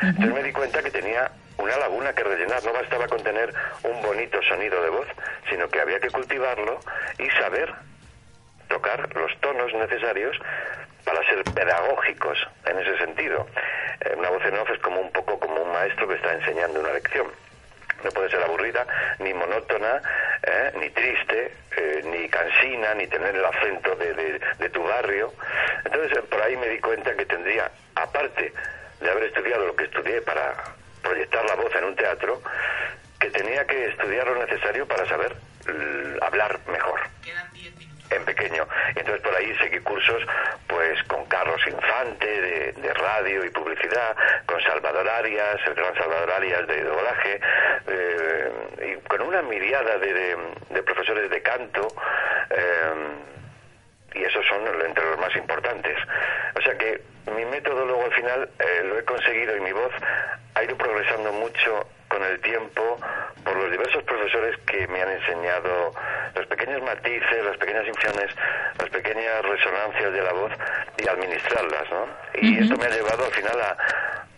Entonces 0.00 0.34
me 0.34 0.42
di 0.42 0.52
cuenta 0.52 0.82
que 0.82 0.90
tenía 0.90 1.30
una 1.58 1.76
laguna 1.76 2.12
que 2.12 2.24
rellenar. 2.24 2.64
No 2.64 2.72
bastaba 2.72 3.06
con 3.08 3.22
tener 3.22 3.52
un 3.82 4.02
bonito 4.02 4.40
sonido 4.42 4.82
de 4.82 4.90
voz, 4.90 5.06
sino 5.48 5.68
que 5.68 5.80
había 5.80 6.00
que 6.00 6.10
cultivarlo 6.10 6.80
y 7.18 7.28
saber 7.30 7.72
tocar 8.68 9.14
los 9.14 9.38
tonos 9.40 9.72
necesarios 9.74 10.36
para 11.04 11.22
ser 11.28 11.44
pedagógicos 11.44 12.38
en 12.66 12.78
ese 12.78 12.96
sentido. 12.98 13.46
Eh, 14.00 14.14
una 14.16 14.30
voz 14.30 14.44
en 14.44 14.58
off 14.58 14.70
es 14.70 14.80
como 14.80 15.00
un 15.00 15.12
poco 15.12 15.38
como 15.38 15.62
un 15.62 15.72
maestro 15.72 16.08
que 16.08 16.14
está 16.14 16.32
enseñando 16.32 16.80
una 16.80 16.92
lección. 16.92 17.26
No 18.02 18.10
puede 18.10 18.30
ser 18.30 18.42
aburrida, 18.42 18.86
ni 19.18 19.32
monótona, 19.32 20.02
eh, 20.42 20.72
ni 20.78 20.90
triste, 20.90 21.52
eh, 21.76 22.02
ni 22.04 22.28
cansina, 22.28 22.94
ni 22.94 23.06
tener 23.06 23.34
el 23.34 23.44
acento 23.44 23.96
de, 23.96 24.68
de. 25.14 25.32
Entonces, 25.84 26.18
por 26.30 26.42
ahí 26.42 26.56
me 26.56 26.68
di 26.68 26.78
cuenta 26.80 27.14
que 27.14 27.26
tendría, 27.26 27.70
aparte 27.94 28.52
de 29.00 29.10
haber 29.10 29.24
estudiado 29.24 29.66
lo 29.66 29.76
que 29.76 29.84
estudié 29.84 30.20
para 30.22 30.54
proyectar 31.02 31.44
la 31.44 31.54
voz 31.56 31.74
en 31.74 31.84
un 31.84 31.96
teatro, 31.96 32.40
que 33.20 33.30
tenía 33.30 33.66
que 33.66 33.86
estudiar 33.86 34.26
lo 34.26 34.44
necesario 34.44 34.86
para 34.86 35.06
saber 35.06 35.36
hablar 36.22 36.58
mejor. 36.66 37.00
En 38.10 38.24
pequeño. 38.24 38.66
Entonces 38.94 39.22
por 39.22 39.34
ahí 39.34 39.56
seguí 39.56 39.80
cursos 39.80 40.22
pues 40.66 41.02
con 41.04 41.24
Carlos 41.26 41.60
Infante 41.66 42.26
de, 42.26 42.94
radio 42.94 43.44
y 43.44 43.50
publicidad, 43.50 44.16
con 44.46 44.60
Salvador 44.62 45.08
Arias, 45.08 45.56
el 45.66 45.74
gran 45.74 45.94
Salvador 45.94 46.30
Arias 46.30 46.66
de 46.66 46.84
doblaje, 46.84 47.40
eh, 47.88 48.52
y 48.82 49.08
con 49.08 49.22
una 49.22 49.42
miriada 49.42 49.98
de, 49.98 50.82
profesores 50.84 51.30
de 51.30 51.42
canto. 51.42 51.88
Eh, 52.50 52.92
y 54.14 54.22
esos 54.22 54.44
son 54.46 54.62
entre 54.84 55.04
los 55.04 55.18
más 55.18 55.34
importantes. 55.36 55.96
O 56.56 56.60
sea 56.60 56.76
que 56.78 57.02
mi 57.34 57.44
método 57.44 57.84
luego 57.84 58.04
al 58.04 58.12
final 58.14 58.48
eh, 58.58 58.82
lo 58.84 58.98
he 58.98 59.04
conseguido 59.04 59.56
y 59.56 59.60
mi 59.60 59.72
voz 59.72 59.92
ha 60.54 60.62
ido 60.62 60.76
progresando 60.76 61.32
mucho 61.32 61.86
con 62.08 62.22
el 62.22 62.40
tiempo 62.40 62.98
por 63.44 63.56
los 63.56 63.70
diversos 63.70 64.02
profesores 64.04 64.56
que 64.66 64.86
me 64.88 65.02
han 65.02 65.10
enseñado 65.10 65.92
los 66.34 66.46
pequeños 66.46 66.82
matices, 66.82 67.44
las 67.44 67.56
pequeñas 67.56 67.86
inflexiones, 67.86 68.30
las 68.78 68.88
pequeñas 68.90 69.42
resonancias 69.42 70.12
de 70.12 70.22
la 70.22 70.32
voz 70.32 70.52
y 70.98 71.08
administrarlas, 71.08 71.90
¿no? 71.90 72.06
Y 72.40 72.58
uh 72.58 72.62
esto 72.64 72.76
me 72.76 72.86
ha 72.86 72.90
llevado 72.90 73.24
al 73.24 73.32
final 73.32 73.60
a, 73.60 73.76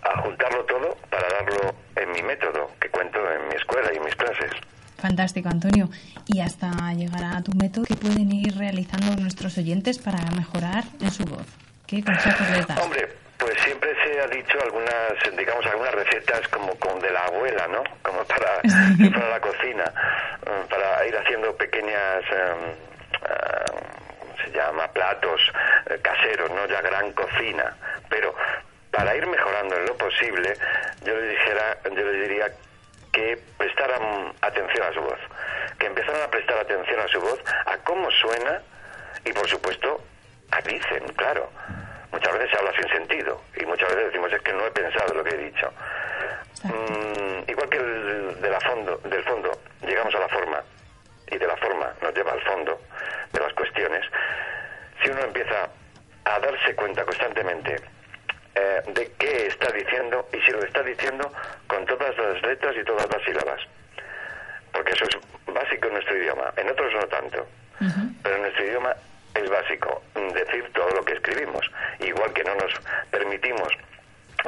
a 0.08 0.22
juntarlo 0.22 0.64
todo 0.64 0.96
para 1.10 1.28
darlo 1.28 1.74
en 1.96 2.12
mi 2.12 2.22
método 2.22 2.70
que 2.80 2.88
cuento 2.88 3.18
en 3.30 3.48
mi 3.48 3.54
escuela 3.56 3.92
y 3.92 3.96
en 3.96 4.04
mis 4.04 4.16
clases. 4.16 4.50
Fantástico, 4.98 5.48
Antonio. 5.48 5.88
Y 6.26 6.40
hasta 6.40 6.92
llegar 6.94 7.24
a 7.24 7.42
tu 7.42 7.52
método, 7.52 7.84
¿qué 7.84 7.96
pueden 7.96 8.32
ir 8.32 8.56
realizando 8.56 9.14
nuestros 9.20 9.56
oyentes 9.58 9.98
para 9.98 10.18
mejorar 10.30 10.84
en 11.00 11.10
su 11.10 11.24
voz? 11.24 11.46
¿Qué 11.86 12.02
consejos 12.02 12.50
les 12.50 12.66
das? 12.66 12.78
Hombre, 12.78 13.08
pues 13.38 13.54
siempre 13.62 13.90
se 14.02 14.20
ha 14.20 14.26
dicho 14.26 14.58
algunas, 14.62 15.36
digamos, 15.36 15.64
algunas 15.66 15.94
recetas 15.94 16.48
como 16.48 16.74
con 16.76 16.98
de 17.00 17.10
la 17.10 17.24
abuela, 17.26 17.68
¿no? 17.68 17.82
Como 18.02 18.24
para, 18.24 18.60
para 19.12 19.28
la 19.28 19.40
cocina, 19.40 19.84
eh, 20.46 20.64
para 20.70 21.06
ir 21.06 21.16
haciendo 21.16 21.54
pequeñas, 21.56 22.22
em, 22.30 22.70
eh, 23.22 24.44
se 24.44 24.50
llama 24.50 24.88
platos 24.88 25.40
eh, 25.90 25.98
caseros, 26.02 26.50
¿no? 26.50 26.66
Ya 26.66 26.80
gran 26.80 27.12
cocina. 27.12 27.76
Pero 28.08 28.34
para 28.90 29.14
ir 29.14 29.26
mejorando 29.26 29.76
en 29.76 29.86
lo 29.86 29.96
posible, 29.96 30.54
yo 31.04 31.14
le 31.14 31.28
dijera, 31.28 31.78
yo 31.84 32.02
le 32.02 32.20
diría 32.20 32.50
que 33.16 33.38
prestaran 33.56 34.30
atención 34.42 34.86
a 34.86 34.92
su 34.92 35.00
voz, 35.00 35.18
que 35.78 35.86
empezaran 35.86 36.20
a 36.20 36.30
prestar 36.30 36.58
atención 36.58 37.00
a 37.00 37.08
su 37.08 37.18
voz, 37.18 37.40
a 37.64 37.78
cómo 37.78 38.10
suena 38.10 38.60
y 39.24 39.32
por 39.32 39.48
supuesto 39.48 40.02
a 40.50 40.60
dicen, 40.60 41.02
claro. 41.16 41.48
Muchas 42.12 42.32
veces 42.34 42.50
se 42.50 42.58
habla 42.58 42.72
sin 42.78 42.88
sentido 42.90 43.40
y 43.58 43.64
muchas 43.64 43.88
veces 43.88 44.06
decimos 44.06 44.32
es 44.32 44.42
que 44.42 44.52
no 44.52 44.66
he 44.66 44.70
pensado 44.70 45.14
lo 45.14 45.24
que 45.24 45.30
he 45.30 45.38
dicho. 45.38 45.72
Mm, 46.64 47.50
igual 47.50 47.68
que 47.70 47.78
el 47.78 48.40
de 48.40 48.50
la 48.50 48.60
fondo, 48.60 48.98
del 49.04 49.24
fondo 49.24 49.50
llegamos 49.80 50.14
a 50.14 50.18
la 50.18 50.28
forma 50.28 50.62
y 51.30 51.38
de 51.38 51.46
la 51.46 51.56
forma 51.56 51.92
nos 52.02 52.14
lleva 52.14 52.32
al 52.32 52.42
fondo 52.42 52.78
de 53.32 53.40
las 53.40 53.52
cuestiones, 53.54 54.04
si 55.02 55.08
uno 55.08 55.22
empieza 55.22 55.70
a 56.26 56.38
darse 56.38 56.74
cuenta 56.74 57.02
constantemente 57.04 57.76
eh, 58.58 58.82
de 58.86 59.12
qué 59.18 59.48
está 59.48 59.70
diciendo 59.70 60.26
y 60.32 60.40
si 60.40 60.50
lo 60.50 60.64
está 60.64 60.82
diciendo 60.82 61.30
con 61.66 61.84
todas 61.84 62.16
las 62.16 62.40
letras 62.40 62.74
y 62.74 62.84
todas 62.84 63.06
las 63.12 63.22
sílabas. 63.22 63.60
Porque 64.72 64.92
eso 64.92 65.04
es 65.04 65.18
básico 65.52 65.88
en 65.88 65.92
nuestro 65.92 66.16
idioma. 66.16 66.52
En 66.56 66.70
otros 66.70 66.90
no 66.94 67.06
tanto. 67.06 67.46
Pero 68.22 68.36
en 68.36 68.42
nuestro 68.42 68.64
idioma 68.64 68.96
es 69.34 69.50
básico 69.50 70.02
decir 70.32 70.72
todo 70.72 70.88
lo 70.88 71.04
que 71.04 71.12
escribimos. 71.12 71.70
Igual 72.00 72.32
que 72.32 72.44
no 72.44 72.54
nos 72.54 72.72
permitimos 73.10 73.68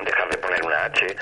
dejar 0.02 0.30
de 0.30 0.38
poner 0.38 0.64
una 0.64 0.84
H 0.84 1.16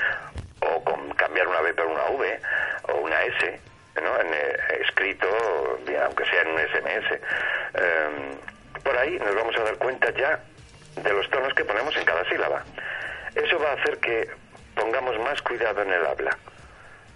o 0.61 0.83
con 0.85 1.09
cambiar 1.15 1.47
una 1.47 1.61
B 1.61 1.73
por 1.73 1.87
una 1.87 2.05
V 2.05 2.39
o 2.83 2.93
una 2.99 3.21
S, 3.23 3.59
¿no? 4.01 4.21
En, 4.21 4.33
eh, 4.33 4.57
escrito, 4.81 5.27
aunque 6.05 6.25
sea 6.25 6.41
en 6.43 6.47
un 6.51 6.59
SMS. 6.59 7.19
Em, 7.73 8.81
por 8.81 8.97
ahí 8.97 9.19
nos 9.19 9.35
vamos 9.35 9.57
a 9.57 9.63
dar 9.63 9.75
cuenta 9.75 10.09
ya 10.11 10.39
de 11.03 11.13
los 11.13 11.29
tonos 11.29 11.53
que 11.53 11.65
ponemos 11.65 11.95
en 11.95 12.05
cada 12.05 12.27
sílaba. 12.29 12.63
Eso 13.35 13.59
va 13.59 13.71
a 13.71 13.73
hacer 13.73 13.97
que 13.99 14.29
pongamos 14.75 15.19
más 15.19 15.41
cuidado 15.41 15.81
en 15.81 15.91
el 15.91 16.05
habla, 16.05 16.37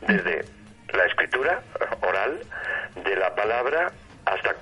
desde 0.02 0.46
la 0.94 1.06
escritura 1.06 1.62
oral, 2.02 2.40
de 2.96 3.16
la 3.16 3.34
palabra 3.36 3.92
hasta 4.26 4.56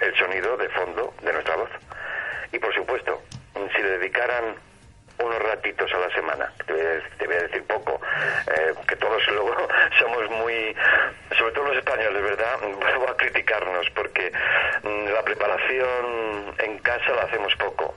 el 0.00 0.16
sonido 0.16 0.56
de 0.56 0.68
fondo 0.70 1.14
de 1.22 1.32
nuestra 1.32 1.56
voz. 1.56 1.70
Y 2.52 2.58
por 2.58 2.74
supuesto, 2.74 3.22
si 3.74 3.82
le 3.82 3.98
dedicaran 3.98 4.56
unos 5.18 5.38
ratitos 5.38 5.92
a 5.92 5.98
la 5.98 6.14
semana, 6.14 6.52
te 6.66 6.72
voy 6.72 7.36
a, 7.36 7.42
decir 7.42 7.62
poco, 7.64 8.00
eh, 8.46 8.74
que 8.86 8.96
todos 8.96 9.26
luego 9.28 9.54
somos 9.98 10.30
muy, 10.30 10.74
sobre 11.36 11.52
todo 11.52 11.64
los 11.66 11.76
españoles, 11.76 12.22
¿verdad? 12.22 12.58
Vuelvo 12.80 13.08
a 13.08 13.16
criticarnos 13.16 13.88
porque 13.94 14.32
mm, 14.82 15.08
la 15.08 15.22
preparación 15.22 16.54
en 16.58 16.78
casa 16.78 17.14
la 17.14 17.22
hacemos 17.22 17.54
poco. 17.56 17.94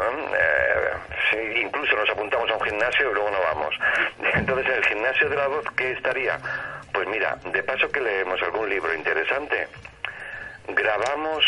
Eh, 0.00 1.60
incluso 1.62 1.96
nos 1.96 2.08
apuntamos 2.10 2.50
a 2.50 2.54
un 2.54 2.64
gimnasio 2.64 3.10
y 3.10 3.14
luego 3.14 3.30
no 3.30 3.40
vamos. 3.40 3.74
Entonces, 4.34 4.66
en 4.66 4.72
el 4.72 4.84
gimnasio 4.84 5.28
de 5.28 5.36
la 5.36 5.46
voz, 5.48 5.64
¿qué 5.76 5.92
estaría? 5.92 6.38
Pues 6.92 7.06
mira, 7.08 7.36
de 7.44 7.62
paso 7.62 7.90
que 7.90 8.00
leemos 8.00 8.40
algún 8.42 8.68
libro 8.68 8.94
interesante, 8.94 9.68
grabamos, 10.68 11.44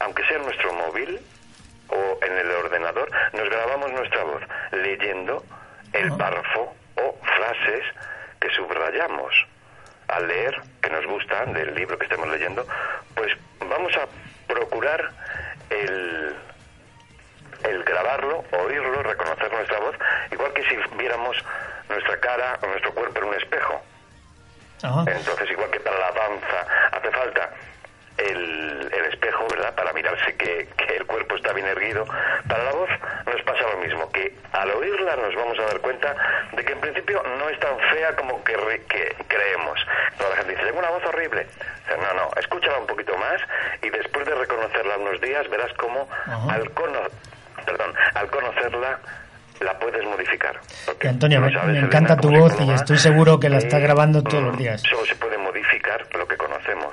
aunque 0.00 0.24
sea 0.26 0.38
en 0.38 0.44
nuestro 0.44 0.72
móvil 0.72 1.20
o 1.88 2.18
en 2.24 2.38
el 2.38 2.50
ordenador, 2.50 3.10
nos 3.32 3.48
grabamos 3.48 3.92
nuestra 3.92 4.24
voz 4.24 4.42
leyendo 4.72 5.44
el 5.92 6.16
párrafo 6.16 6.74
o 6.96 7.18
frases 7.22 7.84
que 8.40 8.50
subrayamos 8.50 9.32
al 10.08 10.28
leer, 10.28 10.60
que 10.82 10.90
nos 10.90 11.06
gustan 11.06 11.52
del 11.52 11.74
libro 11.74 11.98
que 11.98 12.04
estemos 12.04 12.28
leyendo, 12.28 12.66
pues 13.14 13.32
vamos 13.60 13.92
a 13.96 14.06
procurar 14.46 15.10
el, 15.70 16.34
el 17.64 17.82
grabarlo, 17.84 18.44
oírlo, 18.52 19.02
reconocer 19.02 19.52
nuestra 19.52 19.78
voz, 19.78 19.96
igual 20.30 20.52
que 20.52 20.62
si 20.64 20.76
viéramos 20.96 21.36
nuestra 21.88 22.18
cara 22.20 22.58
o 22.62 22.66
nuestro 22.66 22.92
cuerpo 22.94 23.18
en 23.20 23.24
un 23.24 23.34
espejo. 23.34 23.82
Entonces, 25.06 25.50
igual 25.50 25.70
que 25.70 25.80
para 25.80 25.98
la 25.98 26.12
danza 26.12 26.66
hace 26.92 27.10
falta 27.10 27.50
el, 28.18 28.90
el, 28.92 29.04
espejo, 29.06 29.46
¿verdad? 29.50 29.74
Para 29.74 29.92
mirarse 29.94 30.36
que, 30.36 30.68
que, 30.76 30.96
el 30.96 31.06
cuerpo 31.06 31.36
está 31.36 31.54
bien 31.54 31.66
erguido. 31.66 32.04
Para 32.46 32.64
la 32.64 32.72
voz 32.72 32.90
nos 33.26 33.42
pasa 33.42 33.62
lo 33.62 33.78
mismo, 33.78 34.10
que 34.12 34.36
al 34.52 34.70
oírla 34.70 35.16
nos 35.16 35.34
vamos 35.34 35.58
a 35.58 35.62
dar 35.62 35.80
cuenta 35.80 36.14
de 36.52 36.64
que 36.64 36.72
en 36.72 36.80
principio 36.80 37.22
no 37.38 37.48
es 37.48 37.58
tan 37.60 37.78
fea 37.90 38.14
como 38.14 38.44
que, 38.44 38.54
que 38.88 39.16
creemos. 39.26 39.80
Toda 40.18 40.30
la 40.30 40.36
gente 40.36 40.52
dice, 40.52 40.64
tengo 40.66 40.78
una 40.80 40.90
voz 40.90 41.04
horrible. 41.06 41.46
No, 41.88 42.14
no, 42.14 42.30
escúchala 42.36 42.78
un 42.78 42.86
poquito 42.86 43.16
más 43.16 43.40
y 43.82 43.90
después 43.90 44.26
de 44.26 44.34
reconocerla 44.34 44.98
unos 44.98 45.20
días 45.20 45.48
verás 45.48 45.72
cómo 45.74 46.08
al, 46.50 46.70
cono 46.72 47.00
perdón, 47.64 47.92
al 48.14 48.30
conocerla 48.30 48.98
la 49.60 49.78
puedes 49.78 50.04
modificar. 50.04 50.60
Antonio, 51.08 51.40
me, 51.40 51.78
encanta 51.78 52.16
tu 52.16 52.30
voz 52.30 52.54
y 52.60 52.70
estoy 52.70 52.98
seguro 52.98 53.38
que 53.38 53.48
la 53.48 53.58
estás 53.58 53.80
grabando 53.80 54.22
todos 54.22 54.42
los 54.42 54.58
días. 54.58 54.82
Solo 54.82 55.04
se 55.06 55.14
puede 55.16 55.38
modificar 55.38 56.04
lo 56.16 56.26
que 56.26 56.36
conocemos 56.36 56.92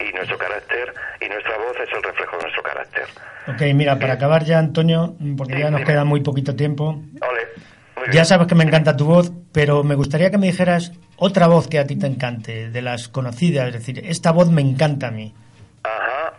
y 0.00 0.12
nuestro 0.12 0.36
carácter 0.36 0.92
y 1.20 1.28
nuestra 1.28 1.56
voz 1.58 1.76
es 1.82 1.92
el 1.94 2.02
reflejo 2.02 2.36
de 2.36 2.42
nuestro 2.42 2.62
carácter. 2.62 3.04
Ok, 3.48 3.62
mira, 3.74 3.98
para 3.98 4.14
acabar 4.14 4.44
ya, 4.44 4.58
Antonio, 4.58 5.14
porque 5.36 5.58
ya 5.58 5.70
nos 5.70 5.82
queda 5.82 6.04
muy 6.04 6.20
poquito 6.20 6.54
tiempo. 6.56 7.00
Ole, 7.20 8.12
ya 8.12 8.24
sabes 8.24 8.46
que 8.46 8.54
me 8.54 8.64
encanta 8.64 8.96
tu 8.96 9.06
voz, 9.06 9.32
pero 9.52 9.82
me 9.82 9.94
gustaría 9.94 10.30
que 10.30 10.38
me 10.38 10.46
dijeras 10.46 10.92
otra 11.16 11.46
voz 11.46 11.68
que 11.68 11.78
a 11.78 11.86
ti 11.86 11.96
te 11.96 12.06
encante, 12.06 12.70
de 12.70 12.82
las 12.82 13.08
conocidas, 13.08 13.68
es 13.68 13.72
decir, 13.74 14.00
esta 14.04 14.32
voz 14.32 14.50
me 14.50 14.62
encanta 14.62 15.08
a 15.08 15.10
mí. 15.10 15.34
Ajá. 15.82 16.34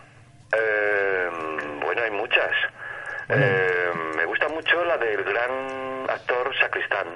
Eh, 0.52 1.28
bueno, 1.82 2.02
hay 2.02 2.10
muchas. 2.12 2.50
Eh, 3.28 3.90
me 4.16 4.24
gusta 4.24 4.48
mucho 4.48 4.84
la 4.84 4.96
del 4.96 5.22
gran 5.24 6.08
actor 6.08 6.50
Sacristán. 6.58 7.06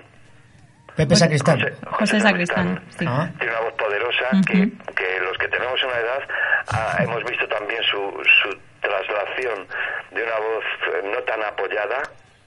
Pepe 0.96 1.16
Sacristán. 1.16 1.58
José, 1.86 2.20
Sacristán, 2.20 2.84
sí. 2.90 3.06
Ah. 3.08 3.30
Tiene 3.38 3.52
una 3.52 3.62
voz 3.62 3.72
poderosa 3.74 4.28
que, 4.46 4.70
que, 4.94 5.20
los 5.20 5.38
que 5.38 5.48
tenemos 5.48 5.82
una 5.84 5.98
edad 5.98 6.28
ah, 6.68 6.96
hemos 7.00 7.24
visto 7.24 7.48
también 7.48 7.82
su, 7.84 7.98
su 8.42 8.58
traslación 8.80 9.66
de 10.10 10.22
una 10.22 10.38
voz 10.38 10.64
no 11.04 11.18
tan 11.22 11.42
apoyada 11.44 12.02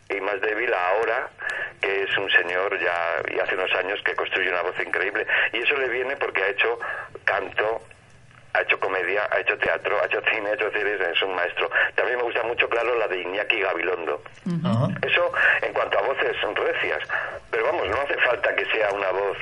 y 0.10 0.22
más 0.22 0.40
débil 0.42 0.72
ahora 0.72 1.28
que 1.82 2.04
es 2.04 2.18
un 2.18 2.30
señor 2.30 2.80
ya 2.80 3.34
y 3.34 3.40
hace 3.40 3.56
unos 3.56 3.74
años 3.74 4.00
que 4.06 4.16
construye 4.16 4.50
una 4.50 4.62
voz 4.62 4.76
increíble 4.80 5.26
y 5.54 5.58
eso 5.58 5.76
le 5.78 5.90
viene 5.90 6.16
porque 6.18 6.44
ha 6.44 6.50
hecho 6.50 6.78
canto 7.24 7.82
ha 8.56 8.62
hecho 8.62 8.80
comedia, 8.80 9.28
ha 9.32 9.40
hecho 9.40 9.58
teatro, 9.58 10.00
ha 10.02 10.06
hecho 10.06 10.22
cine, 10.32 10.50
ha 10.50 10.54
hecho 10.54 10.72
series, 10.72 11.00
es 11.02 11.22
un 11.22 11.36
maestro. 11.36 11.70
También 11.96 12.18
me 12.18 12.24
gusta 12.24 12.44
mucho, 12.44 12.70
claro, 12.70 12.96
la 12.96 13.08
de 13.08 13.22
Iñaki 13.22 13.60
Gabilondo. 13.60 14.22
Eso 15.02 15.32
en 15.62 15.74
cuanto 15.74 16.00
a 16.00 16.02
voces 16.02 16.36
son 16.42 16.56
recias, 16.56 17.00
pero 17.52 17.66
vamos, 17.66 17.88
no 17.88 18.02
hace 18.02 18.16
falta 18.22 18.56
que 18.56 18.66
sea 18.66 18.90
una 18.92 19.12
voz 19.12 19.38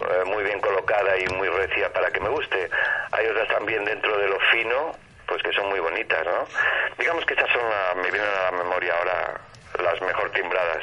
eh, 0.00 0.24
muy 0.26 0.42
bien 0.44 0.60
colocada 0.60 1.16
y 1.18 1.26
muy 1.34 1.48
recia 1.48 1.92
para 1.92 2.10
que 2.10 2.20
me 2.20 2.28
guste. 2.28 2.68
Hay 3.12 3.26
otras 3.26 3.48
también 3.48 3.84
dentro 3.84 4.16
de 4.18 4.28
lo 4.28 4.38
fino, 4.52 4.92
pues 5.26 5.42
que 5.42 5.52
son 5.52 5.68
muy 5.68 5.80
bonitas, 5.80 6.24
¿no? 6.26 6.46
Digamos 6.98 7.24
que 7.24 7.34
estas 7.34 7.50
son, 7.52 7.62
me 8.02 8.10
vienen 8.10 8.28
a 8.28 8.50
la 8.50 8.58
memoria 8.58 8.94
ahora 8.98 9.40
las 9.82 10.00
mejor 10.02 10.30
timbradas. 10.30 10.82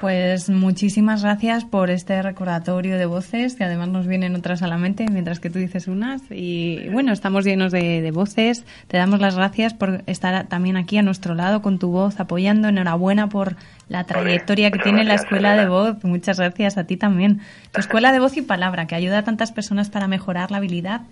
Pues 0.00 0.50
muchísimas 0.50 1.22
gracias 1.22 1.64
por 1.64 1.88
este 1.88 2.20
recordatorio 2.20 2.98
de 2.98 3.06
voces, 3.06 3.54
que 3.54 3.64
además 3.64 3.88
nos 3.88 4.06
vienen 4.06 4.34
otras 4.34 4.62
a 4.62 4.66
la 4.66 4.76
mente 4.76 5.06
mientras 5.10 5.40
que 5.40 5.50
tú 5.50 5.58
dices 5.58 5.88
unas. 5.88 6.20
Y 6.30 6.88
bueno, 6.90 7.12
estamos 7.12 7.44
llenos 7.44 7.72
de, 7.72 8.10
voces. 8.12 8.64
Te 8.88 8.98
damos 8.98 9.20
las 9.20 9.36
gracias 9.36 9.72
por 9.72 10.02
estar 10.06 10.46
también 10.48 10.76
aquí 10.76 10.98
a 10.98 11.02
nuestro 11.02 11.34
lado 11.34 11.62
con 11.62 11.78
tu 11.78 11.90
voz, 11.90 12.20
apoyando. 12.20 12.68
Enhorabuena 12.68 13.28
por 13.28 13.56
la 13.88 14.04
trayectoria 14.04 14.70
que 14.70 14.78
tiene 14.78 15.04
la 15.04 15.14
Escuela 15.14 15.56
de 15.56 15.68
Voz. 15.68 16.02
Muchas 16.04 16.38
gracias 16.38 16.76
a 16.76 16.84
ti 16.84 16.96
también. 16.96 17.40
Tu 17.72 17.80
Escuela 17.80 18.12
de 18.12 18.18
Voz 18.18 18.36
y 18.36 18.42
Palabra, 18.42 18.86
que 18.86 18.96
ayuda 18.96 19.18
a 19.18 19.24
tantas 19.24 19.52
personas 19.52 19.90
para 19.90 20.08
mejorar 20.08 20.50
la 20.50 20.58
habilidad 20.58 21.02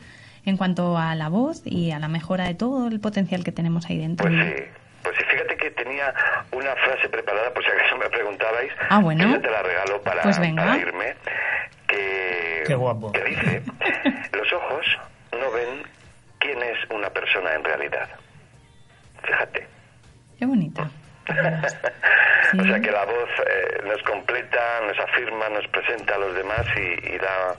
en 0.44 0.56
cuanto 0.56 0.98
a 0.98 1.14
la 1.14 1.28
voz 1.28 1.62
y 1.64 1.92
a 1.92 1.98
la 1.98 2.08
mejora 2.08 2.44
de 2.44 2.54
todo 2.54 2.88
el 2.88 3.00
potencial 3.00 3.44
que 3.44 3.52
tenemos 3.52 3.86
ahí 3.86 3.98
dentro. 3.98 4.28
Pues 4.28 4.56
sí. 4.56 4.62
Pues 5.02 5.16
sí, 5.16 5.24
tenía 5.92 6.14
una 6.52 6.74
frase 6.76 7.08
preparada, 7.08 7.52
por 7.52 7.64
si 7.64 7.70
acaso 7.70 7.96
me 7.96 8.08
preguntabais. 8.08 8.72
Ah, 8.88 8.98
bueno. 9.00 9.24
Que 9.24 9.32
yo 9.32 9.40
te 9.40 9.50
la 9.50 9.62
regalo 9.62 10.02
para, 10.02 10.22
pues 10.22 10.38
para 10.38 10.76
irme. 10.76 11.14
Que, 11.86 12.64
Qué 12.66 12.74
guapo. 12.74 13.12
que 13.12 13.24
dice, 13.24 13.62
los 14.32 14.52
ojos 14.52 14.86
no 15.32 15.50
ven 15.52 15.82
quién 16.38 16.62
es 16.62 16.78
una 16.90 17.10
persona 17.10 17.54
en 17.54 17.64
realidad. 17.64 18.08
Fíjate. 19.22 19.66
Qué 20.38 20.46
bonita. 20.46 20.88
o 21.28 22.64
sea 22.64 22.80
que 22.80 22.90
la 22.90 23.04
voz 23.04 23.30
eh, 23.46 23.82
nos 23.84 24.02
completa, 24.02 24.80
nos 24.86 24.98
afirma, 24.98 25.48
nos 25.50 25.66
presenta 25.68 26.16
a 26.16 26.18
los 26.18 26.34
demás 26.34 26.66
y, 26.76 27.14
y, 27.14 27.18
da 27.18 27.54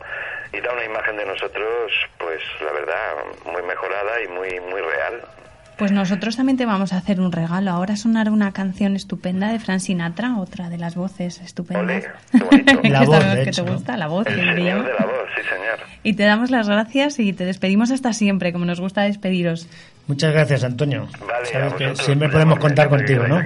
y 0.52 0.60
da 0.60 0.74
una 0.74 0.84
imagen 0.84 1.16
de 1.16 1.26
nosotros, 1.26 1.92
pues 2.18 2.42
la 2.60 2.74
verdad, 2.74 3.14
muy 3.46 3.62
mejorada 3.64 4.22
y 4.22 4.28
muy 4.28 4.60
muy 4.60 4.82
real. 4.82 5.22
Pues 5.78 5.92
nosotros 5.92 6.36
también 6.36 6.58
te 6.58 6.66
vamos 6.66 6.94
a 6.94 6.98
hacer 6.98 7.20
un 7.20 7.32
regalo. 7.32 7.72
Ahora 7.72 7.96
sonará 7.96 8.32
una 8.32 8.52
canción 8.52 8.96
estupenda 8.96 9.52
de 9.52 9.60
Frank 9.60 9.80
Sinatra, 9.80 10.38
otra 10.38 10.70
de 10.70 10.78
las 10.78 10.96
voces 10.96 11.42
estupendas. 11.42 12.04
la 12.84 13.04
voz, 13.04 13.24
que 13.44 13.52
te 13.52 13.62
gusta, 13.62 13.98
la 13.98 14.08
voz. 14.08 14.28
El 14.28 14.36
señor 14.36 14.56
de 14.56 14.64
la 14.64 15.06
voz, 15.06 15.28
sí 15.36 15.42
señor. 15.42 15.80
Y 16.04 16.14
te 16.14 16.24
damos 16.24 16.52
las 16.52 16.68
gracias 16.68 17.20
y 17.20 17.34
te 17.34 17.46
despedimos 17.46 17.92
hasta 17.92 18.14
siempre, 18.14 18.54
como 18.54 18.66
nos 18.66 18.80
gusta 18.80 19.02
despediros. 19.02 19.68
Muchas 20.08 20.34
gracias, 20.34 20.64
Antonio. 20.64 21.08
Vale, 21.26 21.46
Sabes 21.46 21.74
que 21.76 21.96
siempre 22.04 22.30
podemos 22.30 22.60
contar 22.60 22.90
contigo, 22.90 23.26
¿no? 23.28 23.42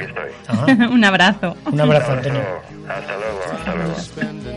un 0.91 1.03
abrazo. 1.03 1.55
Un 1.71 1.79
abrazo, 1.79 2.13
Antonio. 2.13 2.41
Hasta 2.89 3.15
luego, 3.15 3.41
hasta 3.51 4.23
luego. 4.33 4.56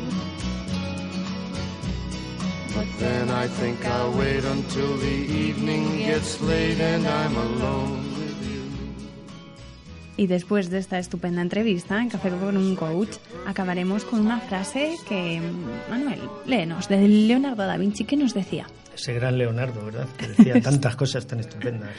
But 2.75 2.87
then 2.99 3.29
I 3.29 3.47
think 3.47 3.85
I'll 3.85 4.13
wait 4.17 4.45
until 4.45 4.97
the 4.97 5.27
evening 5.29 5.99
gets 5.99 6.39
late 6.41 6.79
and 6.79 7.05
I'm 7.05 7.35
alone 7.35 7.99
with 8.17 8.49
you. 8.49 8.61
Y 10.15 10.27
después 10.27 10.69
de 10.69 10.77
esta 10.77 10.97
estupenda 10.97 11.41
entrevista 11.41 12.01
en 12.01 12.09
Café 12.09 12.29
con 12.29 12.55
un 12.55 12.75
Coach, 12.75 13.17
acabaremos 13.45 14.05
con 14.05 14.21
una 14.21 14.39
frase 14.39 14.95
que, 15.07 15.41
Manuel, 15.89 16.21
léenos, 16.45 16.87
de 16.87 17.07
Leonardo 17.07 17.65
da 17.65 17.75
Vinci, 17.77 18.05
¿qué 18.05 18.15
nos 18.15 18.33
decía? 18.33 18.67
Ese 18.95 19.13
gran 19.13 19.37
Leonardo, 19.37 19.83
¿verdad? 19.85 20.07
Que 20.17 20.27
decía 20.29 20.61
tantas 20.63 20.95
cosas 20.95 21.27
tan 21.27 21.39
estupendas. 21.39 21.89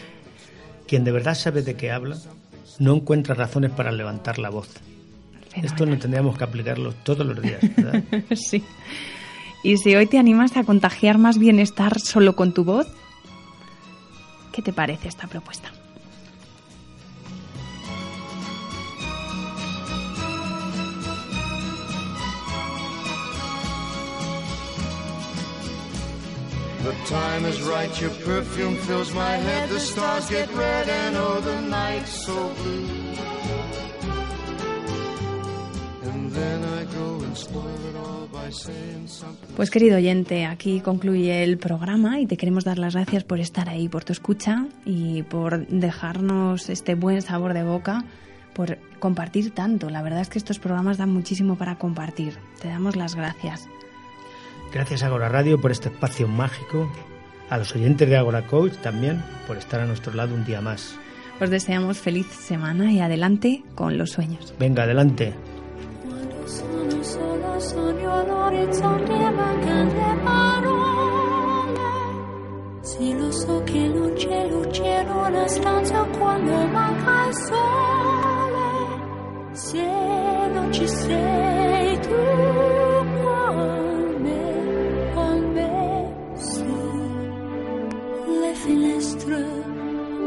Quien 0.87 1.05
de 1.05 1.13
verdad 1.13 1.35
sabe 1.35 1.63
de 1.63 1.75
qué 1.75 1.91
habla, 1.91 2.17
no 2.79 2.95
encuentra 2.95 3.35
razones 3.35 3.73
para 3.73 3.93
levantar 3.93 4.39
la 4.39 4.51
voz. 4.51 4.69
Esto 5.55 5.85
no 5.85 5.99
tendríamos 5.99 6.39
que 6.39 6.45
aplicarlo 6.45 6.95
todos 7.03 7.27
los 7.27 7.43
días, 7.43 7.61
¿verdad? 7.77 8.03
sí. 8.35 8.65
Y 9.63 9.77
si 9.77 9.95
hoy 9.95 10.07
te 10.07 10.19
animas 10.19 10.57
a 10.57 10.65
contagiar 10.65 11.19
más 11.19 11.39
bienestar 11.39 12.01
solo 12.01 12.35
con 12.35 12.53
tu 12.53 12.65
voz, 12.65 12.89
¿qué 14.53 14.61
te 14.61 14.73
parece 14.73 15.09
esta 15.09 15.29
propuesta? 15.29 15.71
The 26.83 26.93
time 27.07 27.47
is 27.47 27.63
right, 27.63 28.01
your 28.01 28.11
perfume 28.25 28.75
fills 28.75 29.15
my 29.15 29.37
head, 29.37 29.69
the 29.69 29.79
stars 29.79 30.29
get 30.29 30.53
red 30.53 30.89
and 30.89 31.17
oh 31.17 31.41
the 31.41 31.61
night's 31.61 32.27
so 32.27 32.51
blue. 32.61 33.42
Pues 39.57 39.71
querido 39.71 39.97
oyente, 39.97 40.47
aquí 40.47 40.81
concluye 40.81 41.43
el 41.45 41.59
programa 41.59 42.21
y 42.21 42.27
te 42.27 42.37
queremos 42.37 42.65
dar 42.65 42.79
las 42.79 42.95
gracias 42.95 43.25
por 43.25 43.41
estar 43.41 43.69
ahí, 43.69 43.89
por 43.89 44.05
tu 44.05 44.13
escucha 44.13 44.67
y 44.85 45.23
por 45.23 45.67
dejarnos 45.67 46.69
este 46.69 46.95
buen 46.95 47.23
sabor 47.23 47.55
de 47.55 47.63
boca, 47.63 48.05
por 48.55 48.79
compartir 48.99 49.53
tanto. 49.53 49.91
La 49.91 50.03
verdad 50.03 50.21
es 50.21 50.29
que 50.29 50.39
estos 50.39 50.59
programas 50.59 50.99
dan 50.99 51.11
muchísimo 51.11 51.57
para 51.57 51.77
compartir. 51.77 52.35
Te 52.61 52.69
damos 52.69 52.97
las 52.97 53.15
gracias. 53.15 53.69
Gracias 54.73 55.03
a 55.03 55.07
Agora 55.07 55.29
Radio 55.29 55.61
por 55.61 55.71
este 55.71 55.89
espacio 55.89 56.27
mágico, 56.29 56.91
a 57.51 57.59
los 57.59 57.75
oyentes 57.75 58.09
de 58.09 58.17
Agora 58.17 58.47
Coach 58.47 58.75
también 58.83 59.23
por 59.47 59.59
estar 59.59 59.81
a 59.81 59.87
nuestro 59.87 60.15
lado 60.15 60.35
un 60.35 60.45
día 60.45 60.61
más. 60.61 60.99
Os 61.41 61.51
deseamos 61.51 61.99
feliz 61.99 62.27
semana 62.27 62.93
y 62.93 63.01
adelante 63.01 63.63
con 63.75 63.99
los 63.99 64.11
sueños. 64.11 64.55
Venga, 64.59 64.85
adelante. 64.85 65.35
Sono 66.45 67.03
sola 67.03 67.59
sogno 67.61 68.13
all'orizzonte 68.13 69.31
mancano 69.31 69.93
le 69.93 70.21
parole. 70.25 71.81
Sì 72.81 73.17
lo 73.17 73.31
so 73.31 73.63
che 73.63 73.87
non 73.87 74.13
c'è 74.15 74.49
luce 74.49 74.83
in 74.83 75.09
una 75.09 75.47
stanza 75.47 76.03
quando 76.19 76.67
manca 76.67 77.27
il 77.29 77.35
sole. 77.35 78.91
Se 79.53 79.87
non 80.53 80.73
ci 80.73 80.89
sei 80.89 82.01
tu 82.01 82.09
con 83.23 84.17
me, 84.19 85.13
con 85.15 85.53
me 85.53 86.15
sì. 86.35 86.65
Le 88.41 88.55
finestre 88.55 89.47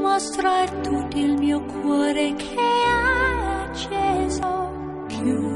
mostrar 0.02 0.70
tutto 0.82 1.18
il 1.18 1.38
mio 1.38 1.62
cuore 1.66 2.34
che 2.36 2.56
è 2.56 3.68
acceso 3.68 4.72
chiudi 5.08 5.55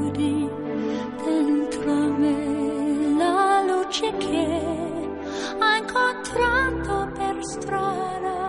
voce 3.90 4.16
che 4.18 5.08
ha 5.58 5.76
incontrato 5.76 7.10
per 7.12 7.44
strada. 7.44 8.39